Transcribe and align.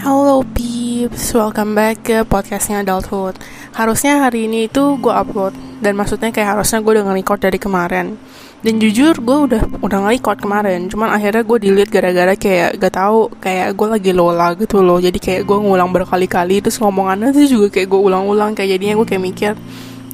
Halo 0.00 0.40
peeps, 0.56 1.36
welcome 1.36 1.76
back 1.76 2.08
ke 2.08 2.24
podcastnya 2.24 2.80
Adulthood. 2.80 3.36
Harusnya 3.76 4.24
hari 4.24 4.48
ini 4.48 4.64
itu 4.64 4.96
gue 4.96 5.12
upload 5.12 5.52
Dan 5.76 5.92
maksudnya 5.92 6.32
kayak 6.32 6.56
harusnya 6.56 6.80
gue 6.80 6.96
udah 6.96 7.04
nge-record 7.04 7.40
dari 7.44 7.60
kemarin. 7.60 8.16
Dan 8.64 8.80
jujur 8.80 9.20
gue 9.20 9.38
udah 9.44 9.60
udah 9.84 9.98
nge-record 10.08 10.40
kemarin 10.40 10.88
Cuman 10.88 11.12
akhirnya 11.12 11.44
gue 11.44 11.58
delete 11.60 11.92
gara-gara 11.92 12.32
kayak 12.32 12.80
gak 12.80 12.96
tahu 12.96 13.28
Kayak 13.44 13.76
gue 13.76 13.88
lagi 13.92 14.10
lola 14.16 14.56
gitu 14.56 14.80
loh. 14.80 15.04
Jadi 15.04 15.20
kayak 15.20 15.44
gue 15.44 15.58
ngulang 15.68 15.92
berkali-kali 15.92 16.64
Terus 16.64 16.80
ngomongannya 16.80 17.36
tuh 17.36 17.44
juga 17.44 17.68
kayak 17.68 17.92
gue 17.92 18.00
ulang-ulang 18.00 18.56
Kayak 18.56 18.80
jadinya 18.80 19.04
gue 19.04 19.06
kayak 19.06 19.20
mikir 19.20 19.52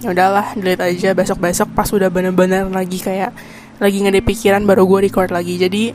ya 0.03 0.11
udahlah 0.11 0.51
delete 0.59 0.83
aja. 0.83 1.15
Besok-besok 1.15 1.79
pas 1.79 1.87
udah 1.95 2.11
bener-bener 2.11 2.67
lagi 2.75 2.99
kayak 2.99 3.31
lagi 3.79 4.03
ngede 4.03 4.19
pikiran 4.27 4.67
baru 4.67 4.83
gue 4.83 5.07
record 5.07 5.31
lagi. 5.31 5.63
Jadi 5.63 5.95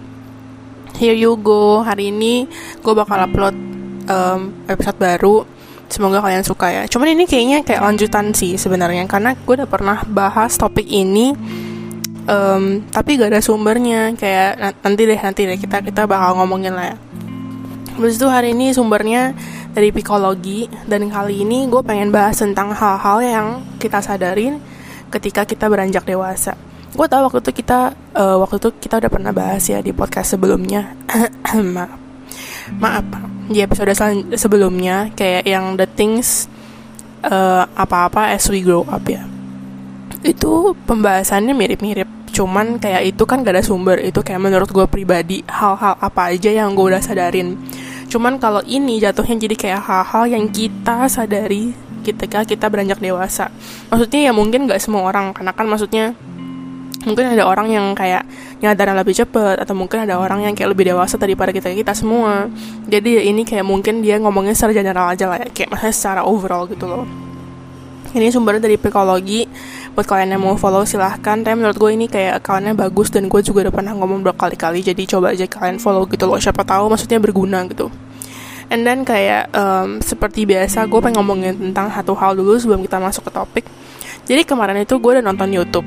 here 0.96 1.12
you 1.12 1.36
go. 1.36 1.84
Hari 1.84 2.16
ini 2.16 2.48
gue 2.80 2.94
bakal 2.96 3.28
upload 3.28 3.81
um, 4.08 4.54
episode 4.66 4.98
baru. 4.98 5.44
Semoga 5.92 6.24
kalian 6.24 6.46
suka 6.48 6.72
ya. 6.72 6.84
Cuman 6.88 7.12
ini 7.12 7.28
kayaknya 7.28 7.68
kayak 7.68 7.84
lanjutan 7.84 8.32
sih 8.32 8.56
sebenarnya 8.56 9.04
karena 9.12 9.36
gue 9.36 9.54
udah 9.60 9.68
pernah 9.68 10.00
bahas 10.08 10.56
topik 10.56 10.88
ini 10.88 11.36
um, 12.32 12.80
tapi 12.88 13.20
gak 13.20 13.36
ada 13.36 13.44
sumbernya. 13.44 14.16
Kayak 14.16 14.80
nanti 14.80 15.02
deh 15.04 15.20
nanti 15.20 15.42
deh 15.44 15.60
kita 15.60 15.84
kita 15.84 16.08
bakal 16.08 16.40
ngomongin 16.40 16.74
lah 16.74 16.96
ya. 16.96 16.98
Habis 18.00 18.16
itu 18.16 18.28
hari 18.32 18.56
ini 18.56 18.72
sumbernya 18.72 19.36
dari 19.76 19.92
psikologi 19.92 20.68
dan 20.88 21.08
kali 21.12 21.44
ini 21.44 21.68
gue 21.68 21.84
pengen 21.84 22.12
bahas 22.12 22.40
tentang 22.40 22.72
hal-hal 22.72 23.18
yang 23.20 23.48
kita 23.80 24.00
sadarin 24.00 24.64
ketika 25.12 25.44
kita 25.44 25.68
beranjak 25.68 26.08
dewasa. 26.08 26.56
Gue 26.92 27.08
tau 27.08 27.28
waktu 27.28 27.40
itu 27.40 27.64
kita 27.64 27.96
uh, 28.16 28.36
waktu 28.44 28.60
itu 28.60 28.70
kita 28.80 29.00
udah 29.00 29.12
pernah 29.12 29.32
bahas 29.32 29.64
ya 29.68 29.80
di 29.80 29.96
podcast 29.96 30.36
sebelumnya. 30.36 30.92
maaf, 31.76 32.01
maaf 32.80 33.04
di 33.52 33.60
episode 33.60 33.92
sebelumnya 34.40 35.12
kayak 35.12 35.44
yang 35.44 35.76
the 35.76 35.84
things 35.84 36.48
uh, 37.26 37.68
apa-apa 37.76 38.32
as 38.34 38.48
we 38.48 38.64
grow 38.64 38.88
up 38.88 39.04
ya. 39.06 39.26
Itu 40.22 40.78
pembahasannya 40.88 41.52
mirip-mirip 41.58 42.08
cuman 42.32 42.80
kayak 42.80 43.12
itu 43.12 43.24
kan 43.28 43.44
gak 43.44 43.60
ada 43.60 43.64
sumber. 43.66 44.00
Itu 44.00 44.24
kayak 44.24 44.40
menurut 44.40 44.70
gue 44.72 44.86
pribadi 44.88 45.44
hal-hal 45.50 46.00
apa 46.00 46.32
aja 46.32 46.50
yang 46.54 46.74
gue 46.78 46.86
udah 46.96 47.04
sadarin. 47.04 47.60
Cuman 48.08 48.40
kalau 48.40 48.64
ini 48.68 49.00
jatuhnya 49.00 49.36
jadi 49.40 49.56
kayak 49.56 49.82
hal-hal 49.84 50.24
yang 50.32 50.46
kita 50.48 51.08
sadari 51.12 51.76
ketika 52.02 52.44
kita 52.48 52.66
beranjak 52.72 53.00
dewasa. 53.04 53.52
Maksudnya 53.92 54.30
ya 54.30 54.32
mungkin 54.32 54.66
gak 54.66 54.82
semua 54.82 55.12
orang 55.12 55.36
karena 55.36 55.52
kan 55.52 55.68
maksudnya 55.68 56.16
mungkin 57.06 57.34
ada 57.34 57.44
orang 57.50 57.68
yang 57.74 57.86
kayak 57.98 58.26
nyadaran 58.62 58.94
lebih 58.94 59.18
cepet 59.18 59.58
atau 59.58 59.74
mungkin 59.74 60.06
ada 60.06 60.22
orang 60.22 60.46
yang 60.46 60.54
kayak 60.54 60.74
lebih 60.78 60.94
dewasa 60.94 61.18
daripada 61.18 61.50
kita 61.50 61.74
kita 61.74 61.94
semua. 61.98 62.50
Jadi 62.86 63.18
ya 63.18 63.24
ini 63.26 63.42
kayak 63.42 63.66
mungkin 63.66 64.06
dia 64.06 64.22
ngomongnya 64.22 64.54
secara 64.54 64.78
general 64.78 65.06
aja 65.10 65.26
lah 65.26 65.42
ya 65.42 65.50
kayak 65.50 65.74
maksudnya 65.74 65.96
secara 65.96 66.22
overall 66.26 66.70
gitu 66.70 66.86
loh. 66.86 67.06
Ini 68.12 68.28
sumbernya 68.28 68.68
dari 68.68 68.76
psikologi. 68.76 69.48
Buat 69.92 70.08
kalian 70.08 70.36
yang 70.36 70.44
mau 70.44 70.56
follow 70.60 70.84
silahkan. 70.84 71.40
Tapi 71.44 71.56
menurut 71.56 71.80
gue 71.80 71.92
ini 71.96 72.06
kayak 72.12 72.44
accountnya 72.44 72.76
bagus 72.76 73.08
dan 73.08 73.32
gue 73.32 73.40
juga 73.40 73.68
udah 73.68 73.74
pernah 73.74 73.94
ngomong 73.96 74.20
berkali-kali 74.24 74.84
jadi 74.84 75.04
coba 75.08 75.32
aja 75.32 75.48
kalian 75.48 75.80
follow 75.80 76.04
gitu 76.12 76.28
loh. 76.28 76.36
Siapa 76.36 76.68
tahu 76.68 76.92
maksudnya 76.92 77.24
berguna 77.24 77.64
gitu. 77.72 77.88
And 78.72 78.88
then 78.88 79.04
kayak 79.04 79.52
um, 79.52 80.00
seperti 80.00 80.48
biasa 80.48 80.88
gue 80.88 81.00
pengen 81.04 81.20
ngomongin 81.20 81.60
tentang 81.60 81.92
satu 81.92 82.16
hal 82.16 82.40
dulu 82.40 82.56
sebelum 82.56 82.80
kita 82.84 83.04
masuk 83.04 83.28
ke 83.28 83.32
topik 83.36 83.66
jadi 84.32 84.48
kemarin 84.48 84.80
itu 84.80 84.96
gue 84.96 85.12
udah 85.20 85.26
nonton 85.28 85.52
YouTube. 85.52 85.84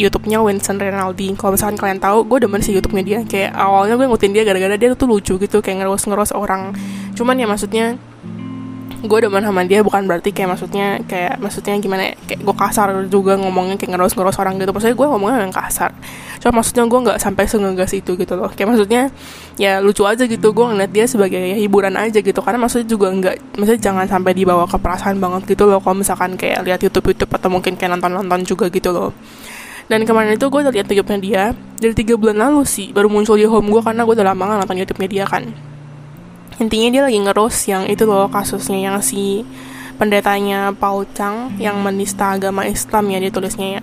YouTube-nya 0.00 0.40
Winston 0.40 0.80
Renaldi 0.80 1.36
kalau 1.36 1.52
misalkan 1.52 1.76
kalian 1.76 2.00
tahu 2.00 2.24
gue 2.24 2.48
demen 2.48 2.64
sih 2.64 2.72
YouTube-nya 2.72 3.04
dia. 3.04 3.18
Kayak 3.28 3.52
awalnya 3.60 4.00
gue 4.00 4.08
ngikutin 4.08 4.32
dia 4.32 4.42
gara-gara 4.48 4.74
dia 4.80 4.96
tuh 4.96 5.04
lucu 5.04 5.36
gitu 5.36 5.60
kayak 5.60 5.84
ngeros-ngeros 5.84 6.32
orang. 6.32 6.72
Cuman 7.12 7.36
ya 7.36 7.44
maksudnya 7.44 8.00
gue 9.04 9.18
demen 9.20 9.44
sama 9.44 9.60
dia 9.68 9.84
bukan 9.84 10.08
berarti 10.08 10.32
kayak 10.32 10.56
maksudnya 10.56 10.98
kayak 11.04 11.36
maksudnya 11.36 11.76
gimana 11.76 12.02
ya 12.08 12.14
kayak 12.24 12.40
gue 12.40 12.54
kasar 12.56 12.88
juga 13.12 13.36
ngomongnya 13.36 13.76
kayak 13.76 13.92
ngeros 13.94 14.16
ngeros 14.16 14.36
orang 14.40 14.56
gitu. 14.56 14.72
Maksudnya 14.72 14.96
gue 14.96 15.06
ngomongnya 15.12 15.38
yang 15.44 15.54
kasar. 15.54 15.92
Cuma 16.40 16.60
maksudnya 16.60 16.88
gue 16.88 17.00
nggak 17.04 17.18
sampai 17.20 17.44
sengegas 17.44 17.92
itu 17.92 18.16
gitu 18.16 18.34
loh. 18.34 18.48
Kayak 18.50 18.68
maksudnya 18.74 19.02
ya 19.60 19.84
lucu 19.84 20.02
aja 20.08 20.24
gitu 20.24 20.50
gue 20.50 20.64
ngeliat 20.64 20.90
dia 20.90 21.04
sebagai 21.04 21.36
ya, 21.36 21.56
hiburan 21.60 21.94
aja 22.00 22.18
gitu. 22.24 22.40
Karena 22.40 22.58
maksudnya 22.64 22.88
juga 22.88 23.12
nggak 23.12 23.60
maksudnya 23.60 23.80
jangan 23.80 24.06
sampai 24.08 24.32
dibawa 24.32 24.64
ke 24.64 24.76
perasaan 24.80 25.20
banget 25.20 25.52
gitu 25.52 25.68
loh 25.68 25.78
kalau 25.84 26.00
misalkan 26.00 26.40
kayak 26.40 26.64
lihat 26.64 26.80
YouTube 26.80 27.12
YouTube 27.12 27.30
atau 27.30 27.48
mungkin 27.52 27.76
kayak 27.76 28.00
nonton 28.00 28.16
nonton 28.16 28.40
juga 28.48 28.72
gitu 28.72 28.88
loh. 28.90 29.12
Dan 29.84 30.08
kemarin 30.08 30.40
itu 30.40 30.48
gue 30.48 30.60
lihat 30.64 30.88
YouTube-nya 30.88 31.18
dia 31.20 31.42
dari 31.76 31.92
tiga 31.92 32.16
bulan 32.16 32.40
lalu 32.40 32.64
sih 32.64 32.88
baru 32.96 33.12
muncul 33.12 33.36
di 33.36 33.44
home 33.44 33.68
gue 33.68 33.84
karena 33.84 34.08
gue 34.08 34.14
udah 34.16 34.26
lama 34.32 34.42
gak 34.48 34.58
nonton 34.64 34.78
YouTube-nya 34.80 35.08
dia 35.12 35.24
kan 35.28 35.44
intinya 36.62 36.88
dia 36.90 37.02
lagi 37.06 37.18
ngerus 37.18 37.56
yang 37.70 37.84
itu 37.90 38.04
loh 38.06 38.30
kasusnya 38.30 38.78
yang 38.78 38.96
si 39.02 39.42
pendetanya 39.94 40.74
Paul 40.74 41.06
Chang 41.14 41.54
yang 41.58 41.78
menista 41.82 42.34
agama 42.34 42.66
Islam 42.66 43.10
ya 43.10 43.18
dia 43.22 43.30
tulisnya 43.30 43.78
ya. 43.78 43.82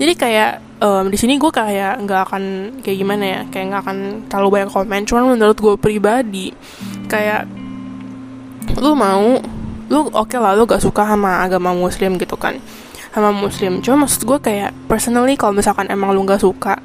Jadi 0.00 0.12
kayak 0.16 0.50
um, 0.80 1.12
di 1.12 1.16
sini 1.20 1.36
gue 1.36 1.52
kayak 1.52 2.00
nggak 2.02 2.20
akan 2.28 2.42
kayak 2.80 2.96
gimana 2.98 3.24
ya 3.24 3.40
kayak 3.52 3.66
nggak 3.70 3.82
akan 3.84 3.98
terlalu 4.26 4.48
banyak 4.58 4.70
komen. 4.72 5.00
Cuman 5.04 5.24
menurut 5.36 5.58
gue 5.60 5.74
pribadi 5.76 6.52
kayak 7.06 7.44
lu 8.80 8.96
mau 8.96 9.36
lu 9.92 10.08
oke 10.08 10.32
okay 10.32 10.40
lah 10.40 10.56
lu 10.56 10.64
gak 10.64 10.80
suka 10.80 11.04
sama 11.04 11.44
agama 11.44 11.76
muslim 11.76 12.16
gitu 12.16 12.32
kan 12.40 12.56
sama 13.12 13.30
muslim. 13.30 13.84
Cuma 13.84 14.08
maksud 14.08 14.24
gue 14.24 14.38
kayak 14.40 14.72
personally 14.88 15.36
kalau 15.36 15.52
misalkan 15.52 15.86
emang 15.92 16.16
lu 16.16 16.24
gak 16.24 16.40
suka 16.40 16.80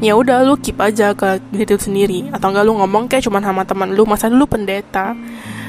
ya 0.00 0.16
udah 0.16 0.42
lu 0.42 0.56
keep 0.56 0.80
aja 0.80 1.12
ke 1.12 1.38
diri 1.52 1.68
lu 1.68 1.80
sendiri. 1.80 2.18
Atau 2.32 2.50
enggak 2.50 2.64
lu 2.64 2.72
ngomong 2.80 3.06
kayak 3.06 3.24
cuman 3.28 3.44
sama 3.44 3.62
teman 3.68 3.92
lu 3.92 4.08
masa 4.08 4.32
lu 4.32 4.48
pendeta. 4.48 5.12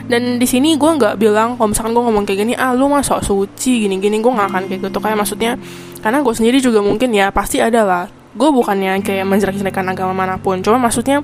Dan 0.07 0.41
di 0.41 0.47
sini 0.49 0.75
gue 0.75 0.91
nggak 0.91 1.16
bilang 1.19 1.55
kalau 1.55 1.72
misalkan 1.72 1.95
gue 1.95 2.03
ngomong 2.03 2.23
kayak 2.27 2.39
gini 2.44 2.53
ah 2.57 2.75
lu 2.75 2.91
masuk 2.91 3.23
suci 3.23 3.88
gini 3.88 3.95
gini 4.01 4.19
gue 4.19 4.31
nggak 4.31 4.47
akan 4.51 4.63
kayak 4.67 4.79
gitu. 4.88 4.97
Kayak 4.99 5.17
maksudnya 5.19 5.51
karena 6.01 6.19
gue 6.23 6.33
sendiri 6.33 6.57
juga 6.59 6.79
mungkin 6.83 7.11
ya 7.16 7.29
pasti 7.31 7.59
ada 7.63 7.83
lah. 7.83 8.05
Gue 8.31 8.47
bukannya 8.51 9.03
kayak 9.03 9.28
menjelek-jelekan 9.28 9.91
agama 9.91 10.16
mana 10.16 10.35
pun. 10.39 10.63
Cuma 10.63 10.79
maksudnya 10.79 11.23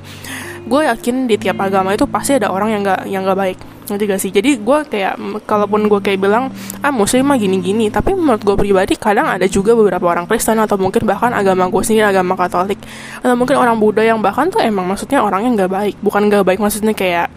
gue 0.68 0.81
yakin 0.84 1.31
di 1.31 1.36
tiap 1.40 1.64
agama 1.64 1.96
itu 1.96 2.04
pasti 2.08 2.36
ada 2.36 2.52
orang 2.52 2.75
yang 2.75 2.81
nggak 2.84 3.02
yang 3.08 3.24
nggak 3.24 3.40
baik 3.40 3.59
nanti 3.88 4.03
gak 4.08 4.22
sih? 4.22 4.31
Jadi 4.31 4.59
gue 4.59 4.80
kayak 4.88 5.16
kalaupun 5.48 5.88
gue 5.88 6.00
kayak 6.03 6.20
bilang 6.20 6.52
ah 6.84 6.92
muslim 6.92 7.28
mah 7.28 7.40
gini-gini 7.40 7.88
tapi 7.88 8.14
menurut 8.14 8.44
gue 8.44 8.56
pribadi 8.56 8.94
kadang 9.00 9.28
ada 9.28 9.48
juga 9.48 9.74
beberapa 9.74 10.03
orang 10.08 10.28
Kristen 10.28 10.59
atau 10.59 10.75
mungkin 10.75 11.08
bahkan 11.08 11.31
agama 11.31 11.72
gue 11.72 11.81
sendiri 11.84 12.08
agama 12.08 12.36
Katolik 12.36 12.80
atau 13.24 13.36
mungkin 13.36 13.56
orang 13.58 13.80
Buddha 13.80 14.03
yang 14.03 14.20
bahkan 14.20 14.52
tuh 14.52 14.59
emang 14.59 14.86
maksudnya 14.88 15.24
orangnya 15.24 15.66
nggak 15.66 15.72
baik. 15.72 15.96
Bukan 16.03 16.22
nggak 16.28 16.44
baik 16.44 16.59
maksudnya 16.59 16.94
kayak 16.94 17.28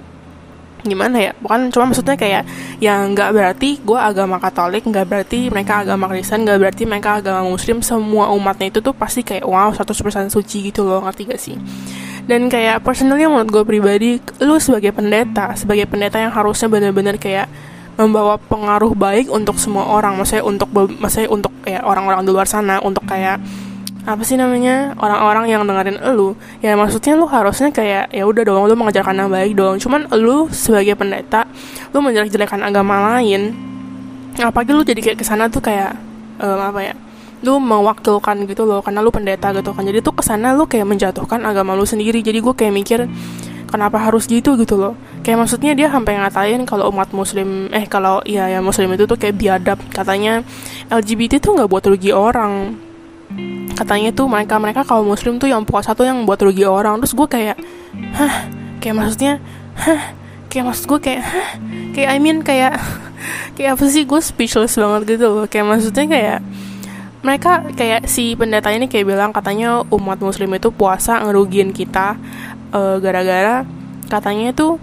gimana 0.81 1.17
ya? 1.31 1.33
Bukan 1.39 1.69
cuma 1.71 1.93
maksudnya 1.93 2.17
kayak 2.17 2.43
yang 2.81 3.13
nggak 3.13 3.31
berarti 3.37 3.79
gue 3.81 3.99
agama 4.01 4.41
Katolik 4.43 4.83
nggak 4.85 5.07
berarti 5.07 5.53
mereka 5.53 5.85
agama 5.87 6.09
Kristen 6.11 6.43
nggak 6.43 6.59
berarti 6.59 6.83
mereka 6.89 7.23
agama 7.23 7.47
Muslim. 7.47 7.81
Semua 7.85 8.33
umatnya 8.35 8.73
itu 8.75 8.81
tuh 8.83 8.97
pasti 8.97 9.23
kayak 9.23 9.45
wow 9.47 9.71
100% 9.71 10.33
suci 10.33 10.73
gitu 10.73 10.83
loh. 10.83 11.05
Ngerti 11.05 11.23
gak 11.31 11.41
sih 11.41 11.57
dan 12.31 12.47
kayak 12.47 12.87
personally 12.87 13.27
menurut 13.27 13.51
gue 13.51 13.65
pribadi 13.67 14.23
lu 14.39 14.55
sebagai 14.63 14.95
pendeta 14.95 15.51
sebagai 15.59 15.91
pendeta 15.91 16.23
yang 16.23 16.31
harusnya 16.31 16.71
benar-benar 16.71 17.19
kayak 17.19 17.51
membawa 17.99 18.39
pengaruh 18.39 18.95
baik 18.95 19.27
untuk 19.29 19.59
semua 19.59 19.91
orang 19.91 20.15
maksudnya 20.15 20.47
untuk 20.47 20.71
maksudnya 20.73 21.27
untuk 21.27 21.51
kayak 21.67 21.83
orang-orang 21.83 22.23
di 22.23 22.31
luar 22.31 22.47
sana 22.47 22.79
untuk 22.81 23.03
kayak 23.05 23.43
apa 24.01 24.25
sih 24.25 24.39
namanya 24.39 24.97
orang-orang 24.97 25.53
yang 25.53 25.63
dengerin 25.69 26.01
lu. 26.17 26.33
Ya 26.65 26.73
maksudnya 26.73 27.21
lu 27.21 27.29
harusnya 27.29 27.69
kayak 27.69 28.09
ya 28.09 28.25
udah 28.25 28.43
dong 28.49 28.65
lu 28.65 28.73
mengajarkan 28.73 29.13
yang 29.13 29.29
baik 29.29 29.53
dong. 29.53 29.77
Cuman 29.77 30.09
lu 30.17 30.49
sebagai 30.49 30.97
pendeta 30.97 31.45
lu 31.93 32.01
menjelek-jelekan 32.01 32.65
agama 32.65 33.13
lain 33.13 33.53
apalagi 34.41 34.73
lu 34.73 34.83
jadi 34.87 35.01
kayak 35.03 35.19
ke 35.21 35.25
sana 35.27 35.53
tuh 35.53 35.61
kayak 35.61 35.93
um, 36.41 36.57
apa 36.57 36.81
ya 36.81 36.95
lu 37.41 37.57
mewakilkan 37.57 38.45
gitu 38.45 38.69
loh 38.69 38.85
karena 38.85 39.01
lu 39.01 39.09
pendeta 39.09 39.53
gitu 39.57 39.73
kan. 39.73 39.83
Jadi 39.85 40.05
tuh 40.05 40.13
ke 40.13 40.23
sana 40.25 40.53
lu 40.53 40.69
kayak 40.69 40.85
menjatuhkan 40.85 41.41
agama 41.45 41.73
lu 41.73 41.89
sendiri. 41.89 42.21
Jadi 42.21 42.39
gue 42.41 42.53
kayak 42.53 42.73
mikir 42.73 43.01
kenapa 43.71 44.03
harus 44.03 44.29
gitu 44.29 44.59
gitu 44.61 44.77
loh. 44.77 44.93
Kayak 45.25 45.47
maksudnya 45.47 45.73
dia 45.73 45.89
sampai 45.89 46.21
ngatain 46.21 46.67
kalau 46.69 46.91
umat 46.93 47.15
muslim 47.15 47.71
eh 47.71 47.87
kalau 47.87 48.21
iya 48.27 48.51
ya 48.51 48.59
muslim 48.61 48.93
itu 48.93 49.09
tuh 49.09 49.17
kayak 49.17 49.39
biadab. 49.41 49.79
Katanya 49.95 50.45
LGBT 50.93 51.41
tuh 51.41 51.57
nggak 51.57 51.71
buat 51.71 51.85
rugi 51.87 52.13
orang. 52.13 52.77
Katanya 53.79 54.13
tuh 54.13 54.29
mereka 54.29 54.61
mereka 54.61 54.83
kalau 54.85 55.07
muslim 55.07 55.41
tuh 55.41 55.49
yang 55.49 55.65
puasa 55.65 55.97
tuh 55.97 56.05
yang 56.05 56.29
buat 56.29 56.43
rugi 56.43 56.69
orang. 56.69 57.01
Terus 57.01 57.15
gue 57.17 57.29
kayak 57.31 57.57
hah? 58.19 58.35
Kayak 58.85 58.95
maksudnya 59.01 59.33
hah? 59.81 60.13
Kayak 60.51 60.75
maksud 60.75 60.85
gue 60.91 61.01
kayak 61.01 61.23
hah? 61.25 61.51
Kayak 61.97 62.09
I 62.13 62.19
mean 62.21 62.45
kayak 62.45 62.77
kayak 63.57 63.81
apa 63.81 63.85
sih? 63.89 64.05
Gue 64.05 64.21
speechless 64.21 64.77
banget 64.77 65.17
gitu 65.17 65.27
loh. 65.31 65.47
Kayak 65.49 65.67
maksudnya 65.73 66.05
kayak 66.05 66.39
mereka 67.21 67.65
kayak 67.77 68.09
si 68.09 68.33
pendeta 68.33 68.73
ini 68.73 68.89
kayak 68.89 69.05
bilang 69.05 69.31
katanya 69.31 69.85
umat 69.93 70.19
muslim 70.25 70.57
itu 70.57 70.73
puasa 70.73 71.21
ngerugiin 71.21 71.77
kita 71.77 72.17
gara 72.73 73.21
gara-gara 73.21 73.67
katanya 74.09 74.57
itu 74.57 74.81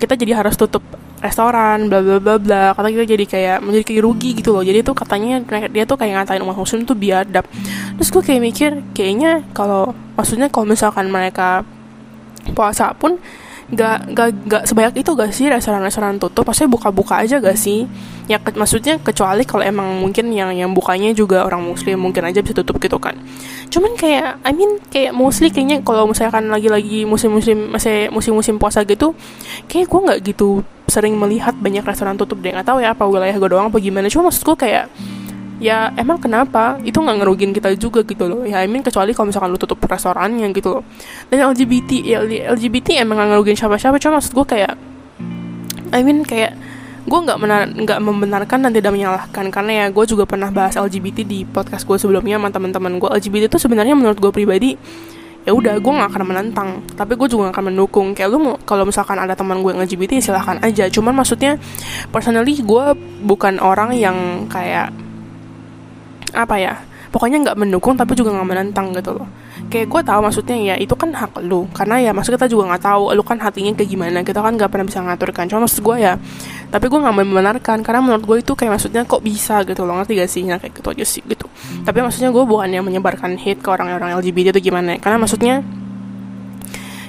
kita 0.00 0.16
jadi 0.16 0.40
harus 0.40 0.56
tutup 0.56 0.80
restoran 1.24 1.88
bla 1.88 2.04
bla 2.04 2.20
bla 2.20 2.36
bla. 2.36 2.64
Kata 2.76 2.88
kita 2.92 3.04
jadi 3.04 3.24
kayak 3.24 3.58
menjadi 3.64 3.84
kayak 3.84 4.02
rugi 4.04 4.30
gitu 4.36 4.52
loh. 4.52 4.60
Jadi 4.60 4.84
tuh 4.84 4.92
katanya 4.92 5.40
dia 5.72 5.84
tuh 5.88 5.96
kayak 5.96 6.24
ngatain 6.24 6.44
umat 6.44 6.56
muslim 6.56 6.84
tuh 6.84 6.96
biadab. 6.96 7.44
Terus 7.96 8.08
gue 8.12 8.22
kayak 8.22 8.42
mikir 8.44 8.70
kayaknya 8.92 9.40
kalau 9.56 9.96
maksudnya 10.16 10.52
kalau 10.52 10.68
misalkan 10.68 11.08
mereka 11.08 11.64
puasa 12.52 12.92
pun 12.92 13.16
gak, 13.74 14.10
gak, 14.14 14.28
gak 14.48 14.62
sebanyak 14.64 15.04
itu 15.04 15.10
gak 15.12 15.30
sih? 15.30 15.46
Restoran-restoran 15.50 16.16
tutup 16.22 16.48
pasti 16.48 16.64
buka-buka 16.64 17.20
aja 17.20 17.38
gak 17.42 17.58
sih? 17.58 17.84
Ya 18.24 18.40
ke, 18.40 18.56
maksudnya 18.56 18.96
kecuali 19.02 19.44
kalau 19.44 19.60
emang 19.60 20.00
mungkin 20.00 20.32
yang 20.32 20.54
yang 20.56 20.72
bukanya 20.72 21.12
juga 21.12 21.44
orang 21.44 21.60
muslim 21.60 22.00
mungkin 22.00 22.24
aja 22.24 22.40
bisa 22.40 22.56
tutup 22.56 22.80
gitu 22.80 22.96
kan. 22.96 23.18
Cuman 23.68 23.98
kayak 24.00 24.40
I 24.40 24.52
mean 24.56 24.80
kayak 24.88 25.12
mostly 25.12 25.52
kayaknya 25.52 25.84
kalau 25.84 26.08
misalkan 26.08 26.48
lagi-lagi 26.48 27.04
musim-musim 27.04 27.74
masih 27.74 28.08
musim-musim 28.08 28.56
puasa 28.56 28.80
gitu 28.88 29.12
kayak 29.68 29.86
gue 29.90 30.00
nggak 30.00 30.20
gitu 30.24 30.64
sering 30.88 31.18
melihat 31.20 31.52
banyak 31.58 31.84
restoran 31.84 32.16
tutup 32.16 32.40
deh. 32.40 32.54
Nggak 32.54 32.64
tahu 32.64 32.78
ya 32.80 32.96
apa 32.96 33.04
wilayah 33.04 33.36
gue 33.36 33.48
doang 33.50 33.68
apa 33.68 33.76
gimana. 33.82 34.08
Cuma 34.08 34.32
maksud 34.32 34.40
gue 34.46 34.56
kayak 34.56 34.88
ya 35.62 35.94
emang 35.94 36.18
kenapa? 36.18 36.78
Itu 36.82 37.02
nggak 37.02 37.22
ngerugin 37.22 37.50
kita 37.54 37.74
juga 37.78 38.02
gitu 38.02 38.26
loh. 38.26 38.42
Ya 38.42 38.62
I 38.62 38.66
mean 38.66 38.82
kecuali 38.82 39.14
kalau 39.14 39.30
misalkan 39.30 39.54
lu 39.54 39.58
tutup 39.60 39.78
restorannya 39.84 40.50
gitu 40.50 40.80
loh. 40.80 40.82
Dan 41.30 41.46
LGBT 41.54 41.90
ya 42.02 42.18
LGBT 42.54 43.04
emang 43.06 43.20
nggak 43.20 43.28
ngerugin 43.34 43.56
siapa-siapa. 43.58 43.96
Cuma 44.02 44.18
maksud 44.18 44.34
gue 44.34 44.46
kayak 44.46 44.74
I 45.94 46.00
mean 46.02 46.26
kayak 46.26 46.58
gue 47.04 47.18
nggak 47.20 47.38
nggak 47.84 48.00
membenarkan 48.02 48.58
dan 48.66 48.72
tidak 48.74 48.90
menyalahkan. 48.94 49.44
Karena 49.54 49.72
ya 49.72 49.86
gue 49.94 50.04
juga 50.08 50.24
pernah 50.26 50.50
bahas 50.50 50.74
LGBT 50.74 51.22
di 51.22 51.46
podcast 51.46 51.86
gue 51.86 51.96
sebelumnya 52.00 52.40
sama 52.40 52.50
teman-teman 52.50 52.98
gue 52.98 53.10
LGBT 53.10 53.46
itu 53.46 53.58
sebenarnya 53.62 53.94
menurut 53.94 54.18
gue 54.18 54.32
pribadi 54.34 54.74
ya 55.44 55.52
udah 55.52 55.76
gue 55.76 55.92
nggak 55.92 56.08
akan 56.08 56.24
menentang 56.24 56.68
tapi 56.96 57.20
gue 57.20 57.28
juga 57.28 57.52
gak 57.52 57.60
akan 57.60 57.64
mendukung. 57.70 58.16
Kayak 58.16 58.32
lu 58.32 58.56
kalau 58.64 58.88
misalkan 58.88 59.20
ada 59.20 59.36
teman 59.36 59.60
gue 59.62 59.70
yang 59.76 59.84
LGBT 59.84 60.18
silahkan 60.18 60.58
aja. 60.64 60.88
Cuman 60.90 61.14
maksudnya 61.14 61.60
personally 62.10 62.58
gue 62.58 62.84
bukan 63.22 63.60
orang 63.60 63.92
yang 63.94 64.48
kayak 64.48 65.03
apa 66.34 66.56
ya 66.58 66.74
pokoknya 67.14 67.46
nggak 67.46 67.54
mendukung 67.62 67.94
tapi 67.94 68.18
juga 68.18 68.34
nggak 68.34 68.48
menentang 68.50 68.90
gitu 68.90 69.14
loh. 69.14 69.30
Kayak 69.70 69.86
gue 69.86 70.00
tahu 70.02 70.18
maksudnya 70.18 70.56
ya 70.58 70.74
itu 70.82 70.98
kan 70.98 71.14
hak 71.14 71.38
lu. 71.46 71.70
Karena 71.70 72.02
ya 72.02 72.10
maksud 72.10 72.34
kita 72.34 72.50
juga 72.50 72.74
nggak 72.74 72.82
tahu 72.90 73.14
lu 73.14 73.22
kan 73.22 73.38
hatinya 73.38 73.70
kayak 73.70 73.86
gimana 73.86 74.18
kita 74.26 74.42
kan 74.42 74.58
nggak 74.58 74.66
pernah 74.66 74.82
bisa 74.82 74.98
ngatur 74.98 75.30
kan. 75.30 75.46
Cuma 75.46 75.62
maksud 75.62 75.78
gue 75.78 75.96
ya 76.02 76.18
tapi 76.74 76.90
gue 76.90 76.98
nggak 76.98 77.14
membenarkan. 77.22 77.86
Karena 77.86 78.02
menurut 78.02 78.24
gue 78.26 78.36
itu 78.42 78.52
kayak 78.58 78.74
maksudnya 78.74 79.06
kok 79.06 79.22
bisa 79.22 79.62
gitu 79.62 79.86
loh 79.86 79.94
ngerti 80.02 80.12
gak 80.18 80.30
sih? 80.34 80.42
Nah, 80.42 80.58
kayak 80.58 80.74
gitu 80.74 80.88
aja 80.90 81.06
sih 81.06 81.22
gitu. 81.22 81.46
Tapi 81.86 81.98
maksudnya 82.02 82.34
gue 82.34 82.42
bukan 82.42 82.66
yang 82.66 82.82
menyebarkan 82.82 83.38
hate 83.38 83.62
ke 83.62 83.68
orang-orang 83.70 84.18
LGBT 84.18 84.50
itu 84.58 84.74
gimana 84.74 84.98
karena 84.98 85.22
maksudnya 85.22 85.62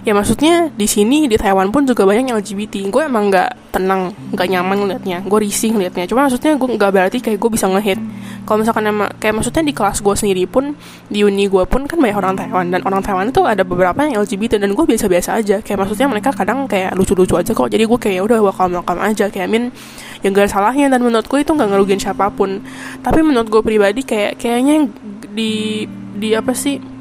ya 0.06 0.14
maksudnya 0.14 0.70
di 0.70 0.86
sini 0.86 1.26
di 1.26 1.36
Taiwan 1.36 1.74
pun 1.74 1.84
juga 1.90 2.06
banyak 2.06 2.30
yang 2.30 2.38
LGBT 2.38 2.94
gue 2.94 3.02
emang 3.10 3.34
nggak 3.34 3.74
tenang 3.74 4.14
nggak 4.32 4.48
nyaman 4.48 4.78
ngeliatnya. 4.86 5.18
Gue 5.26 5.44
risih 5.44 5.74
ngeliatnya. 5.74 6.06
Cuma 6.06 6.30
maksudnya 6.30 6.56
gue 6.56 6.70
nggak 6.78 6.92
berarti 6.94 7.18
kayak 7.20 7.42
gue 7.42 7.50
bisa 7.52 7.66
ngehit 7.68 8.00
kalau 8.46 8.62
misalkan 8.62 8.86
emang 8.86 9.10
kayak 9.18 9.34
maksudnya 9.42 9.66
di 9.66 9.74
kelas 9.74 10.06
gue 10.06 10.14
sendiri 10.14 10.46
pun 10.46 10.78
di 11.10 11.26
uni 11.26 11.50
gue 11.50 11.66
pun 11.66 11.90
kan 11.90 11.98
banyak 11.98 12.16
orang 12.16 12.38
Taiwan. 12.38 12.66
Dan 12.70 12.86
orang 12.86 13.02
Taiwan 13.02 13.26
itu 13.34 13.42
ada 13.42 13.66
beberapa 13.66 14.06
yang 14.06 14.22
LGBT 14.22 14.62
dan 14.62 14.78
gue 14.78 14.86
biasa-biasa 14.86 15.42
aja. 15.42 15.58
Kayak 15.66 15.84
maksudnya 15.84 16.06
mereka 16.06 16.30
kadang 16.30 16.70
kayak 16.70 16.94
lucu-lucu 16.94 17.36
aja 17.36 17.52
kok. 17.52 17.68
Jadi 17.68 17.84
gue 17.90 18.00
kayak 18.00 18.16
ya 18.16 18.24
udah 18.24 18.40
welcome 18.46 18.78
welcome 18.78 19.02
aja. 19.02 19.26
Kayak 19.34 19.50
min 19.50 19.74
yang 20.22 20.32
gak 20.38 20.54
salahnya. 20.54 20.94
Dan 20.94 21.02
menurut 21.02 21.26
gue 21.26 21.42
itu 21.42 21.52
nggak 21.52 21.70
ngerugiin 21.74 22.00
siapa 22.00 22.30
pun. 22.30 22.62
Tapi 23.02 23.20
menurut 23.26 23.50
gue 23.50 23.62
pribadi 23.66 24.06
kayak 24.06 24.38
kayaknya 24.38 24.94
di 25.34 25.84
di 26.16 26.32
apa 26.32 26.54
sih 26.54 26.95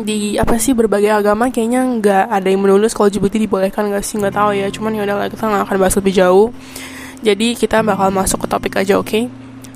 di 0.00 0.34
apa 0.40 0.58
sih 0.58 0.74
berbagai 0.74 1.12
agama 1.12 1.52
kayaknya 1.52 1.86
nggak 1.86 2.24
ada 2.30 2.48
yang 2.50 2.62
menulis 2.62 2.90
kalau 2.96 3.06
LGBT 3.06 3.46
dibolehkan 3.46 3.90
nggak 3.90 4.02
sih? 4.02 4.18
Nggak 4.18 4.34
tahu 4.34 4.50
ya. 4.56 4.66
Cuman 4.70 4.96
ya 4.96 5.02
udah 5.06 5.30
kita 5.30 5.44
nggak 5.46 5.62
akan 5.70 5.76
bahas 5.78 5.94
lebih 5.98 6.12
jauh. 6.14 6.48
Jadi 7.24 7.56
kita 7.56 7.80
bakal 7.80 8.10
masuk 8.10 8.44
ke 8.44 8.46
topik 8.50 8.74
aja 8.80 9.00
oke? 9.00 9.08
Okay? 9.08 9.24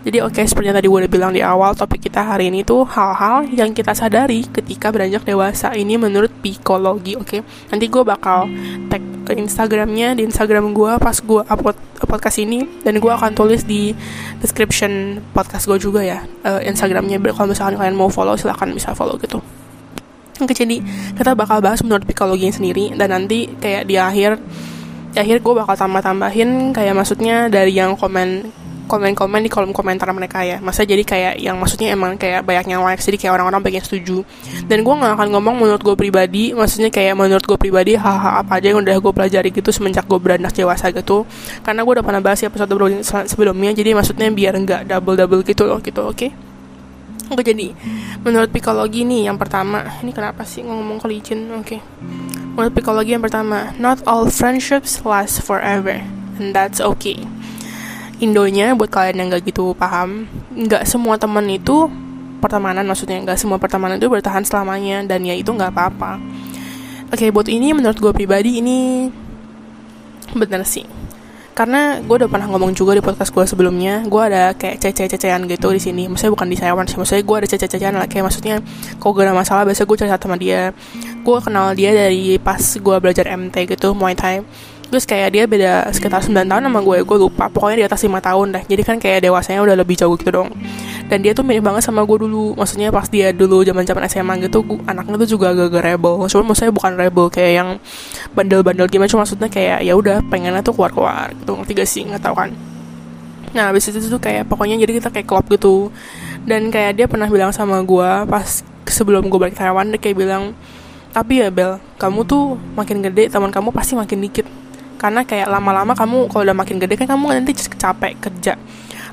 jadi 0.08 0.24
oke 0.24 0.40
okay, 0.40 0.48
seperti 0.48 0.72
yang 0.72 0.78
tadi 0.78 0.88
gue 0.88 0.98
udah 1.04 1.12
bilang 1.12 1.32
di 1.34 1.42
awal 1.42 1.74
topik 1.74 2.06
kita 2.06 2.22
hari 2.22 2.48
ini 2.48 2.62
tuh 2.62 2.86
hal-hal 2.86 3.44
yang 3.50 3.74
kita 3.74 3.92
sadari 3.92 4.46
ketika 4.46 4.94
beranjak 4.94 5.26
dewasa. 5.26 5.74
Ini 5.74 5.98
menurut 5.98 6.30
psikologi 6.40 7.18
oke? 7.18 7.26
Okay? 7.26 7.40
nanti 7.68 7.90
gue 7.90 8.02
bakal 8.06 8.48
tag 8.88 9.02
ke 9.28 9.36
Instagramnya 9.36 10.16
di 10.16 10.24
Instagram 10.24 10.72
gue 10.72 10.96
pas 10.96 11.12
gue 11.12 11.42
upload 11.44 11.76
podcast 12.08 12.40
ini 12.40 12.64
dan 12.86 12.96
gue 12.96 13.12
akan 13.12 13.36
tulis 13.36 13.68
di 13.68 13.92
description 14.40 15.20
podcast 15.36 15.68
gue 15.68 15.76
juga 15.76 16.00
ya 16.00 16.24
uh, 16.46 16.62
Instagramnya. 16.64 17.20
Kalau 17.20 17.50
misalkan 17.50 17.76
kalian 17.76 17.98
mau 17.98 18.08
follow 18.08 18.38
silahkan 18.38 18.70
bisa 18.72 18.96
follow 18.96 19.20
gitu 19.20 19.57
Oke, 20.38 20.54
jadi 20.54 20.78
kita 21.18 21.34
bakal 21.34 21.58
bahas 21.58 21.82
menurut 21.82 22.06
psikologi 22.06 22.46
sendiri 22.54 22.94
dan 22.94 23.10
nanti 23.10 23.50
kayak 23.58 23.90
di 23.90 23.98
akhir 23.98 24.38
di 25.10 25.18
akhir 25.18 25.42
gue 25.42 25.54
bakal 25.56 25.74
tambah-tambahin 25.74 26.70
kayak 26.70 26.94
maksudnya 26.94 27.50
dari 27.50 27.74
yang 27.74 27.98
komen 27.98 28.46
komen-komen 28.88 29.44
di 29.44 29.50
kolom 29.52 29.76
komentar 29.76 30.08
mereka 30.16 30.40
ya. 30.42 30.62
Masa 30.64 30.82
jadi 30.88 31.04
kayak 31.04 31.42
yang 31.42 31.60
maksudnya 31.60 31.92
emang 31.92 32.16
kayak 32.16 32.42
banyak 32.42 32.72
yang 32.72 32.82
like 32.82 33.02
jadi 33.02 33.20
kayak 33.20 33.32
orang-orang 33.36 33.60
pengen 33.60 33.84
setuju. 33.84 34.24
Dan 34.64 34.80
gue 34.80 34.94
nggak 34.96 35.12
akan 35.18 35.28
ngomong 35.36 35.54
menurut 35.60 35.82
gue 35.84 35.94
pribadi 35.94 36.56
maksudnya 36.56 36.88
kayak 36.88 37.12
menurut 37.14 37.44
gue 37.44 37.58
pribadi 37.60 38.00
hal-hal 38.00 38.42
apa 38.42 38.58
aja 38.58 38.72
yang 38.72 38.80
udah 38.80 38.96
gue 38.96 39.12
pelajari 39.12 39.52
gitu 39.52 39.68
semenjak 39.70 40.08
gue 40.08 40.16
beranjak 40.16 40.56
dewasa 40.56 40.88
gitu. 40.90 41.28
Karena 41.60 41.84
gue 41.84 41.92
udah 42.00 42.04
pernah 42.06 42.22
bahas 42.24 42.40
ya 42.40 42.48
episode 42.48 42.72
sebelumnya 43.28 43.70
jadi 43.76 43.92
maksudnya 43.92 44.32
biar 44.32 44.56
nggak 44.56 44.80
double-double 44.88 45.44
gitu 45.44 45.68
loh 45.68 45.78
gitu 45.84 46.00
oke? 46.08 46.16
okay? 46.16 46.47
Oke 47.32 47.42
jadi. 47.44 47.76
Menurut 48.24 48.48
psikologi 48.48 49.04
nih 49.04 49.28
yang 49.28 49.36
pertama. 49.36 49.84
Ini 50.00 50.12
kenapa 50.12 50.44
sih 50.48 50.64
ngomong 50.64 51.00
ke 51.00 51.06
licin? 51.08 51.48
Oke. 51.56 51.78
Okay. 51.78 51.80
menurut 52.58 52.74
psikologi 52.74 53.14
yang 53.14 53.22
pertama 53.22 53.70
not 53.78 54.02
all 54.02 54.26
friendships 54.26 55.06
last 55.06 55.38
forever 55.46 56.02
and 56.42 56.50
that's 56.50 56.82
okay. 56.82 57.22
Indonya 58.18 58.74
buat 58.74 58.90
kalian 58.90 59.22
yang 59.22 59.26
gak 59.30 59.46
gitu 59.46 59.78
paham 59.78 60.26
nggak 60.58 60.82
semua 60.82 61.14
teman 61.14 61.46
itu 61.46 61.86
pertemanan 62.42 62.82
maksudnya 62.82 63.22
nggak 63.22 63.38
semua 63.38 63.62
pertemanan 63.62 64.02
itu 64.02 64.10
bertahan 64.10 64.42
selamanya 64.42 65.06
dan 65.06 65.22
ya 65.22 65.38
itu 65.38 65.54
nggak 65.54 65.70
apa-apa. 65.70 66.18
Oke 67.14 67.24
okay, 67.24 67.28
buat 67.30 67.46
ini 67.46 67.70
menurut 67.70 68.02
gue 68.02 68.10
pribadi 68.10 68.58
ini 68.58 69.06
bener 70.34 70.66
sih 70.66 70.97
karena 71.58 71.98
gue 71.98 72.14
udah 72.22 72.30
pernah 72.30 72.46
ngomong 72.46 72.70
juga 72.70 72.94
di 72.94 73.02
podcast 73.02 73.34
gue 73.34 73.42
sebelumnya 73.42 74.06
gue 74.06 74.22
ada 74.22 74.54
kayak 74.54 74.78
cece-cecean 74.78 75.42
gitu 75.50 75.74
di 75.74 75.82
sini. 75.82 76.06
Maksudnya 76.06 76.30
bukan 76.38 76.46
di 76.46 76.54
Taiwan 76.54 76.86
sih 76.86 76.94
maksudnya 76.94 77.26
gue 77.26 77.36
ada 77.42 77.48
cece-cecean 77.50 77.94
lah 77.98 78.06
kayak 78.06 78.30
maksudnya 78.30 78.62
kalau 79.02 79.18
gak 79.18 79.26
ada 79.26 79.34
masalah 79.34 79.62
biasa 79.66 79.82
gue 79.82 79.96
cerita 79.98 80.22
sama 80.22 80.38
dia. 80.38 80.70
Gue 81.26 81.38
kenal 81.42 81.74
dia 81.74 81.90
dari 81.90 82.38
pas 82.38 82.62
gue 82.62 82.96
belajar 83.02 83.26
MT 83.26 83.74
gitu 83.74 83.90
Muay 83.90 84.14
Thai 84.14 84.46
terus 84.88 85.04
kayak 85.04 85.28
dia 85.36 85.44
beda 85.44 85.92
sekitar 85.92 86.24
9 86.24 86.32
tahun 86.48 86.62
sama 86.64 86.80
gue 86.80 86.96
gue 87.04 87.18
lupa. 87.20 87.48
Pokoknya 87.52 87.84
di 87.84 87.86
atas 87.86 88.00
5 88.04 88.18
tahun 88.18 88.46
dah 88.56 88.62
jadi 88.64 88.82
kan 88.84 88.96
kayak 88.96 89.28
dewasanya 89.28 89.60
udah 89.64 89.76
lebih 89.76 89.94
jauh 90.00 90.16
gitu 90.16 90.32
dong. 90.32 90.48
Dan 91.08 91.24
dia 91.24 91.32
tuh 91.32 91.44
mirip 91.44 91.64
banget 91.64 91.84
sama 91.84 92.04
gue 92.04 92.18
dulu. 92.20 92.56
Maksudnya 92.56 92.92
pas 92.92 93.08
dia 93.08 93.32
dulu 93.32 93.64
zaman 93.64 93.84
zaman 93.84 94.04
SMA 94.08 94.34
gitu 94.44 94.60
gua, 94.64 94.80
anaknya 94.88 95.16
tuh 95.24 95.28
juga 95.38 95.56
agak-agak 95.56 95.82
rebel. 95.84 96.14
Cuma 96.28 96.42
maksudnya 96.52 96.72
bukan 96.72 96.92
rebel 96.96 97.26
kayak 97.32 97.52
yang 97.52 97.68
bandel-bandel 98.36 98.86
gimana. 98.88 99.08
Cuma 99.08 99.24
maksudnya 99.24 99.48
kayak 99.48 99.84
ya 99.84 99.92
udah 99.96 100.24
pengennya 100.28 100.60
tuh 100.60 100.76
keluar-keluar 100.76 101.32
gitu. 101.36 101.52
Ngerti 101.56 101.72
gak 101.76 101.88
sih? 101.88 102.02
Nggak 102.08 102.22
tahu 102.24 102.34
kan? 102.36 102.50
Nah 103.56 103.72
abis 103.72 103.88
itu 103.88 104.04
tuh 104.04 104.20
kayak 104.20 104.44
pokoknya 104.48 104.76
jadi 104.80 105.00
kita 105.00 105.08
kayak 105.12 105.28
klub 105.28 105.44
gitu. 105.48 105.88
Dan 106.44 106.72
kayak 106.72 106.96
dia 106.96 107.06
pernah 107.08 107.28
bilang 107.28 107.52
sama 107.52 107.80
gue 107.84 108.10
pas 108.28 108.64
sebelum 108.88 109.28
gue 109.28 109.38
balik 109.38 109.56
Taiwan 109.56 109.92
dia 109.92 110.00
kayak 110.00 110.16
bilang 110.16 110.56
tapi 111.12 111.40
ya 111.40 111.48
Bel 111.48 111.80
kamu 111.96 112.24
tuh 112.24 112.56
makin 112.76 113.00
gede 113.04 113.32
teman 113.32 113.52
kamu 113.52 113.72
pasti 113.72 113.96
makin 113.96 114.24
dikit 114.24 114.46
karena 114.98 115.22
kayak 115.22 115.46
lama-lama 115.46 115.94
kamu 115.94 116.26
kalau 116.28 116.42
udah 116.42 116.56
makin 116.58 116.76
gede 116.82 116.98
kan 116.98 117.08
kamu 117.14 117.40
nanti 117.40 117.54
capek 117.54 118.18
kerja. 118.18 118.58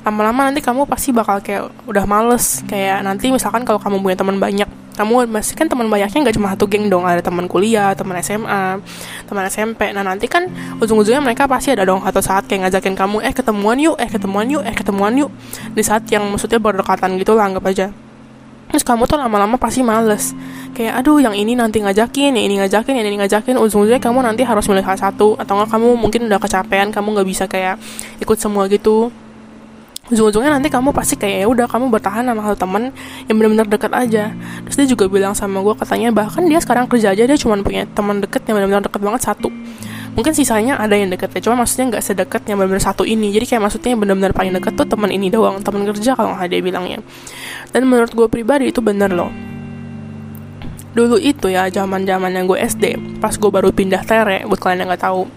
Lama-lama 0.02 0.50
nanti 0.50 0.62
kamu 0.62 0.86
pasti 0.86 1.10
bakal 1.10 1.42
kayak 1.42 1.70
udah 1.86 2.04
males. 2.06 2.62
Kayak 2.66 3.02
nanti 3.06 3.30
misalkan 3.30 3.62
kalau 3.62 3.78
kamu 3.78 4.02
punya 4.02 4.18
teman 4.18 4.38
banyak 4.38 4.66
kamu 4.96 5.28
masih 5.28 5.52
kan 5.60 5.68
teman 5.68 5.92
banyaknya 5.92 6.24
nggak 6.24 6.36
cuma 6.38 6.48
satu 6.54 6.66
geng 6.66 6.90
dong. 6.90 7.06
Ada 7.06 7.22
teman 7.22 7.46
kuliah 7.46 7.94
teman 7.94 8.18
SMA 8.22 8.82
teman 9.26 9.44
SMP 9.50 9.90
nah 9.94 10.06
nanti 10.06 10.26
kan 10.26 10.46
ujung-ujungnya 10.78 11.22
mereka 11.22 11.46
pasti 11.46 11.74
ada 11.74 11.86
dong. 11.86 12.02
Atau 12.02 12.22
saat 12.22 12.50
kayak 12.50 12.66
ngajakin 12.66 12.94
kamu 12.98 13.22
eh 13.22 13.34
ketemuan 13.34 13.78
yuk 13.78 13.96
eh 13.98 14.10
ketemuan 14.10 14.46
yuk 14.50 14.62
eh 14.66 14.74
ketemuan 14.74 15.14
yuk. 15.14 15.30
Di 15.74 15.82
saat 15.86 16.06
yang 16.10 16.26
maksudnya 16.26 16.58
berdekatan 16.58 17.18
gitu 17.18 17.34
lah 17.34 17.50
anggap 17.50 17.64
aja. 17.66 17.86
Terus 18.66 18.82
kamu 18.82 19.06
tuh 19.06 19.18
lama-lama 19.18 19.54
pasti 19.58 19.82
males 19.86 20.34
kayak 20.76 21.00
aduh 21.00 21.16
yang 21.16 21.32
ini 21.32 21.56
nanti 21.56 21.80
ngajakin 21.80 22.36
yang 22.36 22.44
ini 22.44 22.60
ngajakin 22.60 22.92
yang 22.92 23.08
ini 23.08 23.16
ngajakin. 23.24 23.56
Ujung-ujungnya 23.56 23.96
kamu 23.96 24.20
nanti 24.20 24.44
harus 24.44 24.68
milih 24.68 24.84
salah 24.84 25.00
satu. 25.08 25.32
Atau 25.40 25.56
enggak 25.56 25.72
kamu 25.72 25.88
mungkin 25.96 26.20
udah 26.28 26.36
kecapean 26.36 26.92
kamu 26.92 27.16
nggak 27.16 27.28
bisa 27.32 27.44
kayak 27.48 27.80
ikut 28.20 28.36
semua 28.36 28.68
gitu. 28.68 29.08
Ujung-ujungnya 30.12 30.52
nanti 30.52 30.68
kamu 30.68 30.92
pasti 30.92 31.16
kayak 31.16 31.42
ya 31.42 31.46
udah 31.48 31.66
kamu 31.66 31.88
bertahan 31.90 32.22
sama 32.28 32.44
hal 32.44 32.54
temen 32.54 32.92
yang 33.26 33.40
benar-benar 33.40 33.66
dekat 33.66 33.90
aja. 33.96 34.36
Terus 34.68 34.76
dia 34.76 34.86
juga 34.92 35.08
bilang 35.08 35.32
sama 35.32 35.64
gue 35.64 35.74
katanya 35.74 36.12
bahkan 36.12 36.44
dia 36.44 36.60
sekarang 36.60 36.86
kerja 36.86 37.16
aja 37.16 37.24
dia 37.24 37.38
cuma 37.40 37.56
punya 37.64 37.88
teman 37.90 38.20
deket 38.20 38.44
yang 38.46 38.60
benar-benar 38.60 38.84
deket 38.86 39.00
banget 39.00 39.22
satu. 39.26 39.48
Mungkin 40.14 40.32
sisanya 40.32 40.80
ada 40.80 40.96
yang 40.96 41.12
deket 41.12 41.32
ya 41.34 41.40
cuma 41.48 41.64
maksudnya 41.64 41.96
nggak 41.96 42.04
sedekat 42.04 42.44
yang 42.46 42.60
benar-benar 42.60 42.84
satu 42.84 43.02
ini. 43.02 43.32
Jadi 43.32 43.48
kayak 43.48 43.66
maksudnya 43.66 43.96
yang 43.96 44.00
benar-benar 44.04 44.32
paling 44.36 44.52
deket 44.54 44.76
tuh 44.76 44.86
teman 44.86 45.10
ini 45.10 45.32
doang 45.32 45.58
teman 45.64 45.88
kerja 45.88 46.12
kalau 46.14 46.36
nggak 46.36 46.48
dia 46.52 46.60
bilangnya. 46.62 47.00
Dan 47.74 47.88
menurut 47.90 48.14
gue 48.14 48.28
pribadi 48.30 48.70
itu 48.70 48.78
bener 48.78 49.10
loh 49.10 49.55
dulu 50.96 51.20
itu 51.20 51.52
ya 51.52 51.68
zaman 51.68 52.08
zaman 52.08 52.32
yang 52.32 52.48
gue 52.48 52.56
SD 52.56 52.96
pas 53.20 53.36
gue 53.36 53.50
baru 53.52 53.68
pindah 53.68 54.00
tere 54.08 54.48
buat 54.48 54.56
kalian 54.56 54.88
yang 54.88 54.88
nggak 54.88 55.04
tahu. 55.04 55.28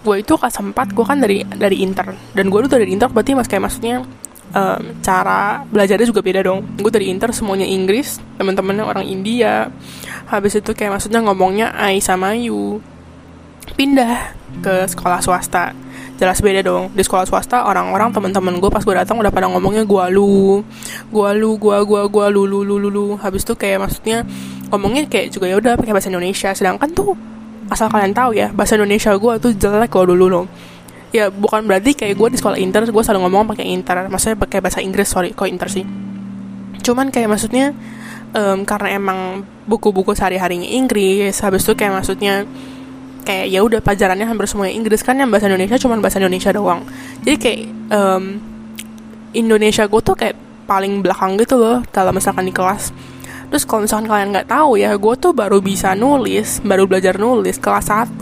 Gue 0.00 0.22
itu 0.24 0.32
kelas 0.38 0.56
4 0.56 0.72
gue 0.72 1.04
kan 1.04 1.18
dari 1.20 1.44
dari 1.44 1.84
inter. 1.84 2.16
Dan 2.32 2.48
gue 2.48 2.64
tuh 2.64 2.80
dari 2.80 2.88
inter 2.88 3.12
berarti 3.12 3.36
mas 3.36 3.50
kayak 3.50 3.68
maksudnya 3.68 4.00
um, 4.56 4.82
cara 5.04 5.66
belajarnya 5.68 6.06
juga 6.08 6.24
beda 6.24 6.40
dong. 6.46 6.64
Gue 6.80 6.88
dari 6.88 7.12
inter 7.12 7.28
semuanya 7.36 7.68
Inggris 7.68 8.16
teman-temannya 8.40 8.84
orang 8.86 9.04
India. 9.04 9.68
Habis 10.32 10.64
itu 10.64 10.72
kayak 10.72 10.96
maksudnya 10.96 11.20
ngomongnya 11.20 11.76
I 11.76 12.00
sama 12.00 12.32
you 12.32 12.80
pindah 13.74 14.32
ke 14.64 14.86
sekolah 14.88 15.20
swasta. 15.20 15.74
Jelas 16.16 16.40
beda 16.40 16.64
dong. 16.64 16.94
Di 16.96 17.04
sekolah 17.04 17.28
swasta 17.28 17.68
orang-orang 17.68 18.08
teman-teman 18.14 18.56
gue 18.56 18.70
pas 18.72 18.80
gue 18.80 18.94
datang 18.96 19.20
udah 19.20 19.28
pada 19.28 19.52
ngomongnya 19.52 19.84
gua 19.84 20.08
lu. 20.08 20.64
Gua 21.12 21.36
lu 21.36 21.60
gua 21.60 21.84
gua 21.84 22.08
gua 22.08 22.26
lu 22.32 22.48
lu 22.48 22.64
lu, 22.64 22.78
lu. 22.88 23.06
habis 23.20 23.44
itu 23.44 23.52
kayak 23.52 23.84
maksudnya 23.84 24.24
ngomongnya 24.70 25.06
kayak 25.06 25.34
juga 25.34 25.46
ya 25.50 25.56
udah 25.58 25.78
pakai 25.78 25.92
bahasa 25.94 26.08
Indonesia. 26.10 26.50
Sedangkan 26.52 26.90
tuh 26.92 27.14
asal 27.66 27.90
kalian 27.90 28.14
tahu 28.14 28.30
ya 28.38 28.50
bahasa 28.54 28.78
Indonesia 28.78 29.10
gue 29.14 29.32
tuh 29.42 29.52
jelek 29.54 29.90
kalau 29.90 30.14
dulu 30.14 30.26
loh. 30.30 30.46
Ya 31.14 31.30
bukan 31.30 31.64
berarti 31.64 31.94
kayak 31.94 32.18
gue 32.18 32.28
di 32.34 32.38
sekolah 32.38 32.58
inter 32.58 32.84
gue 32.86 33.02
selalu 33.02 33.26
ngomong 33.26 33.56
pakai 33.56 33.66
inter 33.70 34.10
maksudnya 34.10 34.36
pakai 34.36 34.58
bahasa 34.60 34.82
Inggris 34.82 35.08
sorry 35.08 35.32
kok 35.32 35.48
inter 35.48 35.70
sih. 35.70 35.86
Cuman 36.82 37.10
kayak 37.10 37.30
maksudnya 37.30 37.72
um, 38.34 38.66
karena 38.66 38.98
emang 38.98 39.46
buku-buku 39.66 40.14
sehari-harinya 40.14 40.66
Inggris 40.66 41.34
habis 41.42 41.66
itu 41.66 41.74
kayak 41.74 42.02
maksudnya 42.02 42.46
kayak 43.26 43.50
ya 43.50 43.60
udah 43.66 43.82
pelajarannya 43.82 44.26
hampir 44.30 44.46
semuanya 44.46 44.74
Inggris 44.78 45.02
kan 45.02 45.18
yang 45.18 45.30
bahasa 45.34 45.50
Indonesia 45.50 45.74
cuma 45.82 45.98
bahasa 45.98 46.22
Indonesia 46.22 46.50
doang. 46.54 46.86
Jadi 47.26 47.36
kayak 47.38 47.60
um, 47.90 48.24
Indonesia 49.34 49.84
gue 49.90 50.00
tuh 50.00 50.14
kayak 50.14 50.36
paling 50.66 51.02
belakang 51.02 51.38
gitu 51.38 51.58
loh 51.58 51.82
kalau 51.94 52.10
misalkan 52.10 52.46
di 52.46 52.54
kelas 52.54 52.90
terus 53.50 53.62
kalau 53.64 53.86
misalkan 53.86 54.10
kalian 54.10 54.28
nggak 54.34 54.48
tahu 54.50 54.80
ya 54.80 54.94
gue 54.94 55.14
tuh 55.18 55.32
baru 55.32 55.62
bisa 55.62 55.94
nulis 55.94 56.58
baru 56.62 56.84
belajar 56.88 57.16
nulis 57.16 57.56
kelas 57.62 57.88
1 57.90 58.18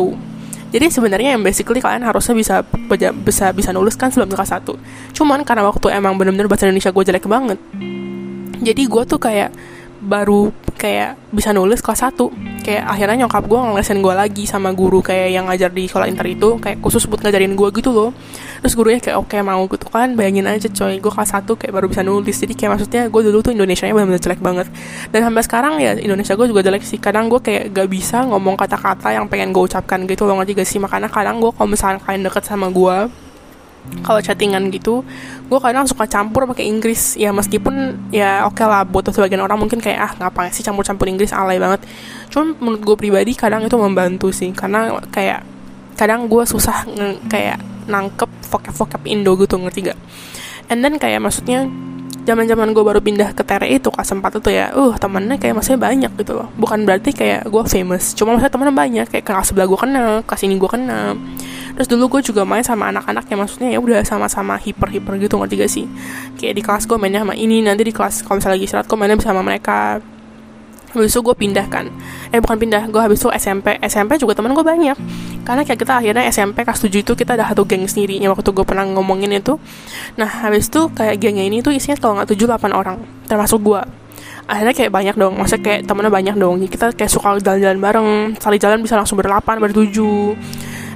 jadi 0.75 0.90
sebenarnya 0.90 1.38
yang 1.38 1.43
basically 1.47 1.78
kalian 1.78 2.02
harusnya 2.02 2.35
bisa 2.35 2.66
bisa 3.25 3.54
bisa 3.54 3.71
nulis 3.71 3.95
kan 3.95 4.11
sebelum 4.11 4.28
kelas 4.33 4.52
1 4.61 5.14
cuman 5.16 5.47
karena 5.47 5.64
waktu 5.64 5.95
emang 5.95 6.19
bener-bener 6.19 6.50
bahasa 6.50 6.66
Indonesia 6.69 6.93
gue 6.93 7.04
jelek 7.07 7.26
banget 7.31 7.59
jadi 8.61 8.83
gue 8.85 9.02
tuh 9.07 9.21
kayak 9.21 9.54
baru 10.04 10.52
kayak 10.76 11.16
bisa 11.33 11.57
nulis 11.57 11.81
kelas 11.81 12.12
1 12.12 12.64
kayak 12.66 12.85
akhirnya 12.85 13.25
nyokap 13.25 13.45
gue 13.49 13.57
ngelesin 13.57 14.04
gue 14.04 14.14
lagi 14.14 14.45
sama 14.45 14.73
guru 14.76 15.00
kayak 15.00 15.28
yang 15.33 15.49
ngajar 15.49 15.73
di 15.73 15.88
sekolah 15.88 16.11
inter 16.11 16.28
itu 16.28 16.61
kayak 16.61 16.85
khusus 16.85 17.09
buat 17.09 17.25
ngajarin 17.25 17.57
gue 17.57 17.69
gitu 17.73 17.90
loh 17.93 18.11
terus 18.64 18.80
gurunya 18.80 18.97
kayak 18.97 19.21
oke 19.21 19.28
okay, 19.28 19.44
mau. 19.44 19.61
Gitu 19.68 19.85
kan 19.92 20.16
bayangin 20.16 20.49
aja 20.49 20.73
coy 20.73 20.97
gue 20.97 21.12
kelas 21.12 21.37
1 21.37 21.44
kayak 21.44 21.73
baru 21.76 21.87
bisa 21.92 22.00
nulis. 22.00 22.33
Jadi 22.40 22.56
kayak 22.56 22.80
maksudnya 22.80 23.02
gue 23.12 23.21
dulu 23.28 23.44
tuh 23.44 23.52
Indonesia 23.52 23.85
nya 23.85 23.92
benar-benar 23.92 24.25
jelek 24.25 24.40
banget. 24.40 24.66
Dan 25.12 25.21
sampai 25.28 25.42
sekarang 25.44 25.75
ya 25.85 25.92
Indonesia 26.00 26.33
gue 26.33 26.49
juga 26.49 26.64
jelek 26.64 26.80
sih. 26.80 26.97
Kadang 26.97 27.28
gue 27.28 27.44
kayak 27.44 27.76
gak 27.76 27.88
bisa 27.92 28.25
ngomong 28.25 28.56
kata-kata 28.56 29.12
yang 29.12 29.28
pengen 29.28 29.52
gue 29.52 29.68
ucapkan 29.68 30.09
gitu 30.09 30.25
loh 30.25 30.40
ngerti 30.40 30.56
gak 30.56 30.68
sih? 30.68 30.80
Makanya 30.80 31.12
kadang 31.12 31.44
gue 31.44 31.52
kalau 31.52 31.68
misalnya 31.68 32.00
kalian 32.00 32.25
deket 32.25 32.44
sama 32.49 32.73
gue 32.73 33.12
kalau 34.00 34.16
chattingan 34.16 34.73
gitu 34.73 35.04
gue 35.44 35.61
kadang 35.61 35.85
suka 35.85 36.09
campur 36.09 36.49
pakai 36.49 36.64
Inggris. 36.64 37.21
Ya 37.21 37.37
meskipun 37.37 38.09
ya 38.09 38.49
oke 38.49 38.56
okay 38.56 38.64
lah 38.64 38.88
buat 38.88 39.04
sebagian 39.12 39.44
orang 39.44 39.61
mungkin 39.61 39.76
kayak 39.76 39.99
ah 40.00 40.12
ngapain 40.25 40.49
sih 40.56 40.64
campur-campur 40.64 41.04
Inggris? 41.04 41.37
Alay 41.37 41.61
banget. 41.61 41.85
Cuman 42.33 42.56
menurut 42.56 42.80
gue 42.80 42.97
pribadi 42.97 43.37
kadang 43.37 43.61
itu 43.61 43.76
membantu 43.76 44.33
sih. 44.33 44.56
Karena 44.56 44.88
kayak 45.12 45.53
kadang 45.94 46.26
gue 46.26 46.42
susah 46.46 46.86
kayak 47.30 47.58
nangkep 47.90 48.30
vocab-vocab 48.50 49.02
Indo 49.06 49.36
gitu 49.38 49.60
ngerti 49.60 49.92
gak 49.92 49.98
and 50.72 50.80
then 50.80 50.96
kayak 50.96 51.20
maksudnya 51.20 51.68
zaman 52.24 52.48
zaman 52.48 52.72
gue 52.72 52.80
baru 52.80 53.04
pindah 53.04 53.36
ke 53.36 53.44
TRI 53.44 53.76
itu 53.76 53.92
kelas 53.92 54.16
4 54.16 54.40
itu 54.40 54.50
ya 54.50 54.72
uh 54.72 54.96
temennya 54.96 55.36
kayak 55.36 55.60
maksudnya 55.60 55.80
banyak 55.84 56.12
gitu 56.16 56.32
loh. 56.40 56.48
Bukan 56.56 56.88
berarti 56.88 57.12
kayak 57.12 57.44
gue 57.52 57.62
famous 57.68 58.16
cuma 58.16 58.34
maksudnya 58.34 58.52
temennya 58.52 58.74
banyak 58.74 59.06
kayak 59.12 59.24
kelas 59.28 59.52
sebelah 59.52 59.68
gue 59.68 59.78
kenal 59.78 60.10
kelas 60.24 60.42
ini 60.48 60.56
gue 60.56 60.70
kenal 60.70 61.20
terus 61.74 61.90
dulu 61.90 62.06
gue 62.16 62.20
juga 62.30 62.46
main 62.46 62.62
sama 62.62 62.88
anak-anak 62.94 63.26
yang 63.28 63.42
maksudnya 63.42 63.68
ya 63.74 63.78
udah 63.82 64.00
sama-sama 64.06 64.54
hiper-hiper 64.56 65.18
gitu 65.20 65.36
ngerti 65.36 65.54
gak 65.58 65.70
sih? 65.70 65.84
Kayak 66.40 66.54
di 66.56 66.62
kelas 66.64 66.82
gue 66.88 66.96
mainnya 66.96 67.20
sama 67.20 67.34
ini 67.36 67.60
nanti 67.60 67.82
di 67.84 67.92
kelas 67.92 68.24
kalau 68.24 68.40
misalnya 68.40 68.56
lagi 68.56 68.66
istirahat 68.70 68.86
gue 68.88 68.96
mainnya 68.96 69.20
sama 69.20 69.42
mereka 69.44 70.00
habis 70.94 71.10
itu 71.10 71.20
gue 71.20 71.34
pindah 71.34 71.66
kan. 71.66 71.90
Eh 72.30 72.38
bukan 72.38 72.56
pindah 72.56 72.86
gue 72.86 73.00
habis 73.02 73.18
itu 73.18 73.28
SMP 73.34 73.76
SMP 73.82 74.16
juga 74.16 74.38
temen 74.38 74.54
gue 74.54 74.62
banyak. 74.62 74.96
Karena 75.42 75.62
kayak 75.66 75.78
kita 75.82 75.92
akhirnya 76.00 76.24
SMP 76.30 76.62
kelas 76.62 76.80
7 76.80 77.02
itu 77.04 77.12
kita 77.12 77.34
ada 77.34 77.50
satu 77.50 77.66
geng 77.66 77.84
sendiri 77.84 78.16
yang 78.16 78.32
waktu 78.32 78.48
gue 78.54 78.64
pernah 78.64 78.86
ngomongin 78.86 79.34
itu. 79.34 79.58
Nah 80.16 80.30
habis 80.46 80.70
itu 80.70 80.88
kayak 80.94 81.18
gengnya 81.20 81.44
ini 81.44 81.60
tuh 81.60 81.74
isinya 81.74 81.98
kalau 81.98 82.22
nggak 82.22 82.32
7 82.32 82.46
8 82.46 82.70
orang. 82.72 82.96
Termasuk 83.26 83.60
gue 83.60 83.80
akhirnya 84.46 84.74
kayak 84.76 84.92
banyak 84.94 85.14
dong. 85.18 85.34
Maksudnya 85.36 85.62
kayak 85.66 85.80
temennya 85.84 86.12
banyak 86.14 86.36
dong. 86.38 86.54
Kita 86.64 86.86
kayak 86.94 87.10
suka 87.10 87.36
jalan-jalan 87.42 87.78
bareng. 87.82 88.08
Sekali 88.38 88.56
jalan 88.62 88.78
bisa 88.80 88.94
langsung 88.94 89.18
berdelapan 89.18 89.58
bertujuh. 89.58 90.38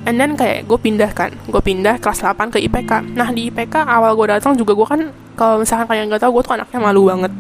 And 0.07 0.17
then 0.17 0.39
kayak 0.39 0.65
gue 0.71 0.79
pindah 0.79 1.11
kan. 1.13 1.35
Gue 1.51 1.61
pindah 1.61 1.99
kelas 2.01 2.23
8 2.23 2.55
ke 2.55 2.59
IPK 2.65 3.19
nah 3.19 3.29
di 3.35 3.51
IPK 3.51 3.85
awal 3.85 4.15
gue 4.15 4.27
datang 4.31 4.55
juga 4.55 4.73
gue 4.73 4.87
kan 4.87 5.01
kalau 5.39 5.63
misalkan 5.63 5.87
kalian 5.87 6.11
nggak 6.11 6.23
tahu 6.27 6.41
gue 6.41 6.43
tuh 6.51 6.55
anaknya 6.59 6.79
malu 6.83 7.07
banget. 7.07 7.33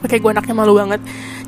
Oke, 0.00 0.16
gue 0.16 0.30
anaknya 0.32 0.54
malu 0.56 0.72
banget. 0.76 1.00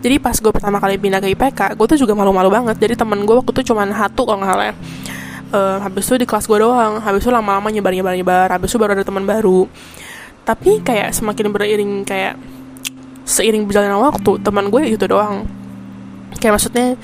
Jadi 0.02 0.18
pas 0.18 0.34
gue 0.34 0.50
pertama 0.50 0.82
kali 0.82 0.98
pindah 0.98 1.22
ke 1.22 1.30
IPK, 1.30 1.78
gue 1.78 1.86
tuh 1.94 1.98
juga 2.02 2.18
malu-malu 2.18 2.50
banget. 2.50 2.76
Jadi 2.82 2.98
temen 2.98 3.22
gue 3.22 3.34
waktu 3.38 3.54
itu 3.54 3.70
cuma 3.70 3.86
satu 3.86 4.26
kalau 4.26 4.42
nggak 4.42 4.50
salah. 4.50 4.74
Uh, 5.52 5.76
habis 5.84 6.10
itu 6.10 6.18
di 6.18 6.26
kelas 6.26 6.50
gue 6.50 6.58
doang. 6.58 6.98
Habis 6.98 7.22
itu 7.22 7.30
lama-lama 7.30 7.70
nyebar 7.70 7.94
nyebar 7.94 8.18
nyebar. 8.18 8.48
Habis 8.50 8.74
itu 8.74 8.78
baru 8.82 8.98
ada 8.98 9.06
teman 9.06 9.22
baru. 9.22 9.70
Tapi 10.42 10.82
kayak 10.82 11.14
semakin 11.14 11.54
beriring 11.54 11.92
kayak 12.02 12.34
seiring 13.22 13.62
berjalannya 13.62 14.02
waktu, 14.02 14.42
teman 14.42 14.74
gue 14.74 14.82
itu 14.90 15.06
doang. 15.06 15.46
Kayak 16.42 16.58
maksudnya 16.58 16.98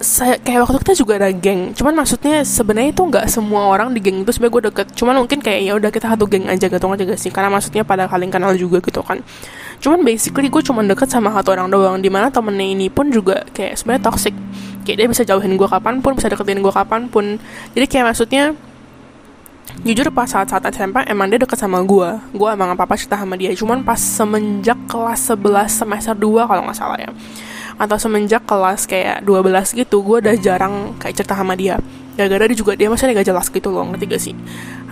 saya 0.00 0.40
kayak 0.40 0.64
waktu 0.64 0.80
kita 0.80 0.94
juga 0.96 1.20
ada 1.20 1.28
geng 1.28 1.76
cuman 1.76 1.92
maksudnya 1.92 2.40
sebenarnya 2.40 2.96
itu 2.96 3.04
nggak 3.04 3.28
semua 3.28 3.68
orang 3.68 3.92
di 3.92 4.00
geng 4.00 4.24
itu 4.24 4.32
sebenarnya 4.32 4.56
gue 4.56 4.62
deket 4.72 4.86
cuman 4.96 5.14
mungkin 5.20 5.44
kayak 5.44 5.60
ya 5.60 5.72
udah 5.76 5.90
kita 5.92 6.08
satu 6.08 6.24
geng 6.24 6.48
aja 6.48 6.72
gitu 6.72 6.86
aja 6.88 7.04
gak 7.04 7.20
sih 7.20 7.28
karena 7.28 7.52
maksudnya 7.52 7.84
pada 7.84 8.08
kalian 8.08 8.32
kenal 8.32 8.56
juga 8.56 8.80
gitu 8.80 9.04
kan 9.04 9.20
cuman 9.80 10.04
basically 10.04 10.52
gue 10.52 10.62
cuma 10.62 10.84
deket 10.84 11.08
sama 11.08 11.32
satu 11.32 11.56
orang 11.56 11.72
doang 11.72 11.96
di 11.98 12.12
mana 12.12 12.28
temennya 12.28 12.68
ini 12.76 12.86
pun 12.92 13.08
juga 13.08 13.48
kayak 13.56 13.80
sebenarnya 13.80 14.04
toxic. 14.04 14.34
Kayak 14.84 14.96
dia 14.96 15.06
bisa 15.08 15.22
jauhin 15.24 15.56
gue 15.56 15.68
kapan 15.68 16.04
pun 16.04 16.12
bisa 16.16 16.28
deketin 16.28 16.60
gue 16.60 16.72
kapan 16.72 17.08
pun. 17.08 17.40
Jadi 17.72 17.86
kayak 17.88 18.12
maksudnya 18.12 18.52
jujur 19.80 20.12
pas 20.12 20.28
saat-saat 20.28 20.60
SMP 20.76 21.00
emang 21.08 21.30
dia 21.30 21.40
deket 21.40 21.56
sama 21.56 21.80
gue 21.80 22.08
gue 22.36 22.48
emang 22.52 22.76
apa-apa 22.76 23.00
cerita 23.00 23.16
sama 23.16 23.40
dia. 23.40 23.56
Cuman 23.56 23.80
pas 23.80 23.96
semenjak 23.96 24.76
kelas 24.84 25.32
11 25.32 25.72
semester 25.72 26.12
2 26.12 26.48
kalau 26.48 26.62
nggak 26.68 26.76
salah 26.76 27.00
ya. 27.00 27.10
Atau 27.80 27.96
semenjak 27.96 28.44
kelas 28.44 28.84
kayak 28.84 29.24
12 29.24 29.80
gitu 29.80 30.04
gue 30.04 30.16
udah 30.20 30.36
jarang 30.36 30.92
kayak 31.00 31.16
cerita 31.16 31.32
sama 31.32 31.56
dia 31.56 31.80
gara-gara 32.20 32.44
dia 32.44 32.58
juga 32.60 32.76
dia 32.76 32.92
masih 32.92 33.16
gak 33.16 33.24
jelas 33.24 33.48
gitu 33.48 33.72
loh 33.72 33.88
ngerti 33.88 34.04
gak 34.04 34.20
sih? 34.20 34.34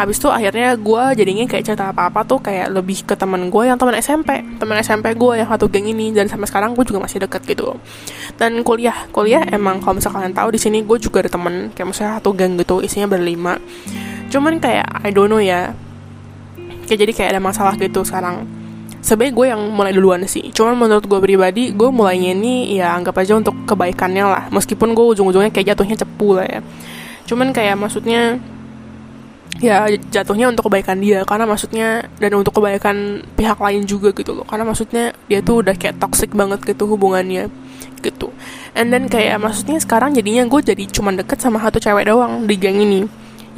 Habis 0.01 0.17
itu 0.17 0.29
akhirnya 0.33 0.73
gue 0.81 1.03
jadinya 1.21 1.45
kayak 1.45 1.65
cerita 1.69 1.93
apa-apa 1.93 2.25
tuh 2.25 2.41
kayak 2.41 2.73
lebih 2.73 3.05
ke 3.05 3.13
teman 3.13 3.53
gue 3.53 3.63
yang 3.69 3.77
teman 3.77 4.01
SMP 4.01 4.41
teman 4.57 4.81
SMP 4.81 5.13
gue 5.13 5.33
yang 5.45 5.49
satu 5.53 5.69
geng 5.69 5.85
ini 5.85 6.17
dan 6.17 6.27
sampai 6.33 6.49
sekarang 6.49 6.73
gue 6.73 6.85
juga 6.89 7.05
masih 7.05 7.21
deket 7.29 7.45
gitu 7.45 7.77
dan 8.41 8.65
kuliah 8.65 9.11
kuliah 9.13 9.45
emang 9.53 9.83
kalau 9.85 10.01
misalnya 10.01 10.25
kalian 10.25 10.35
tahu 10.35 10.49
di 10.55 10.61
sini 10.63 10.79
gue 10.87 10.97
juga 10.97 11.27
ada 11.27 11.31
temen 11.35 11.69
kayak 11.75 11.87
misalnya 11.93 12.13
satu 12.19 12.31
geng 12.33 12.57
gitu 12.57 12.81
isinya 12.81 13.11
berlima. 13.11 13.59
Cuman 14.29 14.61
kayak 14.61 14.87
I 15.05 15.11
don't 15.11 15.29
know 15.29 15.43
ya. 15.43 15.73
Kayak 16.89 16.99
jadi 17.05 17.13
kayak 17.13 17.31
ada 17.37 17.43
masalah 17.43 17.75
gitu 17.77 18.01
sekarang. 18.05 18.49
Sebenarnya 18.99 19.33
gue 19.37 19.47
yang 19.53 19.63
mulai 19.73 19.93
duluan 19.93 20.25
sih. 20.25 20.53
Cuman 20.53 20.77
menurut 20.77 21.05
gue 21.05 21.21
pribadi 21.21 21.73
gue 21.73 21.89
mulainya 21.89 22.33
ini 22.37 22.77
ya 22.77 22.97
anggap 22.97 23.17
aja 23.21 23.37
untuk 23.37 23.55
kebaikannya 23.65 24.25
lah. 24.25 24.43
Meskipun 24.53 24.93
gue 24.93 25.05
ujung-ujungnya 25.17 25.53
kayak 25.53 25.75
jatuhnya 25.75 25.97
cepu 26.01 26.37
lah 26.37 26.47
ya 26.49 26.61
cuman 27.29 27.53
kayak 27.53 27.77
maksudnya 27.77 28.41
ya 29.59 29.91
jatuhnya 29.91 30.47
untuk 30.55 30.71
kebaikan 30.71 31.03
dia 31.03 31.27
karena 31.27 31.43
maksudnya 31.43 32.07
dan 32.23 32.31
untuk 32.39 32.63
kebaikan 32.63 33.27
pihak 33.35 33.59
lain 33.59 33.85
juga 33.85 34.15
gitu 34.15 34.33
loh. 34.33 34.47
Karena 34.47 34.65
maksudnya 34.65 35.13
dia 35.27 35.45
tuh 35.45 35.61
udah 35.67 35.75
kayak 35.75 35.99
toxic 35.99 36.33
banget 36.33 36.63
gitu 36.65 36.87
hubungannya 36.89 37.51
gitu. 37.99 38.31
And 38.79 38.95
then 38.95 39.11
kayak 39.11 39.43
maksudnya 39.43 39.83
sekarang 39.83 40.15
jadinya 40.15 40.47
gue 40.47 40.61
jadi 40.63 40.85
cuman 40.87 41.19
deket 41.19 41.43
sama 41.43 41.59
satu 41.59 41.83
cewek 41.83 42.07
doang 42.07 42.47
di 42.47 42.55
geng 42.55 42.79
ini. 42.79 43.05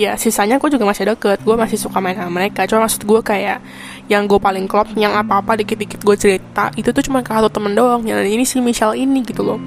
Ya 0.01 0.17
sisanya 0.17 0.57
gue 0.57 0.73
juga 0.73 0.89
masih 0.89 1.13
deket 1.13 1.45
gue 1.45 1.57
masih 1.61 1.77
suka 1.77 2.01
main 2.01 2.17
sama 2.17 2.33
mereka. 2.41 2.65
Cuma 2.65 2.89
maksud 2.89 3.05
gue 3.05 3.21
kayak 3.21 3.61
yang 4.09 4.25
gue 4.25 4.41
paling 4.41 4.65
klop 4.65 4.89
yang 4.97 5.13
apa-apa 5.13 5.61
dikit-dikit 5.61 6.01
gue 6.01 6.17
cerita 6.17 6.73
itu 6.75 6.89
tuh 6.91 7.05
cuma 7.05 7.21
ke 7.21 7.29
satu 7.29 7.53
temen 7.53 7.77
doang. 7.77 8.01
Yang 8.09 8.33
ini 8.33 8.45
si 8.49 8.57
Michelle 8.65 8.97
ini 8.97 9.21
gitu 9.21 9.45
loh. 9.45 9.61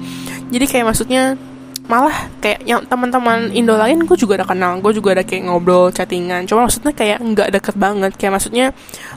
Jadi 0.50 0.66
kayak 0.66 0.90
maksudnya 0.90 1.38
malah 1.84 2.32
kayak 2.40 2.64
yang 2.64 2.80
teman-teman 2.88 3.52
Indo 3.52 3.76
lain 3.76 4.08
gue 4.08 4.16
juga 4.16 4.40
udah 4.40 4.48
kenal 4.48 4.80
gue 4.80 4.92
juga 4.96 5.20
ada 5.20 5.24
kayak 5.24 5.52
ngobrol 5.52 5.92
chattingan. 5.92 6.48
Cuma 6.48 6.64
maksudnya 6.64 6.96
kayak 6.96 7.20
nggak 7.20 7.48
deket 7.60 7.76
banget. 7.76 8.12
Kayak 8.16 8.32
maksudnya 8.40 8.66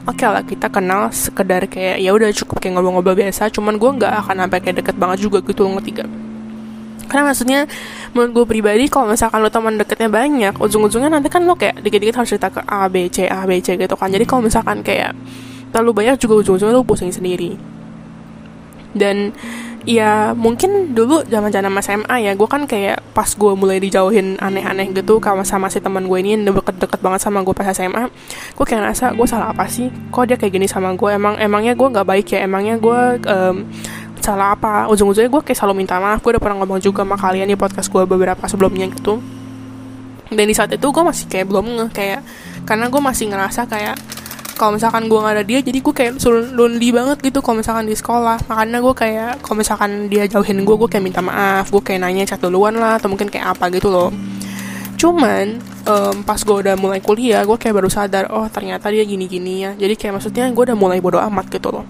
oke 0.04 0.20
okay 0.20 0.28
lah 0.28 0.44
kita 0.44 0.68
kenal 0.68 1.08
sekedar 1.08 1.64
kayak 1.64 1.96
ya 2.04 2.12
udah 2.12 2.28
cukup 2.36 2.60
kayak 2.60 2.76
ngobrol-ngobrol 2.76 3.16
biasa. 3.16 3.48
Cuman 3.48 3.80
gue 3.80 3.90
nggak 3.96 4.12
akan 4.24 4.34
sampai 4.44 4.58
kayak 4.60 4.76
deket 4.84 4.96
banget 5.00 5.18
juga 5.24 5.40
gitu 5.40 5.64
ngerti 5.64 5.92
gak 5.96 6.10
karena 7.08 7.32
maksudnya 7.32 7.60
menurut 8.12 8.30
gue 8.36 8.44
pribadi 8.44 8.84
kalau 8.92 9.08
misalkan 9.08 9.40
lo 9.40 9.48
teman 9.48 9.80
deketnya 9.80 10.12
banyak 10.12 10.54
ujung-ujungnya 10.60 11.08
nanti 11.08 11.32
kan 11.32 11.40
lo 11.48 11.56
kayak 11.56 11.80
dikit-dikit 11.80 12.20
harus 12.20 12.36
cerita 12.36 12.52
ke 12.52 12.60
A 12.68 12.84
B 12.92 13.08
C 13.08 13.24
A 13.24 13.48
B 13.48 13.64
C 13.64 13.80
gitu 13.80 13.96
kan. 13.96 14.12
Jadi 14.12 14.28
kalau 14.28 14.44
misalkan 14.44 14.84
kayak 14.84 15.16
terlalu 15.72 16.04
banyak 16.04 16.20
juga 16.20 16.44
ujung-ujungnya 16.44 16.76
lo 16.76 16.84
pusing 16.84 17.08
sendiri. 17.08 17.56
Dan 18.92 19.32
ya 19.88 20.36
mungkin 20.36 20.92
dulu 20.92 21.24
zaman 21.24 21.48
zaman 21.48 21.80
SMA 21.80 22.16
ya 22.20 22.36
gue 22.36 22.44
kan 22.44 22.68
kayak 22.68 23.00
pas 23.16 23.24
gue 23.24 23.52
mulai 23.56 23.80
dijauhin 23.80 24.36
aneh-aneh 24.36 24.92
gitu 24.92 25.16
kalau 25.16 25.40
sama 25.48 25.72
si 25.72 25.80
teman 25.80 26.04
gue 26.04 26.18
ini 26.20 26.36
yang 26.36 26.52
deket-deket 26.52 27.00
banget 27.00 27.24
sama 27.24 27.40
gue 27.40 27.56
pas 27.56 27.64
SMA 27.72 28.12
gue 28.52 28.64
kayak 28.68 28.84
ngerasa 28.84 29.16
gue 29.16 29.24
salah 29.24 29.48
apa 29.56 29.64
sih? 29.64 29.88
Kok 30.12 30.28
dia 30.28 30.36
kayak 30.36 30.52
gini 30.60 30.68
sama 30.68 30.92
gue 30.92 31.08
emang 31.08 31.40
emangnya 31.40 31.72
gue 31.72 31.88
nggak 31.88 32.04
baik 32.04 32.36
ya? 32.36 32.44
Emangnya 32.44 32.76
gue 32.76 33.00
um, 33.32 33.56
salah 34.20 34.52
apa? 34.52 34.92
Ujung-ujungnya 34.92 35.32
gue 35.32 35.40
kayak 35.40 35.56
selalu 35.56 35.80
minta 35.80 35.96
maaf 35.96 36.20
gue 36.20 36.36
udah 36.36 36.42
pernah 36.44 36.60
ngomong 36.60 36.84
juga 36.84 37.08
sama 37.08 37.16
kalian 37.16 37.48
di 37.48 37.56
podcast 37.56 37.88
gue 37.88 38.04
beberapa 38.04 38.44
sebelumnya 38.44 38.92
gitu. 38.92 39.24
Dan 40.28 40.44
di 40.44 40.52
saat 40.52 40.68
itu 40.68 40.84
gue 40.84 41.00
masih 41.00 41.24
kayak 41.32 41.48
belum 41.48 41.64
nge 41.64 41.86
kayak 41.96 42.20
karena 42.68 42.92
gue 42.92 43.00
masih 43.00 43.32
ngerasa 43.32 43.64
kayak 43.64 43.96
kalau 44.58 44.74
misalkan 44.74 45.06
gue 45.06 45.14
gak 45.14 45.34
ada 45.38 45.44
dia 45.46 45.62
jadi 45.62 45.78
gue 45.78 45.94
kayak 45.94 46.18
lonely 46.52 46.90
banget 46.90 47.22
gitu 47.22 47.38
kalau 47.38 47.62
misalkan 47.62 47.86
di 47.86 47.94
sekolah. 47.94 48.50
Makanya 48.50 48.82
gue 48.82 48.94
kayak 48.98 49.32
kalau 49.46 49.56
misalkan 49.62 50.10
dia 50.10 50.26
jauhin 50.26 50.66
gue 50.66 50.74
gue 50.74 50.88
kayak 50.90 51.04
minta 51.06 51.22
maaf 51.22 51.70
gue 51.70 51.78
kayak 51.78 52.02
nanya 52.02 52.26
chat 52.26 52.42
duluan 52.42 52.74
lah 52.74 52.98
atau 52.98 53.06
mungkin 53.06 53.30
kayak 53.30 53.54
apa 53.54 53.70
gitu 53.70 53.88
loh. 53.88 54.10
Cuman 54.98 55.62
um, 55.86 56.26
pas 56.26 56.42
gue 56.42 56.56
udah 56.58 56.74
mulai 56.74 56.98
kuliah 56.98 57.46
gue 57.46 57.54
kayak 57.54 57.78
baru 57.78 57.86
sadar 57.86 58.34
oh 58.34 58.50
ternyata 58.50 58.90
dia 58.90 59.06
gini-gini 59.06 59.62
ya. 59.62 59.70
Jadi 59.78 59.94
kayak 59.94 60.18
maksudnya 60.18 60.50
gue 60.50 60.64
udah 60.66 60.76
mulai 60.76 60.98
bodo 60.98 61.22
amat 61.22 61.46
gitu 61.54 61.70
loh. 61.70 61.86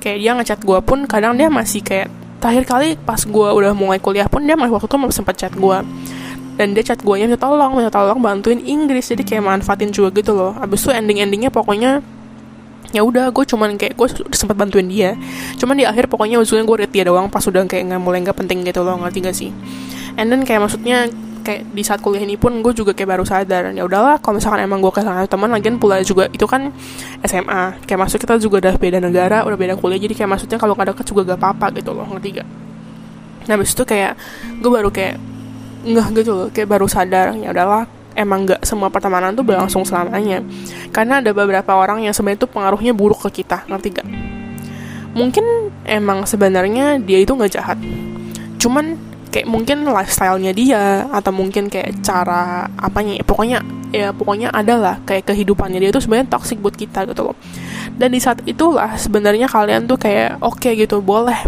Kayak 0.00 0.18
dia 0.24 0.30
ngechat 0.40 0.60
gue 0.64 0.78
pun 0.80 1.04
kadang 1.04 1.36
dia 1.36 1.52
masih 1.52 1.84
kayak 1.84 2.08
terakhir 2.40 2.64
kali 2.64 2.88
pas 2.96 3.20
gue 3.20 3.48
udah 3.52 3.76
mulai 3.76 4.00
kuliah 4.00 4.24
pun 4.24 4.40
dia 4.40 4.56
masih 4.56 4.72
waktu 4.72 4.88
itu 4.88 5.12
sempat 5.12 5.36
chat 5.36 5.52
gue 5.52 5.78
dan 6.60 6.76
dia 6.76 6.84
chat 6.84 7.00
gue 7.00 7.16
minta 7.16 7.40
tolong 7.40 7.72
minta 7.72 7.88
tolong 7.88 8.20
bantuin 8.20 8.60
Inggris. 8.60 9.08
Jadi 9.08 9.24
kayak 9.24 9.40
manfaatin 9.40 9.88
juga 9.88 10.12
gitu 10.12 10.36
loh. 10.36 10.52
Abis 10.60 10.84
itu 10.84 10.92
ending 10.92 11.24
endingnya 11.24 11.48
pokoknya 11.48 12.04
ya 12.92 13.00
udah 13.00 13.32
gue 13.32 13.44
cuman 13.48 13.80
kayak 13.80 13.96
gue 13.96 14.08
sempat 14.36 14.60
bantuin 14.60 14.84
dia. 14.84 15.16
Cuman 15.56 15.80
di 15.80 15.88
akhir 15.88 16.12
pokoknya 16.12 16.36
ujungnya 16.36 16.68
gue 16.68 16.76
read 16.84 16.92
dia 16.92 17.08
doang 17.08 17.32
pas 17.32 17.40
udah 17.40 17.64
kayak 17.64 17.88
nggak 17.88 18.02
mulai 18.04 18.20
nggak 18.20 18.36
penting 18.36 18.60
gitu 18.68 18.84
loh 18.84 19.00
ngerti 19.00 19.18
gak 19.24 19.36
sih? 19.40 19.50
And 20.20 20.28
then 20.28 20.44
kayak 20.44 20.68
maksudnya 20.68 21.08
kayak 21.40 21.72
di 21.72 21.80
saat 21.80 22.04
kuliah 22.04 22.20
ini 22.20 22.36
pun 22.36 22.60
gue 22.60 22.76
juga 22.76 22.92
kayak 22.92 23.16
baru 23.16 23.24
sadar 23.24 23.72
ya 23.72 23.80
udahlah 23.88 24.20
kalau 24.20 24.36
misalkan 24.36 24.60
emang 24.60 24.84
gue 24.84 24.92
kehilangan 24.92 25.24
teman 25.24 25.48
lagian 25.48 25.80
pula 25.80 25.96
juga 26.04 26.28
itu 26.28 26.44
kan 26.44 26.68
SMA 27.24 27.80
kayak 27.88 27.96
masuk 28.04 28.20
kita 28.20 28.36
juga 28.36 28.68
udah 28.68 28.74
beda 28.76 29.00
negara 29.00 29.48
udah 29.48 29.56
beda 29.56 29.74
kuliah 29.80 29.96
jadi 29.96 30.12
kayak 30.12 30.36
maksudnya 30.36 30.60
kalau 30.60 30.76
gak 30.76 30.92
deket 30.92 31.08
juga 31.08 31.32
gak 31.32 31.40
apa-apa 31.40 31.80
gitu 31.80 31.96
loh 31.96 32.04
ngerti 32.12 32.44
gak 32.44 32.48
nah 33.48 33.56
abis 33.56 33.72
itu 33.72 33.88
kayak 33.88 34.20
gue 34.60 34.68
baru 34.68 34.92
kayak 34.92 35.16
nggak 35.80 36.06
gitu 36.20 36.30
loh 36.36 36.48
kayak 36.52 36.68
baru 36.68 36.84
sadar 36.84 37.32
ya 37.36 37.56
udahlah 37.56 37.88
emang 38.18 38.44
nggak 38.44 38.60
semua 38.66 38.92
pertemanan 38.92 39.32
tuh 39.32 39.46
berlangsung 39.46 39.86
selamanya. 39.86 40.44
Karena 40.92 41.24
ada 41.24 41.30
beberapa 41.32 41.72
orang 41.72 42.04
yang 42.04 42.12
sebenarnya 42.12 42.44
tuh 42.44 42.50
pengaruhnya 42.50 42.92
buruk 42.92 43.24
ke 43.28 43.42
kita 43.42 43.64
ngerti 43.70 43.88
gak 43.96 44.08
mungkin 45.10 45.74
emang 45.86 46.22
sebenarnya 46.22 47.02
dia 47.02 47.18
itu 47.18 47.34
nggak 47.34 47.50
jahat. 47.50 47.78
Cuman 48.62 48.94
kayak 49.30 49.46
mungkin 49.46 49.86
lifestyle-nya 49.86 50.52
dia 50.54 51.06
atau 51.10 51.30
mungkin 51.30 51.70
kayak 51.70 52.02
cara 52.02 52.66
apanya 52.78 53.14
ya, 53.18 53.24
pokoknya 53.26 53.58
ya 53.90 54.08
pokoknya 54.14 54.54
adalah 54.54 55.02
kayak 55.06 55.30
kehidupannya 55.30 55.82
dia 55.82 55.90
itu 55.90 56.02
sebenarnya 56.02 56.30
toxic 56.30 56.58
buat 56.62 56.74
kita 56.74 57.06
gitu 57.10 57.30
loh. 57.30 57.36
Dan 57.94 58.14
di 58.14 58.20
saat 58.22 58.42
itulah 58.46 58.94
sebenarnya 58.98 59.50
kalian 59.50 59.86
tuh 59.86 59.98
kayak 59.98 60.38
oke 60.42 60.62
okay 60.62 60.78
gitu 60.78 61.02
boleh. 61.02 61.38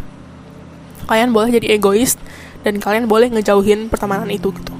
Kalian 1.06 1.34
boleh 1.34 1.50
jadi 1.54 1.76
egois 1.78 2.18
dan 2.62 2.78
kalian 2.78 3.10
boleh 3.10 3.28
ngejauhin 3.30 3.90
pertemanan 3.90 4.30
itu 4.30 4.50
gitu. 4.54 4.74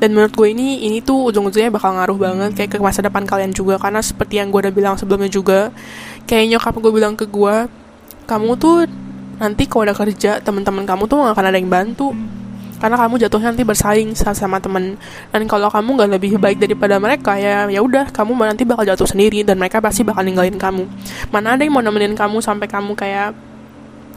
Dan 0.00 0.16
menurut 0.16 0.32
gue 0.32 0.48
ini 0.48 0.88
ini 0.88 1.04
tuh 1.04 1.28
ujung-ujungnya 1.28 1.68
bakal 1.68 1.92
ngaruh 1.92 2.16
banget 2.16 2.50
kayak 2.56 2.70
ke 2.72 2.76
masa 2.80 3.04
depan 3.04 3.28
kalian 3.28 3.52
juga. 3.52 3.76
Karena 3.76 4.00
seperti 4.00 4.40
yang 4.40 4.48
gue 4.48 4.60
udah 4.64 4.72
bilang 4.72 4.94
sebelumnya 4.96 5.28
juga 5.28 5.68
kayak 6.24 6.56
nyokap 6.56 6.74
gue 6.80 6.92
bilang 6.92 7.14
ke 7.14 7.28
gue 7.28 7.68
kamu 8.24 8.50
tuh 8.56 8.88
nanti 9.36 9.68
kalau 9.68 9.88
udah 9.88 9.96
kerja 9.96 10.40
teman-teman 10.40 10.88
kamu 10.88 11.04
tuh 11.04 11.20
gak 11.20 11.36
akan 11.36 11.46
ada 11.52 11.58
yang 11.60 11.68
bantu. 11.68 12.16
Karena 12.80 12.96
kamu 12.96 13.20
jatuhnya 13.20 13.52
nanti 13.52 13.60
bersaing 13.60 14.16
sama 14.16 14.56
temen. 14.56 14.96
Dan 15.28 15.44
kalau 15.44 15.68
kamu 15.68 16.00
nggak 16.00 16.10
lebih 16.16 16.32
baik 16.40 16.64
daripada 16.64 16.96
mereka 16.96 17.36
ya 17.36 17.68
ya 17.68 17.84
udah 17.84 18.08
kamu 18.08 18.40
nanti 18.40 18.64
bakal 18.64 18.88
jatuh 18.88 19.04
sendiri 19.04 19.44
dan 19.44 19.60
mereka 19.60 19.84
pasti 19.84 20.00
bakal 20.00 20.24
ninggalin 20.24 20.56
kamu. 20.56 20.88
Mana 21.28 21.60
ada 21.60 21.60
yang 21.60 21.76
mau 21.76 21.84
nemenin 21.84 22.16
kamu 22.16 22.40
sampai 22.40 22.72
kamu 22.72 22.96
kayak 22.96 23.36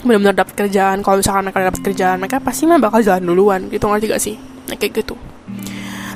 benar-benar 0.06 0.36
dapat 0.36 0.54
kerjaan. 0.68 1.02
Kalau 1.02 1.20
misalkan 1.20 1.44
mereka 1.48 1.60
dapat 1.72 1.82
kerjaan 1.82 2.18
mereka 2.20 2.38
pasti 2.44 2.64
mah 2.68 2.80
bakal 2.80 3.00
jalan 3.00 3.24
duluan. 3.24 3.62
Gitu 3.72 3.84
ngerti 3.84 4.06
gak 4.12 4.22
sih? 4.22 4.36
Nah, 4.70 4.76
kayak 4.76 5.04
gitu. 5.04 5.16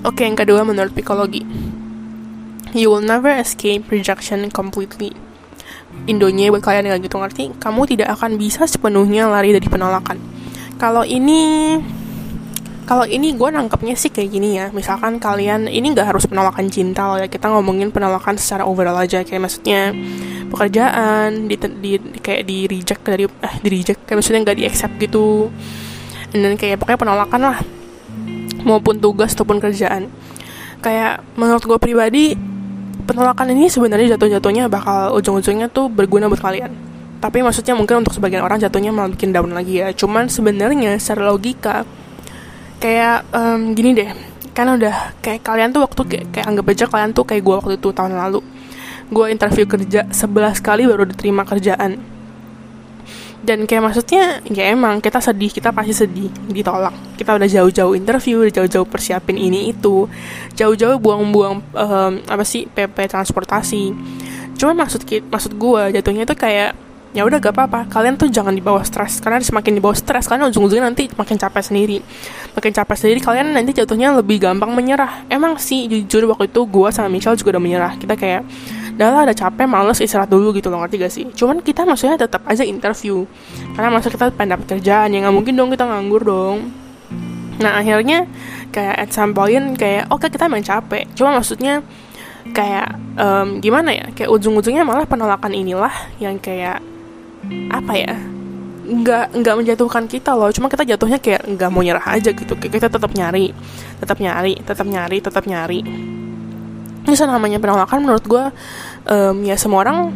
Oke 0.05 0.23
yang 0.23 0.37
kedua 0.37 0.61
menurut 0.63 0.93
psikologi. 0.93 1.43
You 2.75 2.93
will 2.93 3.03
never 3.03 3.31
escape 3.31 3.87
rejection 3.89 4.47
completely. 4.53 5.15
Indonya 6.05 6.53
buat 6.53 6.61
kalian 6.61 6.93
yang 6.93 7.01
gitu 7.01 7.17
ngerti? 7.17 7.57
Kamu 7.57 7.89
tidak 7.89 8.13
akan 8.19 8.37
bisa 8.37 8.69
sepenuhnya 8.69 9.27
lari 9.27 9.55
dari 9.55 9.65
penolakan. 9.65 10.19
Kalau 10.77 11.01
ini 11.01 11.73
kalau 12.87 13.03
ini 13.03 13.35
gue 13.35 13.49
nangkepnya 13.51 13.99
sih 13.99 14.07
kayak 14.07 14.29
gini 14.31 14.55
ya. 14.55 14.71
Misalkan 14.71 15.19
kalian 15.19 15.67
ini 15.67 15.91
nggak 15.91 16.07
harus 16.07 16.23
penolakan 16.23 16.71
cinta 16.71 17.03
loh 17.11 17.19
ya. 17.19 17.27
Kita 17.27 17.51
ngomongin 17.51 17.91
penolakan 17.91 18.39
secara 18.39 18.63
overall 18.63 18.95
aja. 18.95 19.27
Kayak 19.27 19.51
maksudnya 19.51 19.91
pekerjaan 20.47 21.51
di, 21.51 21.59
di 21.59 21.91
kayak 22.23 22.47
di 22.47 22.63
reject 22.63 23.03
dari 23.03 23.27
eh 23.27 23.55
di 23.59 23.67
reject. 23.67 24.07
Kayak 24.07 24.23
maksudnya 24.23 24.39
nggak 24.47 24.57
di 24.57 24.63
accept 24.63 24.95
gitu 25.03 25.51
dan 26.31 26.55
kayak 26.55 26.79
pokoknya 26.79 26.99
penolakan 27.03 27.41
lah. 27.43 27.59
Maupun 28.63 29.03
tugas 29.03 29.35
ataupun 29.35 29.59
kerjaan. 29.59 30.07
Kayak 30.79 31.27
menurut 31.35 31.67
gue 31.67 31.77
pribadi 31.83 32.39
penolakan 33.03 33.51
ini 33.51 33.67
sebenarnya 33.67 34.15
jatuh-jatuhnya 34.15 34.71
bakal 34.71 35.11
ujung-ujungnya 35.19 35.67
tuh 35.67 35.91
berguna 35.91 36.31
buat 36.31 36.39
kalian. 36.39 36.71
Tapi 37.19 37.43
maksudnya 37.43 37.75
mungkin 37.75 38.07
untuk 38.07 38.15
sebagian 38.15 38.47
orang 38.47 38.63
jatuhnya 38.63 38.95
malah 38.95 39.11
bikin 39.11 39.35
down 39.35 39.51
lagi 39.51 39.83
ya. 39.83 39.91
Cuman 39.91 40.31
sebenarnya 40.31 40.95
secara 40.95 41.27
logika 41.27 41.83
kayak 42.77 43.27
um, 43.33 43.73
gini 43.73 43.93
deh. 43.97 44.09
Kan 44.53 44.73
udah 44.73 45.13
kayak 45.21 45.45
kalian 45.45 45.69
tuh 45.69 45.85
waktu 45.85 46.01
kayak, 46.05 46.25
kayak 46.33 46.45
anggap 46.49 46.65
aja 46.73 46.85
kalian 46.89 47.11
tuh 47.13 47.25
kayak 47.25 47.41
gue 47.45 47.55
waktu 47.55 47.73
itu 47.77 47.89
tahun 47.93 48.17
lalu. 48.17 48.41
Gue 49.07 49.31
interview 49.31 49.65
kerja 49.69 50.09
11 50.09 50.59
kali 50.59 50.83
baru 50.89 51.05
diterima 51.05 51.45
kerjaan. 51.45 52.17
Dan 53.37 53.69
kayak 53.69 53.83
maksudnya 53.85 54.41
ya 54.49 54.73
emang 54.73 54.97
kita 54.97 55.21
sedih 55.21 55.53
kita 55.53 55.69
pasti 55.69 55.93
sedih 55.93 56.27
ditolak. 56.49 56.91
Kita 57.15 57.37
udah 57.37 57.47
jauh-jauh 57.47 57.93
interview 57.93 58.43
udah 58.43 58.53
jauh-jauh 58.63 58.87
persiapin 58.89 59.37
ini 59.37 59.71
itu. 59.71 60.09
Jauh-jauh 60.57 60.97
buang-buang 60.97 61.61
um, 61.77 62.13
apa 62.25 62.43
sih 62.43 62.65
PP 62.67 63.07
transportasi. 63.07 63.93
Cuma 64.57 64.73
maksud 64.73 65.05
maksud 65.05 65.53
gue 65.53 65.81
jatuhnya 65.95 66.25
itu 66.25 66.35
kayak 66.35 66.86
ya 67.17 67.25
udah 67.25 67.41
gak 67.41 67.57
apa-apa. 67.57 67.89
Kalian 67.89 68.13
tuh 68.13 68.29
jangan 68.29 68.53
dibawa 68.53 68.85
stres. 68.85 69.17
Karena 69.17 69.41
semakin 69.41 69.81
dibawa 69.81 69.97
stres 69.97 70.29
kalian 70.29 70.53
ujung-ujungnya 70.53 70.85
nanti 70.85 71.09
makin 71.17 71.33
capek 71.33 71.65
sendiri. 71.65 71.97
Makin 72.53 72.71
capek 72.77 72.93
sendiri 72.93 73.19
kalian 73.25 73.57
nanti 73.57 73.73
jatuhnya 73.73 74.13
lebih 74.13 74.37
gampang 74.37 74.69
menyerah. 74.69 75.25
Emang 75.25 75.57
sih 75.57 75.89
jujur 75.89 76.29
waktu 76.29 76.53
itu 76.53 76.61
gue 76.69 76.89
sama 76.93 77.09
Michelle 77.09 77.33
juga 77.33 77.57
udah 77.57 77.63
menyerah. 77.65 77.97
Kita 77.97 78.13
kayak 78.13 78.45
udah 78.93 79.07
lah 79.09 79.21
ada 79.25 79.33
capek 79.33 79.65
males 79.65 79.97
istirahat 79.97 80.29
dulu 80.29 80.53
gitu 80.53 80.69
loh. 80.69 80.85
Ngerti 80.85 80.95
gak 81.01 81.13
sih? 81.13 81.25
Cuman 81.33 81.65
kita 81.65 81.89
maksudnya 81.89 82.21
tetap 82.21 82.45
aja 82.45 82.61
interview. 82.61 83.25
Karena 83.73 83.89
masa 83.89 84.13
kita 84.13 84.29
pengen 84.37 84.53
dapet 84.53 84.77
kerjaan. 84.77 85.09
Ya 85.09 85.25
nggak 85.25 85.33
mungkin 85.33 85.57
dong 85.57 85.73
kita 85.73 85.89
nganggur 85.89 86.21
dong. 86.21 86.69
Nah 87.57 87.81
akhirnya 87.81 88.29
kayak 88.69 88.95
at 89.01 89.09
some 89.09 89.33
point 89.33 89.73
kayak 89.73 90.05
oke 90.13 90.21
okay, 90.21 90.29
kita 90.29 90.45
main 90.45 90.61
capek. 90.61 91.09
Cuma 91.17 91.33
maksudnya 91.33 91.81
kayak 92.53 92.93
um, 93.17 93.57
gimana 93.57 93.89
ya? 93.89 94.05
Kayak 94.13 94.29
ujung-ujungnya 94.37 94.85
malah 94.85 95.09
penolakan 95.09 95.57
inilah 95.57 95.93
yang 96.21 96.37
kayak 96.37 96.77
apa 97.71 97.93
ya 97.95 98.15
nggak 98.87 99.43
nggak 99.43 99.55
menjatuhkan 99.59 100.07
kita 100.07 100.31
loh. 100.33 100.49
Cuma 100.55 100.71
kita 100.71 100.87
jatuhnya 100.87 101.19
kayak 101.19 101.43
nggak 101.43 101.69
mau 101.69 101.83
nyerah 101.83 102.03
aja 102.07 102.31
gitu. 102.31 102.55
Kita 102.55 102.87
tetap 102.87 103.11
nyari 103.11 103.51
tetap 103.99 104.17
nyari 104.17 104.53
tetap 104.63 104.87
nyari 104.87 105.17
tetap 105.19 105.43
nyari. 105.43 105.79
Ini 107.07 107.15
namanya 107.23 107.59
penolakan 107.59 108.03
menurut 108.03 108.25
gue 108.27 108.43
um, 109.07 109.35
ya 109.43 109.55
semua 109.55 109.83
orang 109.83 110.11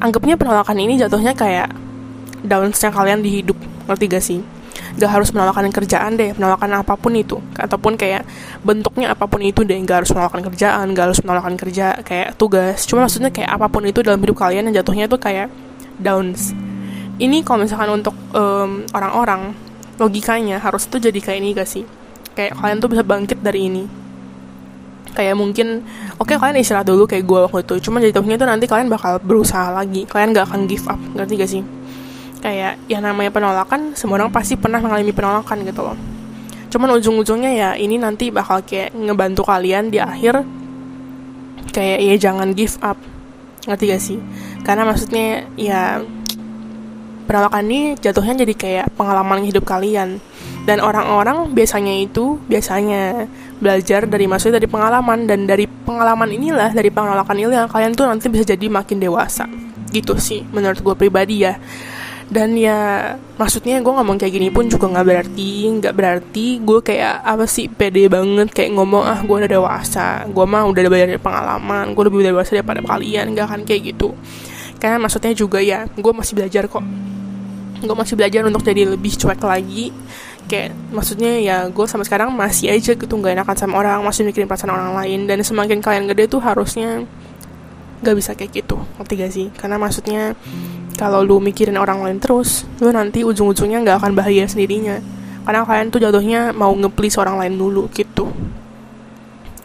anggapnya 0.00 0.40
penolakan 0.40 0.76
ini 0.80 0.96
jatuhnya 0.96 1.36
kayak 1.36 1.72
downsnya 2.44 2.92
kalian 2.92 3.20
di 3.24 3.40
hidup. 3.40 3.56
Ngerti 3.88 4.04
gak 4.08 4.24
sih? 4.24 4.40
Gak 4.96 5.10
harus 5.12 5.28
penolakan 5.32 5.68
kerjaan 5.68 6.16
deh 6.16 6.32
penolakan 6.32 6.80
apa 6.80 6.96
pun 6.96 7.12
itu. 7.16 7.36
Ataupun 7.56 7.96
kayak 7.96 8.24
bentuknya 8.64 9.12
apa 9.12 9.28
pun 9.28 9.44
itu 9.44 9.64
deh. 9.64 9.76
Gak 9.84 10.04
harus 10.04 10.10
penolakan 10.12 10.40
kerjaan 10.48 10.84
gak 10.96 11.12
harus 11.12 11.20
penolakan 11.20 11.54
kerja 11.60 12.00
kayak 12.00 12.36
tugas. 12.40 12.88
Cuma 12.88 13.04
maksudnya 13.04 13.28
kayak 13.28 13.60
apa 13.60 13.68
pun 13.68 13.84
itu 13.84 14.00
dalam 14.00 14.20
hidup 14.20 14.40
kalian 14.40 14.72
yang 14.72 14.80
jatuhnya 14.80 15.08
itu 15.08 15.16
kayak 15.20 15.52
downs 16.00 16.56
ini 17.20 17.44
kalau 17.44 17.62
misalkan 17.68 17.92
untuk 17.92 18.16
orang 18.32 18.88
orang-orang 18.96 19.42
logikanya 20.00 20.56
harus 20.56 20.88
tuh 20.88 20.96
jadi 20.96 21.20
kayak 21.20 21.38
ini 21.44 21.48
gak 21.52 21.68
sih? 21.68 21.84
Kayak 22.32 22.56
kalian 22.56 22.80
tuh 22.80 22.88
bisa 22.88 23.04
bangkit 23.04 23.44
dari 23.44 23.68
ini. 23.68 23.84
Kayak 25.12 25.36
mungkin 25.36 25.84
oke 26.16 26.32
okay, 26.32 26.36
kalian 26.40 26.62
istirahat 26.64 26.88
dulu 26.88 27.04
kayak 27.04 27.28
gue 27.28 27.40
waktu 27.44 27.60
itu. 27.68 27.90
Cuman 27.90 28.00
jatuhnya 28.00 28.40
tuh 28.40 28.48
nanti 28.48 28.64
kalian 28.64 28.88
bakal 28.88 29.20
berusaha 29.20 29.68
lagi. 29.68 30.08
Kalian 30.08 30.32
gak 30.32 30.48
akan 30.48 30.64
give 30.64 30.86
up. 30.88 30.96
Ngerti 30.96 31.32
gak 31.36 31.50
sih? 31.50 31.62
Kayak 32.40 32.80
ya 32.88 33.04
namanya 33.04 33.28
penolakan 33.28 33.92
semua 33.92 34.16
orang 34.16 34.32
pasti 34.32 34.56
pernah 34.56 34.80
mengalami 34.80 35.12
penolakan 35.12 35.60
gitu 35.60 35.84
loh. 35.84 35.98
Cuman 36.72 36.96
ujung-ujungnya 36.96 37.52
ya 37.52 37.70
ini 37.76 38.00
nanti 38.00 38.32
bakal 38.32 38.64
kayak 38.64 38.96
ngebantu 38.96 39.44
kalian 39.44 39.92
di 39.92 40.00
akhir 40.00 40.40
kayak 41.76 41.98
ya 42.00 42.14
jangan 42.16 42.56
give 42.56 42.80
up. 42.80 42.96
Ngerti 43.68 43.84
gak 43.92 44.00
sih? 44.00 44.18
Karena 44.64 44.88
maksudnya 44.88 45.44
ya 45.60 46.00
penolakan 47.30 47.62
ini 47.70 47.94
jatuhnya 47.94 48.42
jadi 48.42 48.54
kayak 48.58 48.86
pengalaman 48.98 49.46
hidup 49.46 49.62
kalian. 49.62 50.18
Dan 50.66 50.82
orang-orang 50.82 51.54
biasanya 51.54 51.94
itu 52.02 52.42
biasanya 52.50 53.30
belajar 53.62 54.10
dari 54.10 54.26
maksudnya 54.26 54.58
dari 54.58 54.66
pengalaman. 54.66 55.30
Dan 55.30 55.46
dari 55.46 55.70
pengalaman 55.70 56.26
inilah 56.26 56.74
dari 56.74 56.90
penolakan 56.90 57.38
ini 57.38 57.54
kalian 57.70 57.94
tuh 57.94 58.10
nanti 58.10 58.26
bisa 58.26 58.42
jadi 58.42 58.66
makin 58.66 58.98
dewasa. 58.98 59.46
Gitu 59.94 60.18
sih 60.18 60.42
menurut 60.50 60.82
gue 60.82 60.94
pribadi 60.98 61.46
ya. 61.46 61.54
Dan 62.30 62.58
ya 62.58 63.14
maksudnya 63.38 63.78
gue 63.78 63.90
ngomong 63.90 64.18
kayak 64.18 64.34
gini 64.34 64.50
pun 64.50 64.66
juga 64.66 64.86
nggak 64.86 65.06
berarti 65.06 65.50
nggak 65.66 65.94
berarti 65.94 66.46
gue 66.62 66.78
kayak 66.78 67.26
apa 67.26 67.42
sih 67.46 67.66
pede 67.66 68.06
banget 68.06 68.54
kayak 68.54 68.70
ngomong 68.74 69.06
ah 69.06 69.22
gue 69.22 69.36
udah 69.38 69.50
dewasa. 69.50 70.26
Gue 70.26 70.46
mah 70.50 70.66
udah 70.66 70.82
banyak 70.82 71.22
pengalaman. 71.22 71.94
Gue 71.94 72.10
lebih 72.10 72.26
dewasa 72.26 72.58
daripada 72.58 72.82
kalian. 72.82 73.38
Gak 73.38 73.46
akan 73.54 73.62
kayak 73.62 73.94
gitu. 73.94 74.18
Karena 74.82 74.98
maksudnya 74.98 75.30
juga 75.30 75.62
ya 75.62 75.86
gue 75.86 76.12
masih 76.14 76.34
belajar 76.34 76.66
kok 76.66 76.82
gue 77.80 77.96
masih 77.96 78.14
belajar 78.14 78.44
untuk 78.44 78.62
jadi 78.62 78.84
lebih 78.84 79.16
cuek 79.16 79.40
lagi. 79.40 79.90
Kayak 80.50 80.74
maksudnya 80.90 81.38
ya 81.40 81.56
gue 81.70 81.86
sama 81.86 82.02
sekarang 82.02 82.34
masih 82.34 82.74
aja 82.74 82.92
gitu 82.98 83.14
nggak 83.14 83.38
enakan 83.38 83.56
sama 83.56 83.78
orang 83.80 84.02
masih 84.02 84.26
mikirin 84.26 84.46
perasaan 84.50 84.72
orang 84.72 84.92
lain. 84.96 85.24
Dan 85.24 85.40
semakin 85.40 85.80
kalian 85.80 86.04
gede 86.10 86.28
tuh 86.28 86.42
harusnya 86.42 87.04
gak 88.00 88.16
bisa 88.16 88.32
kayak 88.32 88.64
gitu. 88.64 88.76
Ngerti 88.96 89.14
gak 89.16 89.32
sih? 89.32 89.46
Karena 89.54 89.76
maksudnya 89.76 90.32
kalau 90.96 91.24
lu 91.24 91.40
mikirin 91.40 91.80
orang 91.80 92.04
lain 92.04 92.18
terus 92.20 92.68
lu 92.80 92.92
nanti 92.92 93.24
ujung-ujungnya 93.24 93.80
nggak 93.80 93.96
akan 94.04 94.12
bahagia 94.12 94.44
sendirinya. 94.44 95.00
Karena 95.44 95.64
kalian 95.64 95.88
tuh 95.88 96.00
jatuhnya 96.04 96.52
mau 96.52 96.72
ngeplis 96.76 97.16
orang 97.16 97.40
lain 97.40 97.54
dulu 97.56 97.88
gitu. 97.96 98.28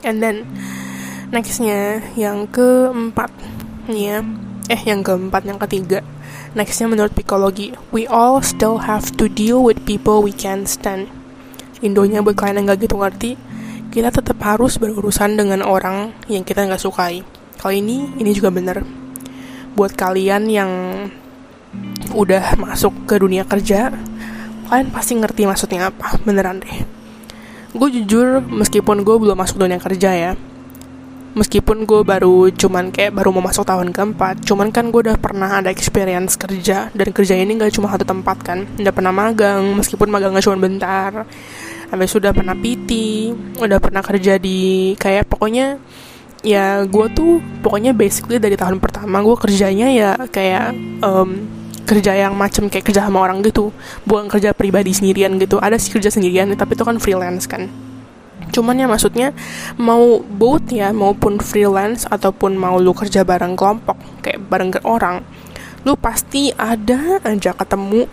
And 0.05 0.23
then 0.23 0.47
nextnya 1.33 1.99
yang 2.15 2.47
keempat 2.47 3.31
ya. 3.91 4.23
Eh 4.65 4.81
yang 4.87 5.05
keempat 5.05 5.45
yang 5.45 5.59
ketiga 5.61 6.01
nextnya 6.55 6.87
menurut 6.87 7.11
psikologi 7.11 7.75
we 7.91 8.07
all 8.07 8.39
still 8.39 8.87
have 8.87 9.11
to 9.19 9.27
deal 9.27 9.59
with 9.59 9.83
people 9.83 10.23
we 10.23 10.31
can't 10.31 10.65
stand. 10.65 11.11
Indonya 11.83 12.23
buat 12.23 12.39
kalian 12.39 12.63
yang 12.63 12.71
gak 12.71 12.87
gitu 12.87 12.95
ngerti 12.95 13.35
kita 13.91 14.11
tetap 14.11 14.39
harus 14.43 14.79
berurusan 14.79 15.39
dengan 15.39 15.63
orang 15.63 16.15
yang 16.31 16.47
kita 16.47 16.63
nggak 16.63 16.79
sukai. 16.79 17.23
Kali 17.59 17.79
ini 17.83 18.15
ini 18.19 18.31
juga 18.31 18.51
bener. 18.51 18.83
Buat 19.75 19.95
kalian 19.95 20.47
yang 20.47 20.71
udah 22.15 22.55
masuk 22.55 23.03
ke 23.03 23.19
dunia 23.19 23.43
kerja 23.43 23.91
kalian 24.71 24.89
pasti 24.89 25.13
ngerti 25.19 25.43
maksudnya 25.43 25.91
apa. 25.91 26.15
Beneran 26.23 26.63
deh. 26.63 26.87
Gue 27.75 27.91
jujur 27.91 28.39
meskipun 28.39 29.03
gue 29.03 29.15
belum 29.19 29.35
masuk 29.35 29.59
dunia 29.59 29.77
kerja 29.83 30.11
ya 30.15 30.31
meskipun 31.35 31.83
gue 31.83 32.01
baru 32.01 32.47
cuman 32.49 32.95
kayak 32.95 33.11
baru 33.11 33.35
mau 33.35 33.43
masuk 33.43 33.67
tahun 33.67 33.91
keempat 33.91 34.47
cuman 34.47 34.71
kan 34.71 34.87
gue 34.87 35.11
udah 35.11 35.19
pernah 35.19 35.59
ada 35.59 35.67
experience 35.67 36.39
kerja 36.39 36.87
dan 36.95 37.11
kerja 37.11 37.35
ini 37.35 37.59
gak 37.59 37.75
cuma 37.75 37.91
satu 37.91 38.07
tempat 38.07 38.37
kan. 38.41 38.59
Udah 38.79 38.93
pernah 38.95 39.11
magang 39.11 39.75
meskipun 39.75 40.07
magangnya 40.07 40.41
cuma 40.41 40.57
bentar. 40.57 41.27
Habis 41.91 42.09
sudah 42.15 42.31
pernah 42.31 42.55
PT 42.57 42.89
udah 43.61 43.77
pernah 43.77 44.01
kerja 44.01 44.39
di 44.39 44.93
kayak 44.97 45.29
pokoknya 45.29 45.77
ya 46.45 46.85
gue 46.85 47.07
tuh 47.13 47.41
pokoknya 47.61 47.91
basically 47.91 48.37
dari 48.37 48.55
tahun 48.55 48.77
pertama 48.77 49.21
gue 49.21 49.37
kerjanya 49.37 49.87
ya 49.89 50.11
kayak 50.29 50.73
um, 51.01 51.45
kerja 51.85 52.17
yang 52.17 52.33
macem 52.33 52.65
kayak 52.71 52.87
kerja 52.87 53.05
sama 53.05 53.21
orang 53.27 53.43
gitu. 53.45 53.69
Bukan 54.07 54.31
kerja 54.31 54.55
pribadi 54.55 54.95
sendirian 54.95 55.35
gitu. 55.37 55.59
Ada 55.59 55.77
sih 55.77 55.91
kerja 55.93 56.09
sendirian 56.09 56.49
tapi 56.55 56.73
itu 56.73 56.83
kan 56.87 56.97
freelance 56.97 57.45
kan 57.45 57.84
cuman 58.55 58.79
ya 58.79 58.87
maksudnya 58.87 59.35
mau 59.75 60.23
both 60.23 60.71
ya 60.71 60.95
maupun 60.95 61.43
freelance 61.43 62.07
ataupun 62.07 62.55
mau 62.55 62.79
lu 62.79 62.95
kerja 62.95 63.27
bareng 63.27 63.59
kelompok 63.59 63.99
kayak 64.23 64.39
bareng 64.47 64.71
ke 64.71 64.79
orang 64.87 65.27
lu 65.83 65.99
pasti 65.99 66.55
ada 66.55 67.19
aja 67.27 67.51
ketemu 67.51 68.07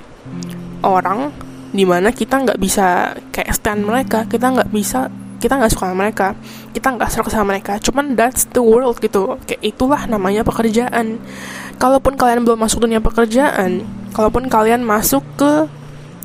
orang 0.82 1.30
di 1.70 1.86
mana 1.86 2.10
kita 2.10 2.42
nggak 2.42 2.58
bisa 2.58 3.16
kayak 3.30 3.54
stand 3.54 3.86
mereka 3.86 4.26
kita 4.26 4.50
nggak 4.50 4.68
bisa 4.74 5.08
kita 5.38 5.58
nggak 5.58 5.72
suka 5.72 5.88
sama 5.88 6.10
mereka 6.10 6.36
kita 6.72 6.88
nggak 6.88 7.08
serak 7.12 7.28
sama 7.28 7.52
mereka. 7.54 7.76
Cuman 7.78 8.16
that's 8.16 8.48
the 8.50 8.64
world 8.64 8.98
gitu 8.98 9.36
kayak 9.44 9.60
itulah 9.60 10.08
namanya 10.08 10.42
pekerjaan. 10.42 11.20
Kalaupun 11.76 12.16
kalian 12.16 12.42
belum 12.48 12.58
masuk 12.58 12.88
dunia 12.88 12.98
pekerjaan, 12.98 13.84
kalaupun 14.16 14.48
kalian 14.48 14.80
masuk 14.82 15.22
ke 15.36 15.68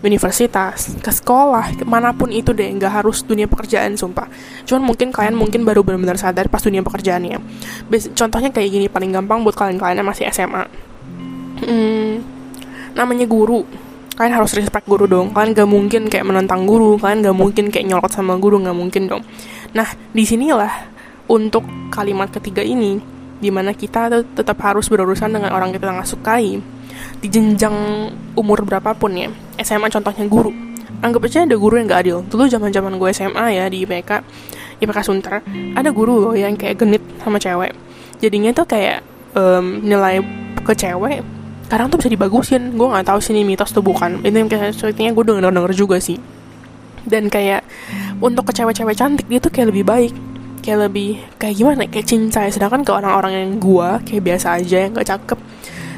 universitas, 0.05 0.93
ke 1.01 1.09
sekolah, 1.09 1.81
ke 1.81 1.83
mana 1.87 2.13
pun 2.13 2.29
itu 2.29 2.53
deh, 2.53 2.69
nggak 2.69 3.01
harus 3.01 3.25
dunia 3.25 3.49
pekerjaan, 3.49 3.97
sumpah. 3.97 4.29
Cuman 4.69 4.93
mungkin 4.93 5.09
kalian 5.09 5.33
mungkin 5.33 5.65
baru 5.65 5.81
benar-benar 5.81 6.21
sadar 6.21 6.45
pas 6.53 6.61
dunia 6.61 6.85
pekerjaannya. 6.85 7.41
Contohnya 8.13 8.53
kayak 8.53 8.69
gini, 8.69 8.85
paling 8.87 9.09
gampang 9.09 9.41
buat 9.41 9.57
kalian-kalian 9.57 10.05
yang 10.05 10.09
masih 10.09 10.29
SMA. 10.29 10.63
Hmm, 11.65 12.21
namanya 12.93 13.25
guru. 13.25 13.65
Kalian 14.13 14.33
harus 14.33 14.53
respect 14.57 14.85
guru 14.85 15.05
dong. 15.05 15.33
Kalian 15.33 15.53
gak 15.53 15.69
mungkin 15.69 16.01
kayak 16.09 16.25
menentang 16.25 16.65
guru, 16.65 16.97
kalian 16.97 17.25
gak 17.25 17.37
mungkin 17.37 17.65
kayak 17.69 17.85
nyolot 17.89 18.09
sama 18.13 18.37
guru, 18.37 18.61
gak 18.61 18.77
mungkin 18.77 19.09
dong. 19.09 19.21
Nah, 19.73 19.89
di 20.13 20.25
sinilah 20.25 20.93
untuk 21.29 21.65
kalimat 21.89 22.29
ketiga 22.29 22.61
ini 22.65 22.97
di 23.37 23.53
mana 23.53 23.73
kita 23.73 24.09
tetap 24.33 24.57
harus 24.65 24.89
berurusan 24.89 25.29
dengan 25.29 25.53
orang 25.53 25.69
kita 25.69 25.93
nggak 25.93 26.09
sukai 26.09 26.57
di 27.21 27.27
jenjang 27.27 27.75
umur 28.37 28.63
berapapun 28.63 29.17
ya. 29.17 29.29
SMA 29.61 29.89
contohnya 29.89 30.25
guru. 30.29 30.53
Anggap 31.01 31.29
aja 31.29 31.45
ada 31.45 31.57
guru 31.57 31.77
yang 31.77 31.89
gak 31.89 32.01
adil. 32.05 32.17
Dulu 32.25 32.49
zaman 32.49 32.73
zaman 32.73 32.97
gue 32.97 33.09
SMA 33.13 33.45
ya 33.53 33.65
di 33.69 33.85
IPK 33.85 34.11
IPK 34.77 34.99
Sunter 35.01 35.41
ada 35.73 35.89
guru 35.89 36.21
loh 36.21 36.33
yang 36.37 36.53
kayak 36.53 36.77
genit 36.77 37.03
sama 37.21 37.41
cewek. 37.41 37.73
Jadinya 38.21 38.53
tuh 38.53 38.65
kayak 38.65 39.01
um, 39.33 39.81
nilai 39.81 40.21
ke 40.61 40.73
cewek 40.73 41.21
sekarang 41.67 41.91
tuh 41.91 41.99
bisa 41.99 42.09
dibagusin. 42.09 42.79
Gue 42.79 42.87
nggak 42.87 43.11
tahu 43.11 43.19
sih 43.19 43.35
ini 43.35 43.43
mitos 43.43 43.75
tuh 43.75 43.83
bukan. 43.83 44.23
Ini 44.23 44.35
yang 44.45 44.49
kayak 44.49 44.71
ceritanya 44.77 45.11
gue 45.11 45.23
denger 45.27 45.51
denger 45.51 45.73
juga 45.75 45.97
sih. 45.99 46.15
Dan 47.03 47.27
kayak 47.27 47.63
untuk 48.23 48.47
ke 48.47 48.55
cewek-cewek 48.55 48.95
cantik 48.95 49.27
dia 49.27 49.39
tuh 49.43 49.51
kayak 49.51 49.75
lebih 49.75 49.83
baik. 49.83 50.13
Kayak 50.63 50.91
lebih 50.91 51.19
kayak 51.39 51.55
gimana 51.55 51.83
kayak 51.87 52.07
cincai 52.07 52.51
sedangkan 52.51 52.83
ke 52.83 52.91
orang-orang 52.91 53.33
yang 53.39 53.51
gua 53.55 54.03
kayak 54.03 54.19
biasa 54.19 54.59
aja 54.59 54.83
yang 54.83 54.91
gak 54.91 55.07
cakep 55.15 55.39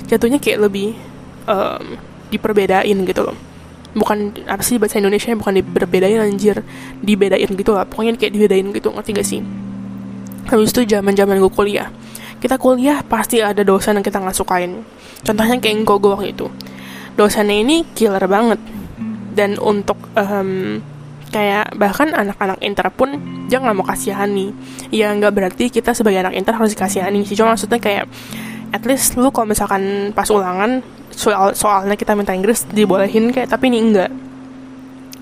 jatuhnya 0.10 0.42
kayak 0.42 0.66
lebih 0.66 0.98
um, 1.46 1.96
diperbedain 2.34 2.98
gitu 3.06 3.22
loh. 3.22 3.38
Bukan 3.94 4.46
apa 4.46 4.62
sih 4.62 4.78
bahasa 4.78 5.02
Indonesia 5.02 5.34
bukan 5.38 5.62
diperbedain 5.62 6.20
anjir. 6.22 6.66
Dibedain 7.02 7.50
gitu 7.50 7.72
lah 7.74 7.86
pokoknya 7.86 8.18
kayak 8.18 8.34
dibedain 8.34 8.68
gitu 8.74 8.90
ngerti 8.90 9.10
gak 9.14 9.28
sih? 9.28 9.42
Habis 10.50 10.74
itu 10.74 10.98
zaman 10.98 11.14
zaman 11.14 11.38
gue 11.38 11.54
kuliah. 11.54 11.94
Kita 12.42 12.58
kuliah 12.58 13.06
pasti 13.06 13.44
ada 13.44 13.62
dosen 13.62 14.00
yang 14.00 14.06
kita 14.06 14.18
nggak 14.18 14.34
sukain. 14.34 14.82
Contohnya 15.22 15.60
kayak 15.60 15.76
engkau 15.84 16.00
gue 16.00 16.10
waktu 16.10 16.32
itu. 16.34 16.48
Dosennya 17.20 17.62
ini 17.62 17.86
killer 17.94 18.24
banget. 18.26 18.58
Dan 19.36 19.60
untuk 19.62 20.00
um, 20.16 20.80
kayak 21.30 21.78
bahkan 21.78 22.10
anak-anak 22.16 22.58
inter 22.66 22.88
pun 22.90 23.14
dia 23.52 23.62
nggak 23.62 23.76
mau 23.76 23.86
kasihani. 23.86 24.56
Ya 24.90 25.14
nggak 25.14 25.34
berarti 25.36 25.70
kita 25.70 25.94
sebagai 25.94 26.24
anak 26.24 26.34
inter 26.34 26.56
harus 26.56 26.74
dikasihani 26.74 27.28
sih. 27.28 27.36
Cuma 27.38 27.54
maksudnya 27.54 27.78
kayak 27.78 28.10
at 28.72 28.84
least 28.86 29.18
lu 29.18 29.30
kalau 29.34 29.50
misalkan 29.50 30.14
pas 30.14 30.30
ulangan 30.30 30.82
soal 31.10 31.52
soalnya 31.58 31.98
kita 31.98 32.14
minta 32.16 32.32
Inggris 32.32 32.66
dibolehin 32.70 33.34
kayak 33.34 33.50
tapi 33.50 33.68
ini 33.74 33.80
enggak. 33.82 34.12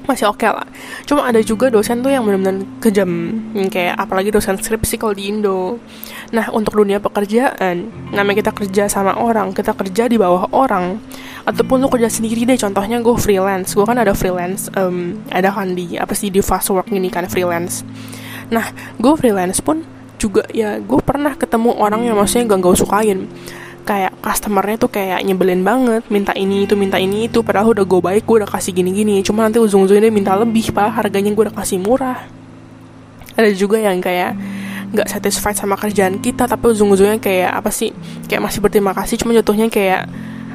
Masih 0.07 0.31
oke 0.31 0.39
okay 0.39 0.55
lah. 0.55 0.63
Cuma 1.03 1.27
ada 1.27 1.43
juga 1.43 1.67
dosen 1.67 1.99
tuh 1.99 2.07
yang 2.07 2.23
benar-benar 2.23 2.63
kejam. 2.79 3.11
Kayak 3.67 3.99
apalagi 3.99 4.31
dosen 4.31 4.55
skripsi 4.55 4.95
kalau 4.95 5.11
di 5.11 5.27
Indo. 5.27 5.83
Nah 6.31 6.47
untuk 6.55 6.79
dunia 6.79 7.03
pekerjaan 7.03 7.91
namanya 8.15 8.39
kita 8.39 8.51
kerja 8.55 8.83
sama 8.87 9.19
orang 9.19 9.51
kita 9.51 9.75
kerja 9.75 10.07
di 10.07 10.15
bawah 10.15 10.47
orang. 10.55 11.03
Ataupun 11.43 11.83
lu 11.83 11.91
kerja 11.91 12.07
sendiri 12.07 12.47
deh 12.47 12.55
contohnya 12.55 13.03
gue 13.03 13.15
freelance. 13.19 13.75
Gue 13.75 13.83
kan 13.83 13.99
ada 13.99 14.15
freelance 14.15 14.71
um, 14.79 15.19
ada 15.27 15.51
kan 15.51 15.75
di 15.75 15.99
apa 15.99 16.15
sih 16.15 16.31
di 16.31 16.39
fast 16.39 16.71
work 16.71 16.87
ini 16.87 17.11
kan 17.11 17.27
freelance. 17.27 17.83
Nah 18.47 18.71
gue 18.95 19.13
freelance 19.19 19.59
pun 19.59 19.96
juga 20.17 20.43
ya 20.49 20.81
gue 20.81 21.01
pernah 21.05 21.37
ketemu 21.37 21.77
orang 21.77 22.05
yang 22.05 22.17
maksudnya 22.17 22.49
gak 22.49 22.59
gue 22.61 22.75
sukain 22.77 23.19
kayak 23.87 24.11
customernya 24.19 24.75
tuh 24.75 24.91
kayak 24.91 25.23
nyebelin 25.23 25.63
banget 25.63 26.03
minta 26.11 26.35
ini 26.35 26.67
itu 26.67 26.75
minta 26.75 26.99
ini 26.99 27.31
itu 27.31 27.39
padahal 27.39 27.71
udah 27.71 27.85
gue 27.87 28.01
baik 28.03 28.23
gue 28.27 28.43
udah 28.43 28.49
kasih 28.51 28.75
gini 28.75 28.91
gini 28.91 29.23
cuma 29.23 29.47
nanti 29.47 29.63
ujung-ujungnya 29.63 30.11
dia 30.11 30.13
minta 30.13 30.35
lebih 30.35 30.75
padahal 30.75 31.07
harganya 31.07 31.31
gue 31.31 31.43
udah 31.47 31.55
kasih 31.55 31.79
murah. 31.79 32.19
Ada 33.37 33.53
juga 33.53 33.77
yang 33.79 34.03
kayak 34.03 34.35
nggak 34.91 35.07
satisfied 35.07 35.55
sama 35.55 35.79
kerjaan 35.79 36.19
kita 36.19 36.49
tapi 36.49 36.73
ujung-ujungnya 36.75 37.21
kayak 37.21 37.51
apa 37.53 37.71
sih 37.71 37.95
kayak 38.27 38.43
masih 38.43 38.59
berterima 38.59 38.91
kasih 38.91 39.19
cuma 39.23 39.31
jatuhnya 39.31 39.71
kayak 39.71 40.09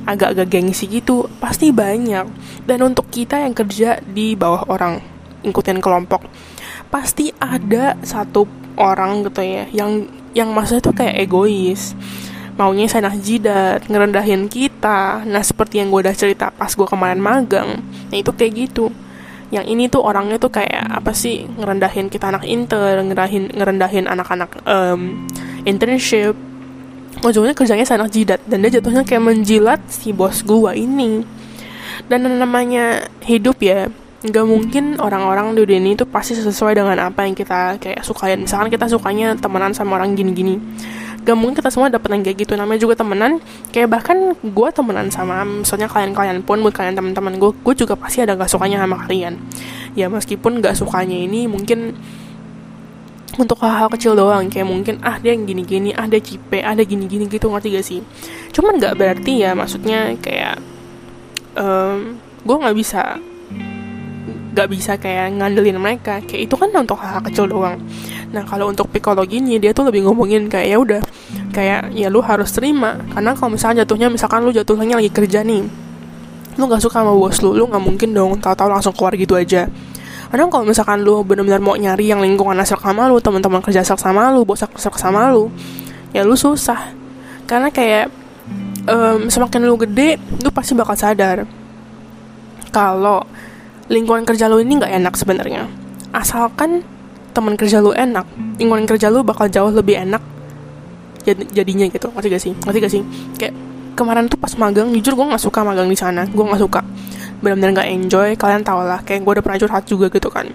agak-agak 0.04 0.50
gengsi 0.52 0.90
gitu. 0.90 1.30
Pasti 1.40 1.70
banyak. 1.72 2.26
Dan 2.66 2.78
untuk 2.84 3.08
kita 3.08 3.38
yang 3.38 3.54
kerja 3.56 4.02
di 4.02 4.34
bawah 4.34 4.66
orang 4.68 5.00
ikutin 5.42 5.82
kelompok 5.82 6.26
pasti 6.92 7.32
ada 7.40 7.96
satu 8.04 8.44
orang 8.82 9.22
gitu 9.22 9.40
ya 9.46 9.64
yang 9.70 10.10
yang 10.34 10.50
maksudnya 10.50 10.82
tuh 10.82 10.96
kayak 10.96 11.22
egois 11.22 11.94
maunya 12.56 12.84
senah 12.84 13.16
jidat, 13.16 13.88
ngerendahin 13.88 14.44
kita. 14.48 15.24
Nah, 15.24 15.40
seperti 15.40 15.80
yang 15.80 15.88
gue 15.88 16.04
udah 16.04 16.16
cerita 16.16 16.52
pas 16.52 16.68
gue 16.68 16.84
kemarin 16.84 17.20
magang, 17.20 17.80
nah 18.12 18.16
itu 18.16 18.28
kayak 18.32 18.68
gitu. 18.68 18.92
Yang 19.52 19.66
ini 19.68 19.84
tuh 19.88 20.00
orangnya 20.00 20.40
tuh 20.40 20.48
kayak 20.48 20.84
apa 20.88 21.12
sih 21.12 21.44
ngerendahin 21.44 22.08
kita 22.08 22.32
anak 22.32 22.44
inter, 22.48 23.00
ngerendahin 23.04 23.52
ngerendahin 23.52 24.04
anak-anak 24.08 24.50
um, 24.64 25.28
internship. 25.68 26.36
Ujungnya 27.20 27.52
kerjanya 27.52 27.84
senah 27.84 28.08
jidat 28.08 28.40
dan 28.48 28.64
dia 28.64 28.80
jatuhnya 28.80 29.04
kayak 29.04 29.20
menjilat 29.20 29.80
si 29.92 30.16
bos 30.16 30.40
gue 30.40 30.72
ini. 30.76 31.24
Dan 32.08 32.24
namanya 32.24 33.04
hidup 33.22 33.60
ya, 33.60 33.92
nggak 34.22 34.46
mungkin 34.46 35.02
orang-orang 35.02 35.50
di 35.58 35.66
dunia 35.66 35.80
ini 35.82 35.92
tuh 35.98 36.06
pasti 36.06 36.38
sesuai 36.38 36.78
dengan 36.78 36.94
apa 37.10 37.26
yang 37.26 37.34
kita 37.34 37.82
kayak 37.82 38.06
sukain. 38.06 38.38
Misalkan 38.38 38.70
kita 38.70 38.86
sukanya 38.86 39.34
temenan 39.34 39.74
sama 39.74 39.98
orang 39.98 40.14
gini-gini. 40.14 40.62
Gak 41.22 41.38
mungkin 41.38 41.54
kita 41.54 41.70
semua 41.70 41.90
dapet 41.90 42.10
yang 42.10 42.22
kayak 42.22 42.38
gitu. 42.46 42.54
Namanya 42.54 42.82
juga 42.82 42.94
temenan 42.98 43.42
kayak 43.74 43.90
bahkan 43.90 44.34
gue 44.38 44.68
temenan 44.74 45.10
sama 45.10 45.42
misalnya 45.42 45.90
kalian-kalian 45.90 46.42
pun 46.42 46.62
buat 46.62 46.74
kalian 46.74 46.94
teman-teman 46.98 47.38
gue 47.38 47.50
gue 47.50 47.74
juga 47.78 47.98
pasti 47.98 48.22
ada 48.22 48.38
gak 48.38 48.50
sukanya 48.50 48.82
sama 48.82 49.06
kalian. 49.06 49.42
Ya 49.98 50.06
meskipun 50.06 50.62
gak 50.62 50.78
sukanya 50.78 51.18
ini 51.18 51.50
mungkin 51.50 51.98
untuk 53.38 53.58
hal-hal 53.58 53.90
kecil 53.90 54.14
doang. 54.14 54.46
Kayak 54.50 54.70
mungkin 54.70 54.94
ah 55.02 55.18
dia 55.18 55.34
yang 55.34 55.50
gini-gini 55.50 55.90
ah 55.98 56.06
dia 56.06 56.22
cipe 56.22 56.62
ah 56.62 56.78
dia 56.78 56.86
gini-gini 56.86 57.26
gitu 57.26 57.50
ngerti 57.50 57.74
gak 57.74 57.86
sih? 57.86 58.02
Cuman 58.54 58.78
gak 58.78 58.94
berarti 58.94 59.42
ya 59.42 59.54
maksudnya 59.58 60.14
kayak 60.22 60.62
um, 61.58 62.18
gue 62.42 62.56
nggak 62.58 62.76
bisa 62.78 63.22
gak 64.52 64.68
bisa 64.68 64.96
kayak 65.00 65.36
ngandelin 65.36 65.80
mereka. 65.80 66.20
Kayak 66.24 66.48
itu 66.48 66.54
kan 66.54 66.68
untuk 66.72 67.00
hal, 67.00 67.18
-hal 67.18 67.22
kecil 67.24 67.48
doang. 67.48 67.80
Nah 68.32 68.44
kalau 68.48 68.68
untuk 68.72 68.88
psikologinya 68.92 69.56
dia 69.60 69.72
tuh 69.76 69.88
lebih 69.88 70.08
ngomongin 70.08 70.48
kayak 70.48 70.66
ya 70.72 70.76
udah 70.80 71.02
kayak 71.52 71.92
ya 71.92 72.08
lu 72.12 72.20
harus 72.24 72.52
terima. 72.52 73.00
Karena 73.12 73.32
kalau 73.36 73.56
misalnya 73.56 73.84
jatuhnya 73.84 74.08
misalkan 74.12 74.44
lu 74.44 74.52
jatuhnya 74.52 74.96
lagi 75.00 75.12
kerja 75.12 75.44
nih 75.44 75.92
lu 76.56 76.68
nggak 76.68 76.84
suka 76.84 77.00
sama 77.00 77.12
bos 77.16 77.40
lu 77.40 77.56
lu 77.56 77.64
nggak 77.64 77.80
mungkin 77.80 78.12
dong 78.12 78.36
tahu-tahu 78.36 78.68
langsung 78.68 78.92
keluar 78.92 79.16
gitu 79.16 79.34
aja. 79.36 79.68
Karena 80.32 80.48
kalau 80.48 80.64
misalkan 80.64 81.04
lu 81.04 81.20
benar-benar 81.24 81.60
mau 81.60 81.76
nyari 81.76 82.08
yang 82.08 82.20
lingkungan 82.24 82.56
asal 82.60 82.80
sama 82.80 83.08
lu 83.08 83.20
teman-teman 83.20 83.60
kerja 83.60 83.84
asal 83.84 84.00
sama 84.00 84.32
lu 84.32 84.44
bos 84.44 84.60
asal 84.64 84.92
sama 84.96 85.32
lu 85.32 85.48
ya 86.12 86.24
lu 86.24 86.36
susah. 86.36 86.92
Karena 87.48 87.68
kayak 87.72 88.08
um, 88.88 89.28
semakin 89.28 89.60
lu 89.64 89.76
gede 89.80 90.20
lu 90.40 90.48
pasti 90.52 90.72
bakal 90.76 90.96
sadar 90.96 91.44
kalau 92.72 93.20
lingkungan 93.90 94.22
kerja 94.22 94.46
lu 94.46 94.62
ini 94.62 94.78
nggak 94.78 94.92
enak 95.02 95.14
sebenarnya. 95.18 95.66
Asalkan 96.12 96.84
teman 97.32 97.56
kerja 97.56 97.80
lu 97.80 97.96
enak 97.96 98.28
lingkungan 98.60 98.84
kerja 98.84 99.08
lu 99.08 99.24
bakal 99.24 99.48
jauh 99.48 99.72
lebih 99.72 99.98
enak 99.98 100.20
jadinya 101.26 101.88
gitu. 101.88 102.12
Ngerti 102.12 102.28
gak 102.28 102.42
sih? 102.42 102.52
Ngerti 102.52 102.78
gak 102.78 102.92
sih? 102.92 103.02
Kayak 103.40 103.54
kemarin 103.96 104.28
tuh 104.28 104.36
pas 104.36 104.52
magang 104.56 104.92
jujur 104.92 105.16
gue 105.16 105.26
nggak 105.32 105.42
suka 105.42 105.64
magang 105.64 105.88
di 105.88 105.96
sana. 105.96 106.28
Gue 106.28 106.44
nggak 106.44 106.62
suka. 106.62 106.80
Benar-benar 107.42 107.82
nggak 107.82 107.88
enjoy 107.90 108.28
kalian 108.36 108.62
tau 108.62 108.84
lah 108.84 109.00
kayak 109.02 109.24
gue 109.24 109.32
udah 109.40 109.44
pernah 109.44 109.58
curhat 109.58 109.84
juga 109.88 110.06
gitu 110.12 110.28
kan. 110.28 110.46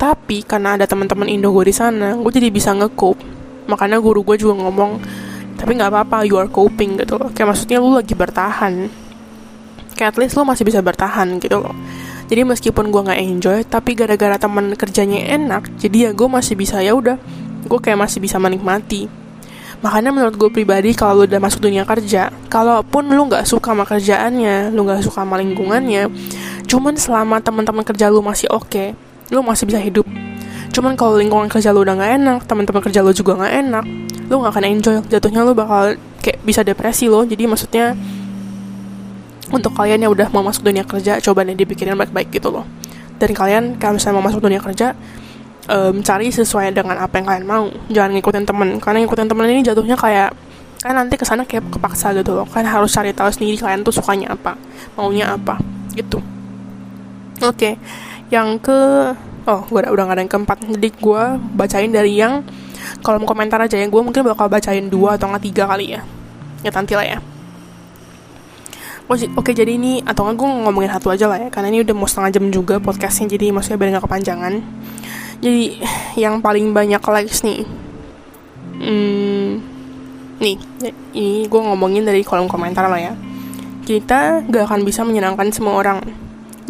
Tapi 0.00 0.46
karena 0.46 0.78
ada 0.80 0.88
teman-teman 0.88 1.28
Indo 1.28 1.52
gue 1.52 1.68
di 1.68 1.74
sana 1.74 2.16
gue 2.16 2.32
jadi 2.32 2.48
bisa 2.48 2.72
ngekup 2.72 3.20
makanya 3.68 4.00
guru 4.00 4.24
gue 4.24 4.40
juga 4.40 4.56
ngomong 4.56 4.98
tapi 5.60 5.76
nggak 5.76 5.92
apa-apa 5.92 6.24
you 6.24 6.40
are 6.40 6.48
coping 6.48 6.96
gitu 6.96 7.20
loh. 7.20 7.28
Kayak 7.32 7.56
maksudnya 7.56 7.78
lu 7.80 7.92
lagi 7.92 8.14
bertahan. 8.16 8.88
Kayak 9.96 10.16
at 10.16 10.16
least 10.16 10.36
lu 10.36 10.48
masih 10.48 10.64
bisa 10.64 10.80
bertahan 10.80 11.28
gitu 11.40 11.60
loh 11.60 11.76
jadi 12.30 12.46
meskipun 12.46 12.94
gue 12.94 13.02
nggak 13.02 13.20
enjoy 13.26 13.58
tapi 13.66 13.98
gara-gara 13.98 14.38
teman 14.38 14.70
kerjanya 14.78 15.34
enak 15.34 15.66
jadi 15.82 15.96
ya 15.98 16.10
gue 16.14 16.28
masih 16.30 16.54
bisa 16.54 16.78
ya 16.78 16.94
udah. 16.94 17.18
Gue 17.66 17.82
kayak 17.82 17.98
masih 17.98 18.22
bisa 18.22 18.38
menikmati. 18.38 19.10
Makanya 19.82 20.14
menurut 20.14 20.38
gue 20.38 20.50
pribadi 20.54 20.94
kalau 20.94 21.24
lu 21.24 21.28
udah 21.28 21.42
masuk 21.42 21.66
dunia 21.66 21.82
kerja 21.82 22.30
kalaupun 22.46 23.10
lu 23.10 23.26
nggak 23.26 23.48
suka 23.48 23.74
sama 23.74 23.82
kerjaannya 23.88 24.70
lu 24.70 24.86
nggak 24.86 25.02
suka 25.02 25.24
sama 25.24 25.40
lingkungannya 25.40 26.12
cuman 26.68 26.94
selama 27.00 27.40
teman-teman 27.40 27.82
kerja 27.82 28.12
lu 28.12 28.20
masih 28.20 28.46
oke 28.52 28.68
okay, 28.68 28.88
lu 29.34 29.42
masih 29.42 29.66
bisa 29.66 29.82
hidup. 29.82 30.06
Cuman 30.70 30.94
kalau 30.94 31.18
lingkungan 31.18 31.50
kerja 31.50 31.74
lu 31.74 31.82
udah 31.82 31.98
nggak 31.98 32.12
enak 32.22 32.40
teman-teman 32.46 32.82
kerja 32.84 33.00
lu 33.02 33.10
juga 33.10 33.34
nggak 33.42 33.54
enak 33.66 33.84
lu 34.30 34.34
nggak 34.38 34.52
akan 34.54 34.64
enjoy. 34.70 34.94
Jatuhnya 35.10 35.42
lu 35.42 35.56
bakal 35.58 35.98
kayak 36.22 36.38
bisa 36.46 36.62
depresi 36.62 37.10
lo 37.10 37.26
jadi 37.26 37.48
maksudnya 37.50 37.96
untuk 39.50 39.74
kalian 39.74 40.06
yang 40.06 40.12
udah 40.14 40.30
mau 40.30 40.46
masuk 40.46 40.62
dunia 40.62 40.86
kerja 40.86 41.18
coba 41.18 41.42
nih 41.42 41.58
dipikirin 41.58 41.98
baik-baik 41.98 42.30
gitu 42.30 42.54
loh. 42.54 42.64
Dan 43.18 43.34
kalian 43.34 43.76
kalau 43.76 43.98
misalnya 43.98 44.16
mau 44.16 44.24
masuk 44.24 44.40
dunia 44.40 44.62
kerja 44.62 44.96
um, 45.68 46.00
cari 46.00 46.30
sesuai 46.30 46.72
dengan 46.72 46.96
apa 47.02 47.20
yang 47.20 47.26
kalian 47.26 47.44
mau. 47.46 47.64
Jangan 47.90 48.10
ngikutin 48.16 48.44
temen. 48.46 48.68
Karena 48.78 48.98
ngikutin 49.04 49.28
temen 49.28 49.44
ini 49.50 49.60
jatuhnya 49.66 49.98
kayak 49.98 50.30
kan 50.80 50.96
nanti 50.96 51.20
ke 51.20 51.28
sana 51.28 51.44
kayak 51.44 51.68
kepaksa 51.68 52.14
gitu 52.16 52.32
loh. 52.32 52.46
Kan 52.48 52.64
harus 52.64 52.94
cari 52.94 53.10
tahu 53.12 53.28
sendiri 53.28 53.58
kalian 53.60 53.82
tuh 53.84 53.92
sukanya 53.92 54.32
apa 54.32 54.56
maunya 54.94 55.34
apa 55.34 55.58
gitu. 55.98 56.22
Oke 57.40 57.56
okay. 57.56 57.74
yang 58.30 58.56
ke 58.62 58.78
oh 59.48 59.60
gue 59.66 59.80
udah, 59.82 59.90
udah 59.90 60.04
gak 60.08 60.16
ada 60.16 60.22
yang 60.22 60.32
keempat. 60.32 60.58
Jadi 60.78 60.88
gue 60.94 61.22
bacain 61.58 61.90
dari 61.90 62.16
yang 62.16 62.46
kalau 63.04 63.20
mau 63.20 63.28
komentar 63.28 63.60
aja 63.60 63.76
ya. 63.76 63.84
Gue 63.90 64.00
mungkin 64.00 64.24
bakal 64.24 64.48
bacain 64.48 64.88
dua 64.88 65.20
atau 65.20 65.28
nggak 65.28 65.44
tiga 65.44 65.68
kali 65.68 65.98
ya. 65.98 66.00
Ya 66.64 66.72
nanti 66.72 66.92
lah 66.96 67.04
ya 67.04 67.20
Oke 69.10 69.26
okay, 69.34 69.54
jadi 69.58 69.74
ini 69.74 70.06
atau 70.06 70.22
nggak 70.22 70.38
gue 70.38 70.46
ngomongin 70.70 70.86
satu 70.86 71.10
aja 71.10 71.26
lah 71.26 71.34
ya 71.42 71.50
karena 71.50 71.66
ini 71.74 71.82
udah 71.82 71.98
mau 71.98 72.06
setengah 72.06 72.30
jam 72.30 72.46
juga 72.54 72.78
podcastnya 72.78 73.34
jadi 73.34 73.50
maksudnya 73.50 73.74
biar 73.82 73.90
nggak 73.98 74.06
kepanjangan. 74.06 74.62
Jadi 75.42 75.82
yang 76.14 76.38
paling 76.38 76.70
banyak 76.70 77.02
likes 77.02 77.42
nih, 77.42 77.66
hmm, 78.78 79.48
nih 80.38 80.54
ini 81.10 81.42
gue 81.50 81.58
ngomongin 81.58 82.06
dari 82.06 82.22
kolom 82.22 82.46
komentar 82.46 82.86
lah 82.86 83.02
ya. 83.02 83.18
Kita 83.82 84.46
gak 84.46 84.70
akan 84.70 84.86
bisa 84.86 85.02
menyenangkan 85.02 85.50
semua 85.50 85.74
orang. 85.74 86.06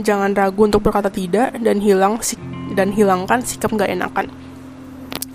Jangan 0.00 0.32
ragu 0.32 0.64
untuk 0.64 0.80
berkata 0.80 1.12
tidak 1.12 1.60
dan 1.60 1.76
hilang 1.76 2.24
dan 2.72 2.88
hilangkan 2.96 3.44
sikap 3.44 3.68
gak 3.76 3.92
enakan. 3.92 4.32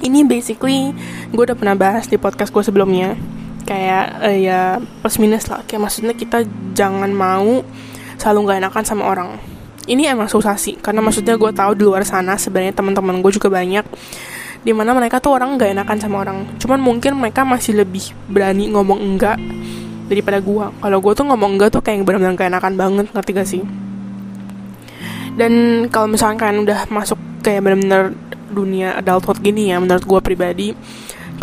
Ini 0.01 0.25
basically 0.25 0.89
gue 1.29 1.43
udah 1.45 1.53
pernah 1.53 1.77
bahas 1.77 2.09
di 2.09 2.17
podcast 2.17 2.49
gue 2.49 2.65
sebelumnya 2.65 3.13
kayak 3.65 4.05
uh, 4.21 4.37
ya 4.37 4.79
plus 5.01 5.17
minus 5.17 5.49
lah. 5.49 5.65
Kayak 5.65 5.89
maksudnya 5.89 6.13
kita 6.13 6.45
jangan 6.77 7.11
mau 7.11 7.65
selalu 8.21 8.39
nggak 8.45 8.57
enakan 8.63 8.83
sama 8.85 9.03
orang. 9.09 9.29
Ini 9.85 10.17
emang 10.17 10.29
susah 10.29 10.57
sih 10.57 10.77
karena 10.81 11.01
maksudnya 11.01 11.37
gue 11.37 11.51
tahu 11.53 11.77
di 11.77 11.83
luar 11.85 12.01
sana 12.07 12.37
sebenarnya 12.41 12.73
teman-teman 12.73 13.21
gue 13.21 13.31
juga 13.33 13.53
banyak 13.53 13.85
di 14.65 14.73
mana 14.73 14.97
mereka 14.97 15.21
tuh 15.21 15.37
orang 15.37 15.57
nggak 15.57 15.77
enakan 15.77 15.97
sama 16.01 16.15
orang. 16.25 16.37
Cuman 16.57 16.81
mungkin 16.81 17.17
mereka 17.17 17.45
masih 17.45 17.77
lebih 17.77 18.13
berani 18.29 18.69
ngomong 18.73 18.97
enggak 18.97 19.37
daripada 20.05 20.37
gue 20.41 20.65
kalau 20.69 20.97
gue 21.01 21.13
tuh 21.17 21.25
ngomong 21.25 21.57
enggak 21.57 21.69
tuh 21.73 21.81
kayak 21.81 22.05
benar-benar 22.05 22.37
gak 22.37 22.49
enakan 22.53 22.73
banget 22.77 23.05
ngerti 23.13 23.31
gak 23.33 23.49
sih? 23.49 23.63
Dan 25.35 25.85
kalau 25.91 26.07
misalkan 26.07 26.39
kalian 26.39 26.63
udah 26.63 26.87
masuk 26.89 27.19
kayak 27.43 27.61
benar-benar 27.61 28.15
dunia 28.49 28.95
adulthood 28.97 29.41
gini 29.43 29.69
ya 29.73 29.77
menurut 29.81 30.05
gue 30.05 30.19
pribadi 30.23 30.67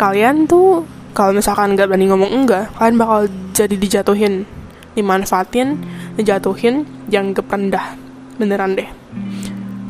kalian 0.00 0.48
tuh 0.48 0.86
kalau 1.12 1.36
misalkan 1.36 1.76
nggak 1.76 1.88
berani 1.88 2.08
ngomong 2.08 2.30
enggak 2.32 2.72
kalian 2.76 2.96
bakal 2.96 3.20
jadi 3.52 3.76
dijatuhin 3.76 4.48
dimanfaatin 4.92 5.80
dijatuhin 6.16 6.84
dianggap 7.08 7.48
rendah 7.48 7.96
beneran 8.36 8.76
deh. 8.76 8.88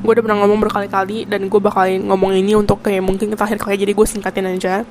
Gue 0.03 0.19
udah 0.19 0.23
pernah 0.23 0.39
ngomong 0.43 0.59
berkali-kali 0.67 1.31
dan 1.31 1.47
gue 1.47 1.61
bakal 1.63 1.87
ngomong 1.87 2.35
ini 2.35 2.59
untuk 2.59 2.83
kayak 2.83 3.07
mungkin 3.07 3.35
terakhir 3.39 3.59
kali 3.63 3.79
jadi 3.79 3.93
gue 3.95 4.07
singkatin 4.07 4.51
aja. 4.51 4.83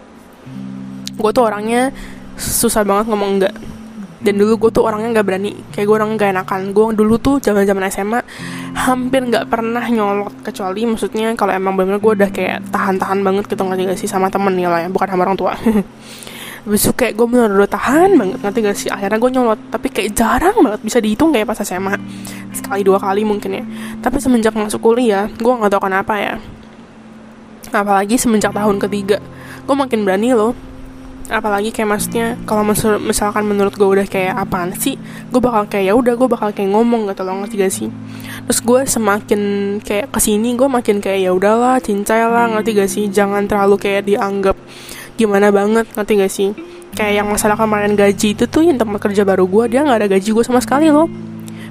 Gue 1.19 1.31
tuh 1.35 1.43
orangnya 1.43 1.91
susah 2.39 2.87
banget 2.87 3.11
ngomong 3.11 3.29
enggak. 3.39 3.55
Dan 4.21 4.37
dulu 4.37 4.67
gue 4.67 4.71
tuh 4.77 4.85
orangnya 4.85 5.19
nggak 5.19 5.27
berani 5.27 5.51
kayak 5.75 5.85
gue 5.89 5.95
orang 5.97 6.15
gak 6.15 6.31
enakan. 6.31 6.61
Gue 6.71 6.95
dulu 6.95 7.19
tuh 7.19 7.35
zaman 7.43 7.67
zaman 7.67 7.83
SMA 7.91 8.19
hampir 8.71 9.19
nggak 9.27 9.51
pernah 9.51 9.83
nyolot 9.83 10.31
kecuali 10.47 10.87
maksudnya 10.87 11.35
kalau 11.35 11.51
emang 11.51 11.75
bener 11.75 11.99
gue 11.99 12.11
udah 12.15 12.31
kayak 12.31 12.71
tahan-tahan 12.71 13.19
banget 13.19 13.51
gitu 13.51 13.67
ngerti 13.67 13.83
gak 13.83 13.99
sih 13.99 14.07
sama 14.07 14.31
temen 14.31 14.55
ya 14.55 14.71
lah 14.71 14.87
ya 14.87 14.89
bukan 14.89 15.11
sama 15.11 15.27
orang 15.27 15.37
tua 15.37 15.53
besok 16.61 17.01
kayak 17.01 17.17
gue 17.17 17.25
bener 17.25 17.49
udah 17.57 17.71
tahan 17.71 18.13
banget 18.17 18.39
ngerti 18.45 18.59
gak 18.61 18.77
sih? 18.77 18.89
Akhirnya 18.93 19.17
gue 19.17 19.31
nyolot. 19.33 19.59
Tapi 19.73 19.87
kayak 19.89 20.13
jarang 20.13 20.57
banget 20.61 20.81
bisa 20.85 20.97
dihitung 21.01 21.33
kayak 21.33 21.49
pas 21.49 21.57
SMA 21.61 21.97
sekali 22.53 22.81
dua 22.85 23.01
kali 23.01 23.25
mungkin 23.25 23.51
ya. 23.57 23.63
Tapi 23.99 24.21
semenjak 24.21 24.53
masuk 24.53 24.81
kuliah 24.81 25.25
gue 25.29 25.53
nggak 25.53 25.71
tahu 25.73 25.89
kenapa 25.89 26.13
ya. 26.21 26.35
Apalagi 27.73 28.19
semenjak 28.19 28.53
tahun 28.53 28.77
ketiga. 28.77 29.17
Gue 29.65 29.73
makin 29.73 30.05
berani 30.05 30.37
loh. 30.37 30.53
Apalagi 31.31 31.71
kayak 31.71 31.87
maksudnya 31.95 32.35
kalau 32.43 32.67
misalkan 32.99 33.47
menurut 33.47 33.71
gue 33.71 33.87
udah 33.87 34.03
kayak 34.03 34.35
apaan 34.35 34.75
sih 34.75 34.99
gue 35.31 35.39
bakal 35.39 35.63
kayak 35.63 35.87
ya 35.87 35.93
udah 35.95 36.19
gue 36.19 36.27
bakal 36.27 36.51
kayak 36.51 36.75
ngomong 36.75 37.07
gitu 37.07 37.23
loh 37.23 37.39
ngerti 37.39 37.55
gak 37.55 37.71
sih? 37.71 37.89
Terus 38.51 38.59
gue 38.59 38.81
semakin 38.83 39.41
kayak 39.79 40.11
ke 40.11 40.19
sini 40.19 40.59
gue 40.59 40.67
makin 40.67 40.99
kayak 40.99 41.23
ya 41.23 41.31
udahlah 41.31 41.79
cincai 41.79 42.27
lah 42.27 42.51
ngerti 42.51 42.69
gak 42.75 42.91
sih? 42.91 43.05
Jangan 43.07 43.47
terlalu 43.47 43.79
kayak 43.79 44.11
dianggap 44.11 44.59
gimana 45.25 45.53
banget 45.53 45.85
ngerti 45.93 46.13
gak 46.17 46.31
sih? 46.31 46.49
Kayak 46.91 47.23
yang 47.23 47.27
masalah 47.31 47.55
kemarin 47.55 47.95
gaji 47.95 48.35
itu 48.35 48.43
tuh 48.49 48.67
yang 48.67 48.75
tempat 48.75 48.99
kerja 48.99 49.23
baru 49.23 49.47
gue 49.47 49.71
dia 49.71 49.79
nggak 49.85 49.97
ada 50.03 50.07
gaji 50.11 50.29
gue 50.35 50.43
sama 50.43 50.59
sekali 50.59 50.91
loh. 50.91 51.07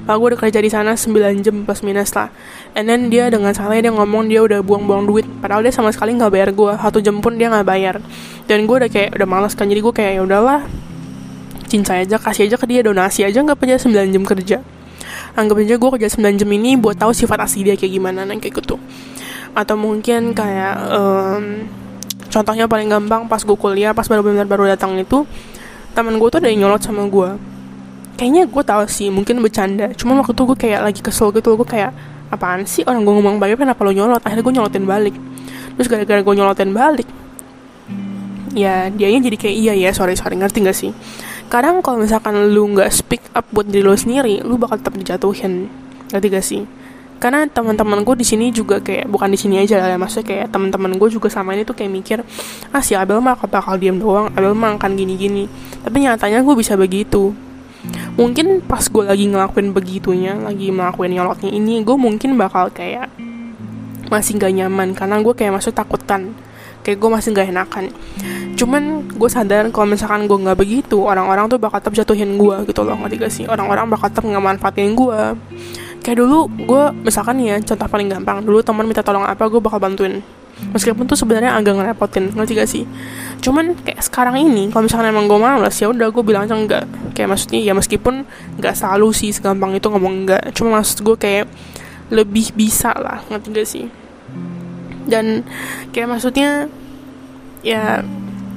Pak 0.09 0.17
gue 0.17 0.27
udah 0.33 0.41
kerja 0.41 0.59
di 0.65 0.71
sana 0.73 0.97
9 0.97 1.45
jam 1.45 1.57
plus 1.69 1.85
minus 1.85 2.17
lah. 2.17 2.33
And 2.73 2.89
then 2.89 3.13
dia 3.13 3.29
dengan 3.29 3.53
salahnya 3.53 3.91
dia 3.91 3.93
ngomong 3.93 4.33
dia 4.33 4.41
udah 4.41 4.65
buang-buang 4.65 5.05
duit. 5.05 5.29
Padahal 5.45 5.61
dia 5.61 5.71
sama 5.71 5.93
sekali 5.93 6.17
nggak 6.17 6.33
bayar 6.33 6.51
gue 6.57 6.73
Satu 6.81 6.99
jam 7.05 7.21
pun 7.21 7.37
dia 7.37 7.53
nggak 7.53 7.69
bayar. 7.69 8.01
Dan 8.49 8.65
gue 8.65 8.77
udah 8.81 8.91
kayak 8.91 9.15
udah 9.15 9.29
malas 9.29 9.53
kan. 9.53 9.69
Jadi 9.69 9.81
gue 9.85 9.93
kayak 9.93 10.13
ya 10.19 10.23
udahlah 10.25 10.65
Cincai 11.71 12.03
aja 12.03 12.19
kasih 12.19 12.51
aja 12.51 12.59
ke 12.59 12.67
dia 12.67 12.83
donasi 12.83 13.23
aja 13.23 13.39
nggak 13.39 13.61
aja 13.63 13.87
9 13.87 14.11
jam 14.11 14.25
kerja. 14.27 14.59
Anggap 15.39 15.63
aja 15.63 15.75
gue 15.79 15.91
kerja 15.95 16.09
9 16.11 16.41
jam 16.43 16.51
ini 16.51 16.75
buat 16.75 16.99
tahu 16.99 17.15
sifat 17.15 17.47
asli 17.47 17.63
dia 17.63 17.79
kayak 17.79 17.93
gimana 17.95 18.27
nah, 18.27 18.35
kayak 18.35 18.59
gitu. 18.59 18.83
Atau 19.55 19.79
mungkin 19.79 20.35
kayak 20.35 20.75
um, 20.91 21.71
Contohnya 22.31 22.71
paling 22.71 22.87
gampang 22.87 23.27
pas 23.27 23.43
gue 23.43 23.59
kuliah 23.59 23.91
Pas 23.91 24.07
baru 24.07 24.23
benar 24.23 24.47
baru 24.47 24.71
datang 24.71 24.95
itu 24.97 25.27
Temen 25.93 26.17
gue 26.17 26.29
tuh 26.31 26.39
ada 26.39 26.47
yang 26.47 26.67
nyolot 26.67 26.81
sama 26.81 27.05
gue 27.11 27.51
kayaknya 28.21 28.45
gue 28.45 28.63
tau 28.69 28.85
sih 28.85 29.09
mungkin 29.09 29.41
bercanda. 29.41 29.97
Cuman 29.97 30.21
waktu 30.21 30.37
itu 30.37 30.43
gue 30.45 30.59
kayak 30.61 30.81
lagi 30.85 31.01
kesel 31.01 31.33
gitu 31.33 31.57
gue 31.57 31.65
kayak 31.65 31.89
apaan 32.29 32.69
sih 32.69 32.85
orang 32.85 33.01
gue 33.01 33.15
ngomong 33.17 33.41
baik 33.41 33.57
kenapa 33.57 33.81
lo 33.81 33.97
nyolot? 33.97 34.21
Akhirnya 34.21 34.45
gue 34.45 34.55
nyolotin 34.61 34.85
balik. 34.85 35.17
Terus 35.81 35.89
gara-gara 35.89 36.21
gue 36.21 36.35
nyolotin 36.37 36.77
balik 36.77 37.09
ya 38.51 38.91
dianya 38.91 39.23
jadi 39.23 39.37
kayak 39.39 39.57
iya 39.57 39.73
ya 39.79 39.91
sorry 39.95 40.19
sorry 40.19 40.37
ngerti 40.37 40.61
gak 40.61 40.77
sih? 40.77 40.93
Kadang 41.49 41.83
kalau 41.83 42.03
misalkan 42.03 42.51
lu 42.51 42.67
nggak 42.75 42.91
speak 42.91 43.23
up 43.35 43.47
buat 43.55 43.67
diri 43.67 43.83
lu 43.83 43.95
sendiri 43.95 44.43
lu 44.45 44.61
bakal 44.61 44.79
tetap 44.79 44.95
dijatuhin. 45.01 45.73
Ngerti 46.13 46.27
gak 46.29 46.45
sih 46.45 46.63
karena 47.21 47.45
teman-teman 47.45 48.01
gue 48.01 48.17
di 48.17 48.25
sini 48.25 48.49
juga 48.49 48.81
kayak 48.81 49.05
bukan 49.13 49.29
di 49.29 49.37
sini 49.37 49.61
aja 49.61 49.77
lah 49.77 49.93
ya 49.93 50.01
maksudnya 50.01 50.25
kayak 50.25 50.47
teman-teman 50.49 50.97
gue 50.97 51.09
juga 51.13 51.29
sama 51.29 51.53
ini 51.53 51.69
tuh 51.69 51.77
kayak 51.77 51.93
mikir 51.93 52.19
ah 52.73 52.81
si 52.81 52.97
Abel 52.97 53.21
mah 53.21 53.37
bakal 53.37 53.77
diem 53.77 54.01
doang 54.01 54.33
Abel 54.33 54.57
mah 54.57 54.81
akan 54.81 54.97
gini-gini. 54.97 55.45
Tapi 55.85 56.01
nyatanya 56.01 56.41
gue 56.41 56.55
bisa 56.57 56.81
begitu. 56.81 57.37
Mungkin 58.17 58.65
pas 58.65 58.89
gue 58.89 59.05
lagi 59.05 59.29
ngelakuin 59.29 59.77
begitunya 59.77 60.33
lagi 60.41 60.73
ngelakuin 60.73 61.13
nyolotnya 61.13 61.53
ini 61.53 61.85
gue 61.85 61.97
mungkin 62.01 62.41
bakal 62.41 62.73
kayak 62.73 63.13
masih 64.09 64.41
gak 64.41 64.53
nyaman 64.57 64.97
karena 64.97 65.21
gue 65.21 65.35
kayak 65.37 65.61
masuk 65.61 65.77
takutan. 65.77 66.33
Kayak 66.81 67.05
gue 67.05 67.11
masih 67.13 67.29
gak 67.37 67.53
enakan. 67.53 67.85
Cuman 68.57 69.05
gue 69.13 69.29
sadar 69.29 69.69
kalau 69.69 69.93
misalkan 69.93 70.25
gue 70.25 70.37
nggak 70.41 70.57
begitu 70.57 71.05
orang-orang 71.05 71.49
tuh 71.53 71.61
bakal 71.61 71.85
tetap 71.85 71.93
jatuhin 71.93 72.41
gue 72.41 72.57
gitu 72.65 72.81
loh 72.81 72.97
ngerti 72.97 73.17
gak 73.21 73.33
sih? 73.33 73.45
Orang-orang 73.45 73.93
bakal 73.93 74.09
tetap 74.09 74.25
nggak 74.25 74.41
manfaatin 74.41 74.97
gue 74.97 75.21
kayak 76.01 76.19
dulu 76.19 76.49
gue 76.49 76.85
misalkan 77.05 77.41
ya 77.41 77.61
contoh 77.61 77.89
paling 77.89 78.09
gampang. 78.09 78.43
Dulu 78.45 78.65
teman 78.65 78.85
minta 78.89 79.05
tolong 79.05 79.25
apa 79.25 79.47
gue 79.49 79.61
bakal 79.61 79.81
bantuin. 79.81 80.25
Meskipun 80.61 81.09
tuh 81.09 81.17
sebenarnya 81.17 81.57
agak 81.57 81.73
ngerepotin 81.73 82.37
ngerti 82.37 82.53
gak 82.53 82.69
sih? 82.69 82.85
Cuman 83.41 83.73
kayak 83.81 84.05
sekarang 84.05 84.37
ini 84.37 84.69
kalau 84.69 84.85
misalkan 84.85 85.09
emang 85.09 85.25
gue 85.25 85.41
males 85.41 85.73
ya 85.73 85.89
udah 85.89 86.13
gue 86.13 86.21
bilang 86.21 86.45
aja 86.45 86.53
enggak. 86.53 86.85
Kayak 87.17 87.29
maksudnya 87.33 87.61
ya 87.65 87.73
meskipun 87.73 88.29
nggak 88.61 88.75
selalu 88.77 89.09
sih 89.17 89.33
segampang 89.33 89.73
itu 89.73 89.89
ngomong 89.89 90.25
enggak. 90.25 90.53
Cuma 90.53 90.81
maksud 90.81 91.01
gue 91.01 91.17
kayak 91.17 91.49
lebih 92.13 92.53
bisa 92.53 92.93
lah 92.93 93.25
ngerti 93.33 93.49
gak 93.57 93.69
sih? 93.69 93.87
Dan 95.09 95.49
kayak 95.97 96.13
maksudnya 96.13 96.69
ya 97.65 98.05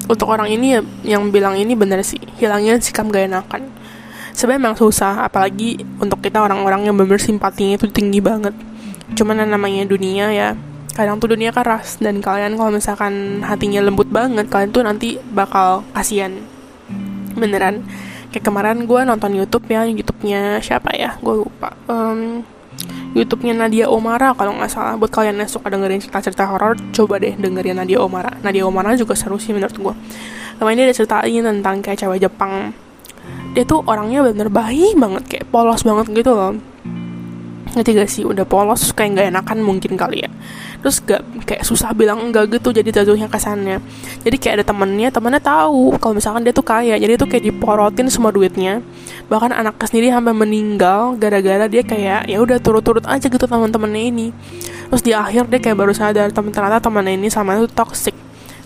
untuk 0.03 0.27
orang 0.27 0.51
ini 0.51 0.75
ya 0.75 0.81
yang 1.07 1.31
bilang 1.31 1.55
ini 1.55 1.71
bener 1.71 2.03
sih. 2.03 2.19
Hilangnya 2.35 2.83
sikap 2.83 3.07
gak 3.07 3.31
enakan 3.31 3.82
sebenarnya 4.33 4.61
emang 4.69 4.77
susah 4.77 5.25
apalagi 5.25 5.81
untuk 6.01 6.19
kita 6.19 6.41
orang-orang 6.41 6.89
yang 6.89 6.95
bener 6.97 7.21
simpatinya 7.21 7.77
itu 7.77 7.87
tinggi 7.89 8.19
banget. 8.19 8.53
Cuman 9.13 9.45
namanya 9.45 9.85
dunia 9.85 10.33
ya 10.33 10.49
kadang 10.93 11.17
tuh 11.21 11.33
dunia 11.33 11.53
keras. 11.53 12.01
Dan 12.01 12.19
kalian 12.19 12.59
kalau 12.59 12.73
misalkan 12.73 13.45
hatinya 13.45 13.79
lembut 13.85 14.09
banget 14.09 14.49
kalian 14.49 14.69
tuh 14.73 14.83
nanti 14.83 15.09
bakal 15.31 15.85
kasihan. 15.93 16.33
Beneran. 17.37 17.85
Kayak 18.33 18.49
kemarin 18.49 18.89
gue 18.89 19.01
nonton 19.05 19.31
YouTube 19.37 19.69
ya 19.69 19.85
YouTube-nya 19.85 20.57
siapa 20.59 20.89
ya? 20.97 21.21
Gue 21.21 21.45
lupa. 21.45 21.77
Um, 21.85 22.41
YouTube-nya 23.13 23.53
Nadia 23.53 23.85
Omara 23.85 24.33
kalau 24.33 24.57
nggak 24.57 24.73
salah. 24.73 24.97
Buat 24.97 25.13
kalian 25.13 25.37
yang 25.37 25.49
suka 25.49 25.69
dengerin 25.69 26.01
cerita-cerita 26.01 26.49
horor 26.49 26.73
coba 26.91 27.21
deh 27.21 27.37
dengerin 27.37 27.77
Nadia 27.77 28.01
Omara. 28.01 28.33
Nadia 28.41 28.65
Omara 28.65 28.97
juga 28.97 29.13
seru 29.13 29.37
sih 29.37 29.53
menurut 29.53 29.77
gue 29.77 29.95
kemarin 30.63 30.79
dia 30.79 30.85
ada 30.87 30.95
ceritain 30.95 31.41
tentang 31.43 31.75
kayak 31.83 31.97
cewek 31.99 32.19
Jepang 32.23 32.71
dia 33.53 33.63
tuh 33.63 33.85
orangnya 33.85 34.25
bener 34.25 34.49
baik 34.49 34.97
banget 34.97 35.23
kayak 35.29 35.45
polos 35.53 35.85
banget 35.85 36.09
gitu 36.09 36.33
loh. 36.33 36.57
Ngerti 37.73 37.89
gak 37.97 38.09
sih? 38.09 38.21
Udah 38.25 38.45
polos 38.45 38.93
kayak 38.93 39.17
nggak 39.17 39.27
enakan 39.33 39.57
mungkin 39.65 39.97
kali 39.97 40.25
ya. 40.25 40.29
Terus 40.81 41.01
gak 41.01 41.21
kayak 41.45 41.63
susah 41.65 41.93
bilang 41.93 42.21
enggak 42.21 42.49
gitu 42.53 42.69
jadi 42.69 43.01
jatuhnya 43.01 43.31
kesannya 43.31 43.79
jadi 44.21 44.35
kayak 44.35 44.53
ada 44.61 44.65
temennya 44.67 45.09
temennya 45.09 45.41
tahu 45.41 45.95
kalau 45.97 46.13
misalkan 46.17 46.45
dia 46.45 46.53
tuh 46.53 46.65
kaya. 46.65 46.97
Jadi 46.97 47.13
tuh 47.17 47.29
kayak 47.29 47.43
diporotin 47.49 48.09
semua 48.09 48.33
duitnya. 48.33 48.81
Bahkan 49.29 49.53
anaknya 49.53 49.85
sendiri 49.89 50.07
sampai 50.09 50.33
meninggal 50.33 51.17
gara-gara 51.17 51.65
dia 51.69 51.85
kayak 51.85 52.29
ya 52.29 52.37
udah 52.41 52.57
turut-turut 52.57 53.05
aja 53.05 53.25
gitu 53.25 53.45
teman-temannya 53.45 54.03
ini. 54.09 54.27
Terus 54.89 55.01
di 55.01 55.13
akhir 55.13 55.49
dia 55.49 55.61
kayak 55.61 55.77
baru 55.77 55.93
sadar 55.93 56.29
temen 56.29 56.53
ternyata 56.53 56.81
temennya 56.81 57.13
ini 57.17 57.29
sama 57.29 57.57
itu 57.57 57.69
toxic 57.69 58.13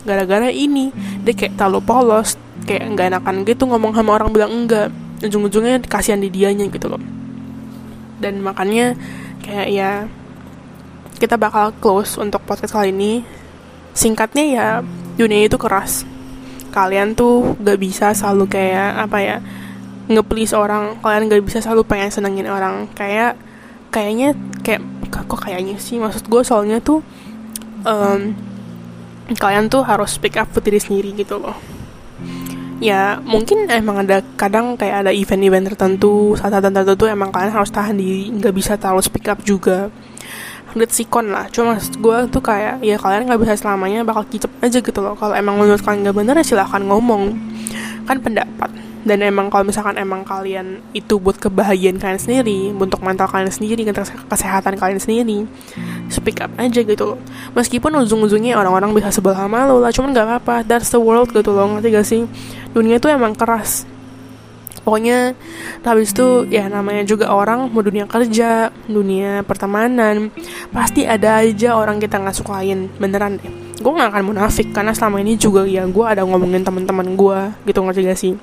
gara-gara 0.07 0.47
ini. 0.47 0.95
Dia 1.21 1.35
kayak 1.35 1.59
terlalu 1.59 1.83
polos 1.83 2.39
kayak 2.63 2.95
nggak 2.95 3.07
enakan 3.11 3.35
gitu 3.43 3.67
ngomong 3.67 3.91
sama 3.91 4.15
orang 4.15 4.31
bilang 4.31 4.51
enggak. 4.55 4.89
Ujung-ujungnya 5.19 5.83
kasihan 5.83 6.23
di 6.23 6.31
dianya 6.31 6.63
gitu 6.71 6.87
loh. 6.87 7.01
Dan 8.17 8.39
makanya 8.39 8.95
kayak 9.43 9.67
ya 9.67 9.91
kita 11.19 11.35
bakal 11.35 11.75
close 11.83 12.15
untuk 12.15 12.41
podcast 12.47 12.71
kali 12.71 12.95
ini. 12.95 13.27
Singkatnya 13.91 14.45
ya 14.47 14.67
dunia 15.19 15.49
itu 15.49 15.59
keras. 15.59 16.07
Kalian 16.71 17.17
tuh 17.17 17.57
gak 17.57 17.81
bisa 17.81 18.13
selalu 18.13 18.45
kayak 18.47 19.09
apa 19.09 19.17
ya 19.19 19.37
nge-please 20.07 20.53
orang. 20.53 21.01
Kalian 21.01 21.27
gak 21.27 21.43
bisa 21.43 21.59
selalu 21.59 21.83
pengen 21.83 22.13
senengin 22.13 22.47
orang. 22.47 22.85
Kayak 22.93 23.35
kayaknya 23.89 24.37
kayak 24.61 24.85
kok 25.09 25.41
kayaknya 25.41 25.81
sih 25.81 25.97
maksud 25.97 26.27
gue 26.29 26.43
soalnya 26.45 26.77
tuh 26.83 27.01
um, 27.87 28.35
kalian 29.35 29.67
tuh 29.67 29.83
harus 29.83 30.15
speak 30.15 30.39
up 30.39 30.47
buat 30.55 30.63
diri 30.63 30.79
sendiri 30.79 31.11
gitu 31.17 31.41
loh. 31.41 31.57
Ya 32.77 33.17
mungkin 33.25 33.65
emang 33.67 34.05
ada 34.05 34.21
kadang 34.37 34.77
kayak 34.77 35.03
ada 35.03 35.11
event-event 35.11 35.73
tertentu 35.73 36.37
saat 36.37 36.53
tertentu 36.53 36.93
tuh 36.93 37.09
emang 37.09 37.33
kalian 37.33 37.49
harus 37.49 37.73
tahan 37.73 37.97
diri 37.97 38.29
nggak 38.31 38.53
bisa 38.53 38.77
terlalu 38.77 39.01
speak 39.01 39.27
up 39.27 39.41
juga. 39.41 39.89
Lihat 40.77 40.93
sikon 40.93 41.33
lah 41.33 41.49
cuma 41.49 41.81
gue 41.81 42.17
tuh 42.29 42.43
kayak 42.43 42.85
ya 42.85 43.01
kalian 43.01 43.25
nggak 43.25 43.41
bisa 43.41 43.57
selamanya 43.57 44.05
bakal 44.05 44.23
kicep 44.29 44.51
aja 44.61 44.77
gitu 44.77 44.99
loh. 45.01 45.17
Kalau 45.17 45.33
emang 45.33 45.57
menurut 45.57 45.81
kalian 45.81 46.05
nggak 46.05 46.15
bener 46.15 46.35
ya 46.37 46.45
silahkan 46.45 46.85
ngomong. 46.85 47.33
Kan 48.05 48.21
pendapat 48.21 48.69
dan 49.07 49.23
emang 49.23 49.47
kalau 49.47 49.63
misalkan 49.63 49.95
emang 49.95 50.27
kalian 50.27 50.83
itu 50.91 51.15
buat 51.15 51.39
kebahagiaan 51.39 51.95
kalian 51.95 52.19
sendiri 52.19 52.75
untuk 52.75 52.99
mental 52.99 53.31
kalian 53.31 53.47
sendiri 53.47 53.87
kesehatan 54.27 54.75
kalian 54.75 54.99
sendiri 54.99 55.47
speak 56.11 56.43
up 56.43 56.51
aja 56.59 56.83
gitu 56.83 57.15
loh. 57.15 57.19
Meskipun 57.55 57.95
ujung-ujungnya 58.03 58.59
orang-orang 58.59 58.91
bisa 58.91 59.07
sebelah 59.09 59.47
sama 59.47 59.63
lo 59.63 59.79
lah 59.79 59.95
cuman 59.95 60.11
gak 60.11 60.27
apa-apa. 60.27 60.55
That's 60.67 60.91
the 60.91 60.99
world 60.99 61.31
gitu 61.31 61.55
loh 61.55 61.79
ngerti 61.79 61.87
gak 61.95 62.07
sih? 62.07 62.21
Dunia 62.75 62.99
itu 62.99 63.07
emang 63.07 63.31
keras. 63.31 63.87
Pokoknya 64.83 65.35
habis 65.83 66.15
itu 66.15 66.47
ya 66.47 66.71
namanya 66.71 67.03
juga 67.03 67.27
orang 67.31 67.67
mau 67.71 67.83
dunia 67.83 68.07
kerja 68.07 68.71
dunia 68.87 69.43
pertemanan 69.43 70.31
pasti 70.71 71.03
ada 71.03 71.43
aja 71.43 71.75
orang 71.75 71.99
kita 71.99 72.15
nggak 72.19 72.35
sukain. 72.35 72.87
Beneran 72.95 73.35
deh. 73.35 73.51
Gue 73.83 73.91
nggak 73.91 74.15
akan 74.15 74.23
munafik 74.31 74.71
karena 74.71 74.95
selama 74.95 75.19
ini 75.19 75.35
juga 75.35 75.67
ya 75.67 75.83
gue 75.83 76.05
ada 76.07 76.23
ngomongin 76.23 76.63
teman-teman 76.63 77.19
gue 77.19 77.39
gitu 77.67 77.79
ngerti 77.83 78.01
gak 78.07 78.19
sih 78.19 78.33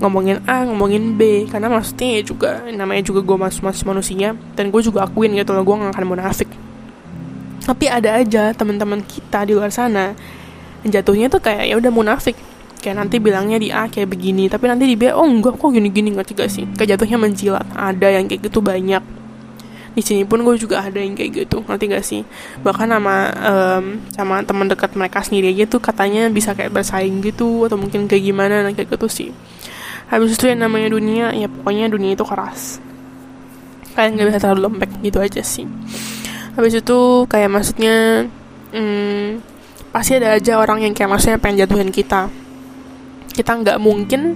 ngomongin 0.00 0.40
A 0.48 0.64
ngomongin 0.64 1.14
B 1.14 1.44
karena 1.46 1.68
maksudnya 1.68 2.18
ya 2.18 2.22
juga 2.24 2.64
namanya 2.72 3.04
juga 3.04 3.20
gue 3.20 3.36
masih 3.36 3.60
masih 3.60 3.84
manusia 3.84 4.28
dan 4.56 4.72
gue 4.72 4.80
juga 4.80 5.04
akuin 5.04 5.36
gitu 5.36 5.52
loh 5.52 5.62
gue 5.62 5.76
gak 5.76 5.92
akan 5.92 6.06
munafik. 6.08 6.48
Tapi 7.60 7.86
ada 7.86 8.16
aja 8.16 8.56
teman-teman 8.56 9.04
kita 9.04 9.44
di 9.44 9.52
luar 9.52 9.68
sana 9.68 10.16
jatuhnya 10.82 11.28
tuh 11.28 11.44
kayak 11.44 11.68
ya 11.68 11.76
udah 11.76 11.92
munafik. 11.92 12.34
Kayak 12.80 12.96
nanti 12.96 13.20
bilangnya 13.20 13.60
di 13.60 13.68
A 13.68 13.92
kayak 13.92 14.08
begini 14.08 14.48
tapi 14.48 14.64
nanti 14.64 14.88
di 14.88 14.96
B 14.96 15.12
oh 15.12 15.28
enggak 15.28 15.60
kok 15.60 15.68
gini-gini 15.68 16.16
nggak 16.16 16.32
gak 16.32 16.48
sih? 16.48 16.64
Kayak 16.80 16.96
jatuhnya 16.96 17.20
menjilat 17.20 17.68
ada 17.76 18.08
yang 18.08 18.24
kayak 18.24 18.48
gitu 18.48 18.64
banyak. 18.64 19.04
Di 19.90 20.00
sini 20.00 20.24
pun 20.24 20.40
gue 20.40 20.56
juga 20.56 20.80
ada 20.80 20.96
yang 20.96 21.12
kayak 21.12 21.44
gitu 21.44 21.60
nanti 21.68 21.92
gak 21.92 22.00
sih? 22.00 22.24
Bahkan 22.64 22.88
sama 22.88 23.16
um, 23.36 23.84
sama 24.16 24.40
teman 24.48 24.64
dekat 24.64 24.96
mereka 24.96 25.20
sendiri 25.20 25.52
aja 25.52 25.68
tuh 25.68 25.84
katanya 25.84 26.32
bisa 26.32 26.56
kayak 26.56 26.72
bersaing 26.72 27.20
gitu 27.20 27.68
atau 27.68 27.76
mungkin 27.76 28.08
kayak 28.08 28.24
gimana 28.24 28.64
nah 28.64 28.72
kayak 28.72 28.96
gitu 28.96 29.12
sih 29.12 29.30
habis 30.10 30.34
itu 30.34 30.50
yang 30.50 30.66
namanya 30.66 30.90
dunia 30.90 31.30
ya 31.30 31.46
pokoknya 31.46 31.86
dunia 31.86 32.18
itu 32.18 32.26
keras. 32.26 32.82
Kalian 33.94 34.18
nggak 34.18 34.26
bisa 34.34 34.40
terlalu 34.42 34.60
lembek 34.66 34.90
gitu 35.06 35.18
aja 35.22 35.42
sih. 35.42 35.66
Habis 36.58 36.82
itu 36.82 36.98
kayak 37.30 37.50
maksudnya 37.50 38.26
hmm, 38.74 39.38
pasti 39.94 40.18
ada 40.18 40.34
aja 40.34 40.58
orang 40.58 40.82
yang 40.82 40.92
kayak 40.94 41.10
maksudnya 41.14 41.38
pengen 41.38 41.62
jatuhin 41.62 41.94
kita. 41.94 42.26
Kita 43.30 43.54
nggak 43.54 43.78
mungkin 43.78 44.34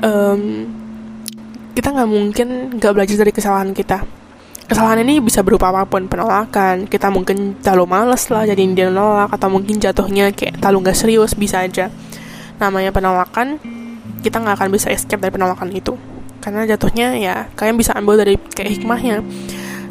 um, 0.00 0.42
kita 1.76 1.88
nggak 1.92 2.08
mungkin 2.08 2.48
nggak 2.80 2.92
belajar 2.92 3.16
dari 3.20 3.32
kesalahan 3.36 3.76
kita. 3.76 4.00
Kesalahan 4.64 5.04
ini 5.04 5.20
bisa 5.20 5.44
berupa 5.44 5.68
apa 5.68 5.84
pun 5.84 6.08
penolakan 6.08 6.88
kita 6.88 7.12
mungkin 7.12 7.60
terlalu 7.60 7.92
males 7.92 8.24
lah 8.32 8.48
jadi 8.48 8.62
dia 8.72 8.88
nolak 8.88 9.28
atau 9.36 9.52
mungkin 9.52 9.76
jatuhnya 9.76 10.32
kayak 10.32 10.56
terlalu 10.64 10.88
nggak 10.88 10.96
serius 10.96 11.36
bisa 11.36 11.60
aja. 11.60 11.92
Namanya 12.56 12.88
penolakan 12.96 13.60
kita 14.22 14.38
nggak 14.38 14.54
akan 14.58 14.68
bisa 14.70 14.90
escape 14.90 15.22
dari 15.22 15.34
penolakan 15.34 15.70
itu. 15.70 15.94
Karena 16.42 16.66
jatuhnya 16.66 17.14
ya 17.18 17.34
kalian 17.54 17.78
bisa 17.78 17.94
ambil 17.94 18.18
dari 18.18 18.34
kayak 18.38 18.82
hikmahnya. 18.82 19.22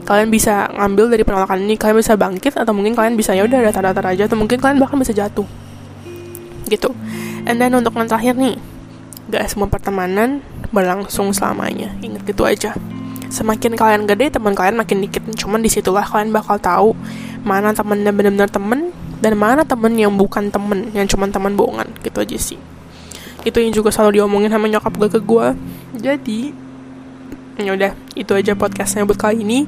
Kalian 0.04 0.28
bisa 0.28 0.68
ngambil 0.76 1.14
dari 1.16 1.24
penolakan 1.24 1.64
ini 1.64 1.80
kalian 1.80 2.04
bisa 2.04 2.20
bangkit 2.20 2.58
atau 2.60 2.76
mungkin 2.76 2.98
kalian 2.98 3.16
bisa 3.16 3.32
ya 3.32 3.48
udah 3.48 3.64
datar-datar 3.72 4.04
aja 4.12 4.28
atau 4.28 4.36
mungkin 4.36 4.60
kalian 4.60 4.82
bahkan 4.82 5.00
bisa 5.00 5.16
jatuh. 5.16 5.48
Gitu. 6.68 6.92
And 7.48 7.62
then 7.62 7.72
untuk 7.72 7.96
yang 7.96 8.12
terakhir 8.12 8.36
nih 8.36 8.60
gak 9.32 9.48
semua 9.48 9.72
pertemanan 9.72 10.44
berlangsung 10.76 11.32
selamanya. 11.32 11.96
Ingat 12.04 12.28
gitu 12.28 12.44
aja. 12.44 12.76
Semakin 13.32 13.80
kalian 13.80 14.04
gede 14.04 14.36
teman 14.36 14.52
kalian 14.52 14.76
makin 14.76 15.00
dikit. 15.00 15.24
Cuman 15.40 15.64
di 15.64 15.72
situlah 15.72 16.04
kalian 16.04 16.36
bakal 16.36 16.60
tahu 16.60 16.92
mana 17.48 17.72
temen 17.72 18.04
yang 18.04 18.12
benar-benar 18.12 18.52
temen 18.52 18.92
dan 19.24 19.40
mana 19.40 19.64
temen 19.64 19.96
yang 19.96 20.12
bukan 20.20 20.52
temen 20.52 20.92
yang 20.92 21.08
cuma 21.08 21.32
teman 21.32 21.56
bohongan. 21.56 21.88
Gitu 22.04 22.20
aja 22.20 22.36
sih 22.36 22.60
itu 23.42 23.58
yang 23.58 23.74
juga 23.74 23.90
selalu 23.90 24.22
diomongin 24.22 24.54
sama 24.54 24.70
nyokap 24.70 24.94
gue 24.98 25.10
ke 25.10 25.20
gue 25.20 25.48
jadi 25.98 26.42
ya 27.62 27.78
udah 27.78 27.92
itu 28.18 28.32
aja 28.34 28.58
podcastnya 28.58 29.06
buat 29.06 29.20
kali 29.20 29.44
ini. 29.46 29.60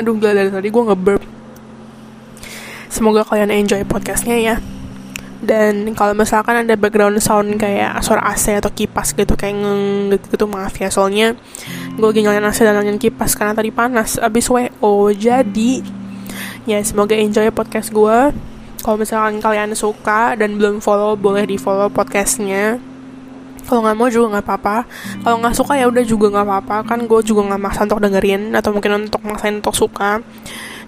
Aduh 0.00 0.16
gila 0.16 0.32
dari 0.32 0.50
tadi 0.50 0.68
gue 0.68 0.82
ngeburp. 0.82 1.22
Semoga 2.90 3.22
kalian 3.22 3.52
enjoy 3.54 3.84
podcastnya 3.86 4.36
ya. 4.40 4.56
Dan 5.40 5.96
kalau 5.96 6.12
misalkan 6.12 6.68
ada 6.68 6.76
background 6.76 7.16
sound 7.22 7.56
kayak 7.56 7.96
suara 8.04 8.28
AC 8.28 8.60
atau 8.60 8.68
kipas 8.68 9.16
gitu 9.16 9.32
kayak 9.40 9.56
ngeng 9.56 10.12
gitu, 10.12 10.26
gitu 10.36 10.44
maaf 10.50 10.76
ya. 10.76 10.92
Soalnya 10.92 11.32
gue 11.96 12.06
lagi 12.06 12.20
nyalain 12.24 12.44
AC 12.44 12.60
dan 12.64 12.76
nyalain 12.76 13.00
kipas 13.00 13.38
karena 13.38 13.56
tadi 13.56 13.72
panas 13.72 14.20
abis 14.20 14.50
WO 14.52 15.08
jadi 15.16 15.80
ya 16.68 16.76
semoga 16.84 17.16
enjoy 17.16 17.48
podcast 17.56 17.88
gue 17.88 18.18
kalau 18.80 18.96
misalkan 19.00 19.38
kalian 19.38 19.76
suka 19.76 20.34
dan 20.34 20.56
belum 20.56 20.80
follow 20.80 21.14
boleh 21.14 21.44
di 21.44 21.56
follow 21.60 21.88
podcastnya. 21.92 22.80
Kalau 23.68 23.86
nggak 23.86 23.96
mau 23.96 24.08
juga 24.10 24.26
nggak 24.36 24.46
apa-apa. 24.50 24.76
Kalau 25.22 25.36
nggak 25.38 25.54
suka 25.54 25.78
ya 25.78 25.86
udah 25.86 26.02
juga 26.02 26.26
nggak 26.32 26.46
apa-apa. 26.48 26.76
Kan 26.88 27.06
gue 27.06 27.20
juga 27.22 27.46
nggak 27.52 27.60
maksa 27.60 27.86
untuk 27.86 28.00
dengerin 28.02 28.56
atau 28.56 28.70
mungkin 28.74 29.06
untuk 29.06 29.22
maksain 29.22 29.62
untuk 29.62 29.76
suka. 29.76 30.18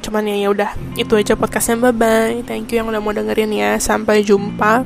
Cuman 0.03 0.27
ya 0.27 0.37
ya 0.43 0.49
udah. 0.51 0.71
Itu 0.99 1.15
aja 1.15 1.39
podcastnya. 1.39 1.79
Bye 1.79 1.95
bye 1.95 2.37
thank 2.49 2.73
you 2.75 2.83
yang 2.83 2.91
udah 2.91 2.99
mau 2.99 3.15
dengerin 3.15 3.55
ya. 3.55 3.79
Sampai 3.79 4.27
jumpa 4.27 4.83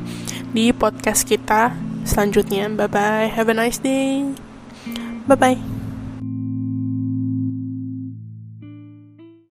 di 0.52 0.74
podcast 0.76 1.24
kita 1.24 1.72
selanjutnya. 2.04 2.68
Bye 2.74 2.90
bye 2.90 3.26
have 3.32 3.48
a 3.48 3.56
nice 3.56 3.80
day. 3.80 4.28
Bye 5.24 5.38
bye 5.38 5.75